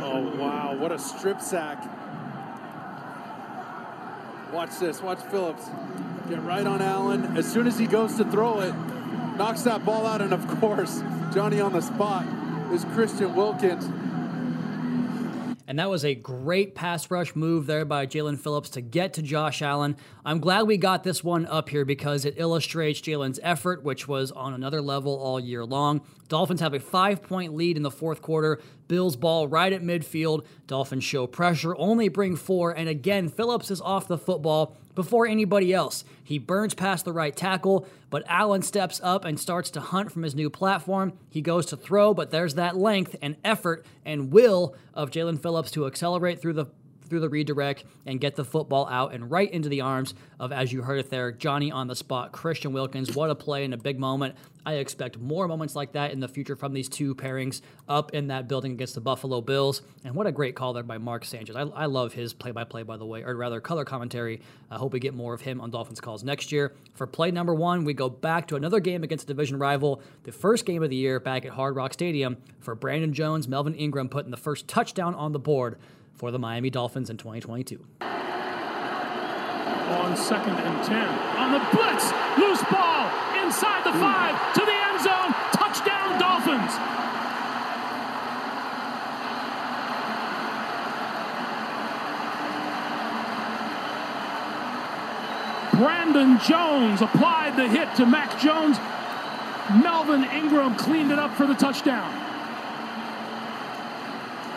Oh, 0.00 0.32
wow. 0.36 0.76
What 0.76 0.92
a 0.92 0.98
strip 0.98 1.40
sack. 1.40 1.82
Watch 4.52 4.78
this. 4.78 5.02
Watch 5.02 5.20
Phillips. 5.30 5.68
Get 6.28 6.42
right 6.42 6.66
on 6.66 6.80
Allen. 6.82 7.36
As 7.36 7.50
soon 7.50 7.66
as 7.66 7.78
he 7.78 7.86
goes 7.86 8.16
to 8.16 8.24
throw 8.24 8.60
it, 8.60 8.74
knocks 9.36 9.62
that 9.62 9.84
ball 9.84 10.06
out. 10.06 10.22
And 10.22 10.32
of 10.32 10.46
course, 10.60 11.02
Johnny 11.32 11.60
on 11.60 11.72
the 11.72 11.82
spot 11.82 12.26
is 12.72 12.84
Christian 12.86 13.34
Wilkins. 13.34 13.84
And 15.66 15.78
that 15.78 15.90
was 15.90 16.02
a 16.02 16.14
great 16.14 16.74
pass 16.74 17.10
rush 17.10 17.36
move 17.36 17.66
there 17.66 17.84
by 17.84 18.06
Jaelan 18.06 18.38
Phillips 18.38 18.70
to 18.70 18.80
get 18.80 19.12
to 19.14 19.22
Josh 19.22 19.60
Allen. 19.60 19.96
I'm 20.24 20.40
glad 20.40 20.62
we 20.62 20.78
got 20.78 21.04
this 21.04 21.22
one 21.22 21.44
up 21.44 21.68
here 21.68 21.84
because 21.84 22.24
it 22.24 22.34
illustrates 22.38 23.02
Jaelan's 23.02 23.38
effort, 23.42 23.82
which 23.84 24.08
was 24.08 24.32
on 24.32 24.54
another 24.54 24.80
level 24.80 25.14
all 25.14 25.38
year 25.38 25.66
long. 25.66 26.00
Dolphins 26.28 26.60
have 26.60 26.74
a 26.74 26.80
five 26.80 27.22
point 27.22 27.54
lead 27.54 27.76
in 27.76 27.82
the 27.82 27.90
fourth 27.90 28.22
quarter. 28.22 28.60
Bills 28.86 29.16
ball 29.16 29.48
right 29.48 29.72
at 29.72 29.82
midfield. 29.82 30.44
Dolphins 30.66 31.04
show 31.04 31.26
pressure, 31.26 31.76
only 31.76 32.08
bring 32.08 32.36
four. 32.36 32.72
And 32.72 32.88
again, 32.88 33.28
Phillips 33.28 33.70
is 33.70 33.80
off 33.80 34.08
the 34.08 34.18
football 34.18 34.76
before 34.94 35.26
anybody 35.26 35.72
else. 35.72 36.04
He 36.24 36.38
burns 36.38 36.74
past 36.74 37.04
the 37.04 37.12
right 37.12 37.34
tackle, 37.34 37.86
but 38.10 38.24
Allen 38.26 38.62
steps 38.62 39.00
up 39.02 39.24
and 39.24 39.38
starts 39.38 39.70
to 39.70 39.80
hunt 39.80 40.12
from 40.12 40.22
his 40.22 40.34
new 40.34 40.50
platform. 40.50 41.12
He 41.30 41.40
goes 41.40 41.66
to 41.66 41.76
throw, 41.76 42.12
but 42.14 42.30
there's 42.30 42.54
that 42.54 42.76
length 42.76 43.16
and 43.22 43.36
effort 43.44 43.86
and 44.04 44.32
will 44.32 44.74
of 44.94 45.10
Jaelan 45.10 45.40
Phillips 45.40 45.70
to 45.72 45.86
accelerate 45.86 46.40
through 46.40 46.54
the 46.54 46.66
through 47.08 47.20
the 47.20 47.28
redirect 47.28 47.84
and 48.06 48.20
get 48.20 48.36
the 48.36 48.44
football 48.44 48.86
out 48.88 49.12
and 49.12 49.30
right 49.30 49.50
into 49.50 49.68
the 49.68 49.80
arms 49.80 50.14
of, 50.38 50.52
as 50.52 50.72
you 50.72 50.82
heard 50.82 50.98
it 50.98 51.10
there, 51.10 51.32
Johnny 51.32 51.72
on 51.72 51.86
the 51.86 51.96
spot, 51.96 52.32
Christian 52.32 52.72
Wilkins. 52.72 53.14
What 53.14 53.30
a 53.30 53.34
play 53.34 53.64
in 53.64 53.72
a 53.72 53.76
big 53.76 53.98
moment. 53.98 54.34
I 54.66 54.74
expect 54.74 55.18
more 55.18 55.48
moments 55.48 55.74
like 55.74 55.92
that 55.92 56.12
in 56.12 56.20
the 56.20 56.28
future 56.28 56.54
from 56.54 56.74
these 56.74 56.90
two 56.90 57.14
pairings 57.14 57.62
up 57.88 58.12
in 58.12 58.26
that 58.26 58.48
building 58.48 58.72
against 58.72 58.94
the 58.94 59.00
Buffalo 59.00 59.40
Bills. 59.40 59.80
And 60.04 60.14
what 60.14 60.26
a 60.26 60.32
great 60.32 60.56
call 60.56 60.74
there 60.74 60.82
by 60.82 60.98
Mark 60.98 61.24
Sanchez. 61.24 61.56
I, 61.56 61.62
I 61.62 61.86
love 61.86 62.12
his 62.12 62.34
play 62.34 62.50
by 62.50 62.64
play, 62.64 62.82
by 62.82 62.98
the 62.98 63.06
way, 63.06 63.22
or 63.22 63.34
rather 63.34 63.62
color 63.62 63.86
commentary. 63.86 64.42
I 64.70 64.76
hope 64.76 64.92
we 64.92 65.00
get 65.00 65.14
more 65.14 65.32
of 65.32 65.40
him 65.40 65.62
on 65.62 65.70
Dolphins 65.70 66.02
calls 66.02 66.22
next 66.22 66.52
year. 66.52 66.74
For 66.92 67.06
play 67.06 67.30
number 67.30 67.54
one, 67.54 67.84
we 67.84 67.94
go 67.94 68.10
back 68.10 68.46
to 68.48 68.56
another 68.56 68.78
game 68.78 69.02
against 69.04 69.24
a 69.24 69.28
division 69.28 69.58
rival, 69.58 70.02
the 70.24 70.32
first 70.32 70.66
game 70.66 70.82
of 70.82 70.90
the 70.90 70.96
year 70.96 71.18
back 71.18 71.46
at 71.46 71.52
Hard 71.52 71.74
Rock 71.74 71.94
Stadium 71.94 72.36
for 72.60 72.74
Brandon 72.74 73.14
Jones, 73.14 73.48
Melvin 73.48 73.74
Ingram 73.74 74.10
putting 74.10 74.30
the 74.30 74.36
first 74.36 74.68
touchdown 74.68 75.14
on 75.14 75.32
the 75.32 75.38
board 75.38 75.78
for 76.18 76.32
the 76.32 76.38
Miami 76.38 76.68
Dolphins 76.68 77.10
in 77.10 77.16
2022. 77.16 77.78
On 79.88 80.16
second 80.16 80.54
and 80.54 80.84
10. 80.84 81.08
On 81.38 81.52
the 81.52 81.60
blitz. 81.70 82.10
Loose 82.36 82.62
ball. 82.70 83.06
Inside 83.40 83.84
the 83.84 83.92
five. 83.92 84.34
To 84.54 84.60
the 84.66 84.74
end 84.74 85.00
zone. 85.00 85.32
Touchdown, 85.52 86.18
Dolphins. 86.18 86.74
Brandon 95.80 96.38
Jones 96.40 97.00
applied 97.00 97.56
the 97.56 97.68
hit 97.68 97.94
to 97.94 98.04
Mac 98.04 98.40
Jones. 98.40 98.76
Melvin 99.82 100.24
Ingram 100.24 100.74
cleaned 100.74 101.12
it 101.12 101.18
up 101.20 101.32
for 101.36 101.46
the 101.46 101.54
touchdown. 101.54 102.12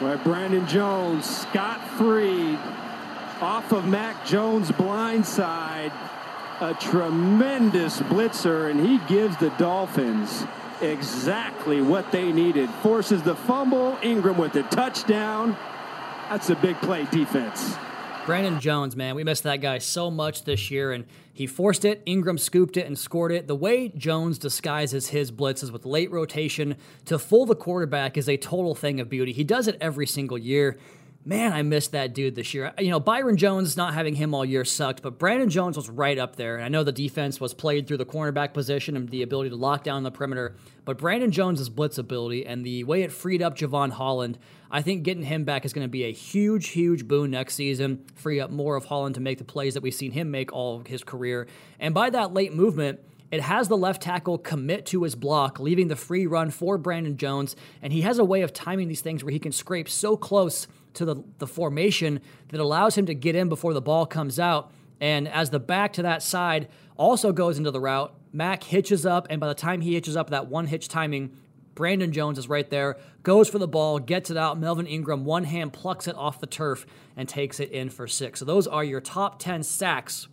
Where 0.01 0.17
Brandon 0.17 0.65
Jones, 0.65 1.29
scot 1.29 1.79
free, 1.89 2.57
off 3.39 3.71
of 3.71 3.85
Mac 3.87 4.25
Jones' 4.25 4.71
blind 4.71 5.23
side. 5.27 5.91
A 6.59 6.73
tremendous 6.73 7.99
blitzer, 7.99 8.71
and 8.71 8.79
he 8.79 8.97
gives 9.07 9.37
the 9.37 9.51
Dolphins 9.59 10.43
exactly 10.81 11.83
what 11.83 12.11
they 12.11 12.31
needed. 12.31 12.67
Forces 12.81 13.21
the 13.21 13.35
fumble. 13.35 13.95
Ingram 14.01 14.39
with 14.39 14.53
the 14.53 14.63
touchdown. 14.63 15.55
That's 16.29 16.49
a 16.49 16.55
big 16.55 16.77
play 16.77 17.05
defense. 17.11 17.75
Brandon 18.25 18.59
Jones, 18.59 18.95
man, 18.95 19.15
we 19.15 19.23
missed 19.23 19.43
that 19.43 19.61
guy 19.61 19.79
so 19.79 20.11
much 20.11 20.43
this 20.43 20.69
year, 20.69 20.91
and 20.91 21.05
he 21.33 21.47
forced 21.47 21.83
it. 21.83 22.03
Ingram 22.05 22.37
scooped 22.37 22.77
it 22.77 22.85
and 22.85 22.97
scored 22.97 23.31
it. 23.31 23.47
The 23.47 23.55
way 23.55 23.89
Jones 23.89 24.37
disguises 24.37 25.07
his 25.07 25.31
blitzes 25.31 25.71
with 25.71 25.87
late 25.87 26.11
rotation 26.11 26.75
to 27.05 27.17
fool 27.17 27.47
the 27.47 27.55
quarterback 27.55 28.17
is 28.17 28.29
a 28.29 28.37
total 28.37 28.75
thing 28.75 28.99
of 28.99 29.09
beauty. 29.09 29.31
He 29.31 29.43
does 29.43 29.67
it 29.67 29.75
every 29.81 30.05
single 30.05 30.37
year. 30.37 30.77
Man, 31.23 31.53
I 31.53 31.61
missed 31.61 31.91
that 31.91 32.15
dude 32.15 32.33
this 32.33 32.55
year. 32.55 32.73
You 32.79 32.89
know, 32.89 32.99
Byron 32.99 33.37
Jones 33.37 33.77
not 33.77 33.93
having 33.93 34.15
him 34.15 34.33
all 34.33 34.43
year 34.43 34.65
sucked, 34.65 35.03
but 35.03 35.19
Brandon 35.19 35.51
Jones 35.51 35.77
was 35.77 35.87
right 35.87 36.17
up 36.17 36.35
there. 36.35 36.55
And 36.55 36.65
I 36.65 36.67
know 36.67 36.83
the 36.83 36.91
defense 36.91 37.39
was 37.39 37.53
played 37.53 37.87
through 37.87 37.97
the 37.97 38.07
cornerback 38.07 38.55
position 38.55 38.97
and 38.97 39.07
the 39.07 39.21
ability 39.21 39.51
to 39.51 39.55
lock 39.55 39.83
down 39.83 40.01
the 40.01 40.09
perimeter, 40.09 40.55
but 40.83 40.97
Brandon 40.97 41.29
Jones' 41.31 41.69
blitz 41.69 41.99
ability 41.99 42.47
and 42.47 42.65
the 42.65 42.83
way 42.85 43.03
it 43.03 43.11
freed 43.11 43.43
up 43.43 43.55
Jevon 43.55 43.91
Holland, 43.91 44.39
I 44.71 44.81
think 44.81 45.03
getting 45.03 45.21
him 45.23 45.43
back 45.43 45.63
is 45.63 45.73
going 45.73 45.85
to 45.85 45.91
be 45.91 46.05
a 46.05 46.11
huge, 46.11 46.69
huge 46.69 47.07
boon 47.07 47.29
next 47.29 47.53
season. 47.53 48.03
Free 48.15 48.39
up 48.39 48.49
more 48.49 48.75
of 48.75 48.85
Holland 48.85 49.13
to 49.13 49.21
make 49.21 49.37
the 49.37 49.43
plays 49.43 49.75
that 49.75 49.83
we've 49.83 49.93
seen 49.93 50.13
him 50.13 50.31
make 50.31 50.51
all 50.51 50.81
his 50.87 51.03
career. 51.03 51.45
And 51.79 51.93
by 51.93 52.09
that 52.09 52.33
late 52.33 52.51
movement, 52.51 52.99
it 53.31 53.41
has 53.41 53.67
the 53.67 53.77
left 53.77 54.01
tackle 54.01 54.39
commit 54.39 54.87
to 54.87 55.03
his 55.03 55.15
block, 55.15 55.59
leaving 55.59 55.87
the 55.87 55.95
free 55.95 56.25
run 56.25 56.49
for 56.49 56.79
Brandon 56.79 57.15
Jones. 57.15 57.55
And 57.81 57.93
he 57.93 58.01
has 58.01 58.17
a 58.17 58.25
way 58.25 58.41
of 58.41 58.53
timing 58.53 58.87
these 58.87 59.01
things 59.01 59.23
where 59.23 59.31
he 59.31 59.39
can 59.39 59.51
scrape 59.51 59.87
so 59.87 60.17
close 60.17 60.67
to 60.93 61.05
the, 61.05 61.23
the 61.37 61.47
formation 61.47 62.21
that 62.49 62.59
allows 62.59 62.97
him 62.97 63.05
to 63.05 63.13
get 63.13 63.35
in 63.35 63.49
before 63.49 63.73
the 63.73 63.81
ball 63.81 64.05
comes 64.05 64.39
out. 64.39 64.71
And 64.99 65.27
as 65.27 65.49
the 65.49 65.59
back 65.59 65.93
to 65.93 66.03
that 66.03 66.21
side 66.21 66.67
also 66.95 67.31
goes 67.31 67.57
into 67.57 67.71
the 67.71 67.79
route, 67.79 68.13
Mac 68.33 68.63
hitches 68.63 69.05
up, 69.05 69.27
and 69.29 69.39
by 69.39 69.47
the 69.47 69.53
time 69.53 69.81
he 69.81 69.93
hitches 69.93 70.15
up 70.15 70.29
that 70.29 70.47
one 70.47 70.67
hitch 70.67 70.87
timing, 70.87 71.31
Brandon 71.73 72.11
Jones 72.11 72.37
is 72.37 72.47
right 72.47 72.69
there, 72.69 72.97
goes 73.23 73.49
for 73.49 73.57
the 73.57 73.67
ball, 73.67 73.99
gets 73.99 74.29
it 74.29 74.37
out. 74.37 74.59
Melvin 74.59 74.85
Ingram, 74.85 75.25
one 75.25 75.45
hand 75.45 75.73
plucks 75.73 76.07
it 76.07 76.15
off 76.15 76.39
the 76.39 76.47
turf 76.47 76.85
and 77.15 77.27
takes 77.27 77.59
it 77.59 77.71
in 77.71 77.89
for 77.89 78.07
six. 78.07 78.39
So 78.39 78.45
those 78.45 78.67
are 78.67 78.83
your 78.83 79.01
top 79.01 79.39
10 79.39 79.63
sacks 79.63 80.27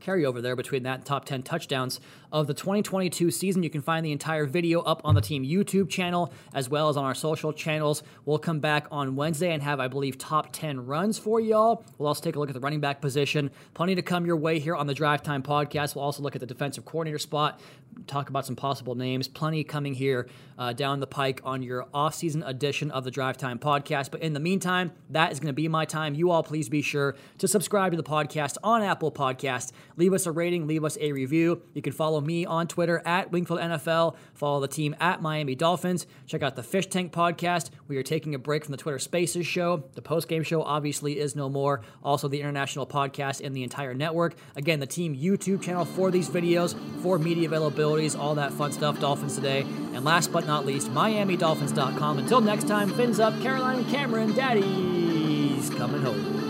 carryover 0.00 0.40
there 0.40 0.56
between 0.56 0.82
that 0.84 1.04
top 1.04 1.24
10 1.26 1.42
touchdowns 1.42 2.00
of 2.32 2.46
the 2.46 2.54
2022 2.54 3.30
season. 3.30 3.62
You 3.62 3.70
can 3.70 3.80
find 3.80 4.04
the 4.04 4.12
entire 4.12 4.46
video 4.46 4.80
up 4.80 5.00
on 5.04 5.14
the 5.14 5.20
team 5.20 5.44
YouTube 5.44 5.88
channel 5.88 6.32
as 6.54 6.68
well 6.68 6.88
as 6.88 6.96
on 6.96 7.04
our 7.04 7.14
social 7.14 7.52
channels. 7.52 8.02
We'll 8.24 8.38
come 8.38 8.60
back 8.60 8.86
on 8.90 9.16
Wednesday 9.16 9.52
and 9.52 9.62
have, 9.62 9.80
I 9.80 9.88
believe, 9.88 10.18
top 10.18 10.52
10 10.52 10.86
runs 10.86 11.18
for 11.18 11.40
y'all. 11.40 11.84
We'll 11.98 12.08
also 12.08 12.22
take 12.22 12.36
a 12.36 12.38
look 12.38 12.48
at 12.48 12.54
the 12.54 12.60
running 12.60 12.80
back 12.80 13.00
position. 13.00 13.50
Plenty 13.74 13.94
to 13.96 14.02
come 14.02 14.26
your 14.26 14.36
way 14.36 14.58
here 14.58 14.76
on 14.76 14.86
the 14.86 14.94
Drive 14.94 15.22
Time 15.22 15.42
podcast. 15.42 15.94
We'll 15.94 16.04
also 16.04 16.22
look 16.22 16.34
at 16.34 16.40
the 16.40 16.46
defensive 16.46 16.84
coordinator 16.84 17.18
spot, 17.18 17.60
talk 18.06 18.28
about 18.28 18.46
some 18.46 18.56
possible 18.56 18.94
names. 18.94 19.28
Plenty 19.28 19.64
coming 19.64 19.94
here 19.94 20.28
uh, 20.58 20.72
down 20.72 21.00
the 21.00 21.06
pike 21.06 21.40
on 21.44 21.62
your 21.62 21.86
off-season 21.92 22.42
edition 22.42 22.90
of 22.90 23.04
the 23.04 23.10
Drive 23.10 23.36
Time 23.36 23.58
podcast. 23.58 24.10
But 24.10 24.22
in 24.22 24.32
the 24.32 24.40
meantime, 24.40 24.92
that 25.10 25.32
is 25.32 25.40
going 25.40 25.48
to 25.48 25.52
be 25.52 25.68
my 25.68 25.84
time. 25.84 26.14
You 26.14 26.30
all 26.30 26.42
please 26.42 26.68
be 26.68 26.82
sure 26.82 27.16
to 27.38 27.48
subscribe 27.48 27.92
to 27.92 27.96
the 27.96 28.02
podcast 28.02 28.56
on 28.62 28.82
Apple 28.82 29.10
Podcast. 29.10 29.72
Leave 29.96 30.12
us 30.12 30.26
a 30.26 30.32
rating, 30.32 30.66
leave 30.66 30.84
us 30.84 30.96
a 31.00 31.12
review. 31.12 31.62
You 31.74 31.82
can 31.82 31.92
follow 31.92 32.19
me 32.20 32.46
on 32.46 32.68
Twitter 32.68 33.02
at 33.04 33.30
Wingfield 33.30 33.60
NFL. 33.60 34.16
Follow 34.34 34.60
the 34.60 34.68
team 34.68 34.94
at 35.00 35.22
Miami 35.22 35.54
Dolphins. 35.54 36.06
Check 36.26 36.42
out 36.42 36.56
the 36.56 36.62
Fish 36.62 36.86
Tank 36.86 37.12
podcast. 37.12 37.70
We 37.88 37.96
are 37.96 38.02
taking 38.02 38.34
a 38.34 38.38
break 38.38 38.64
from 38.64 38.72
the 38.72 38.78
Twitter 38.78 38.98
Spaces 38.98 39.46
show. 39.46 39.84
The 39.94 40.02
post 40.02 40.28
game 40.28 40.42
show 40.42 40.62
obviously 40.62 41.18
is 41.18 41.36
no 41.36 41.48
more. 41.48 41.82
Also, 42.02 42.28
the 42.28 42.40
international 42.40 42.86
podcast 42.86 43.44
and 43.44 43.54
the 43.54 43.62
entire 43.62 43.94
network. 43.94 44.34
Again, 44.56 44.80
the 44.80 44.86
team 44.86 45.16
YouTube 45.16 45.62
channel 45.62 45.84
for 45.84 46.10
these 46.10 46.28
videos, 46.28 46.74
for 47.02 47.18
media 47.18 47.48
availabilities, 47.48 48.18
all 48.18 48.34
that 48.36 48.52
fun 48.52 48.72
stuff. 48.72 49.00
Dolphins 49.00 49.34
today. 49.34 49.60
And 49.94 50.04
last 50.04 50.32
but 50.32 50.46
not 50.46 50.66
least, 50.66 50.90
MiamiDolphins.com. 50.90 52.18
Until 52.18 52.40
next 52.40 52.68
time, 52.68 52.90
fins 52.90 53.20
up, 53.20 53.38
Caroline 53.40 53.84
Cameron, 53.86 54.34
Daddy's 54.34 55.70
coming 55.70 56.02
home. 56.02 56.49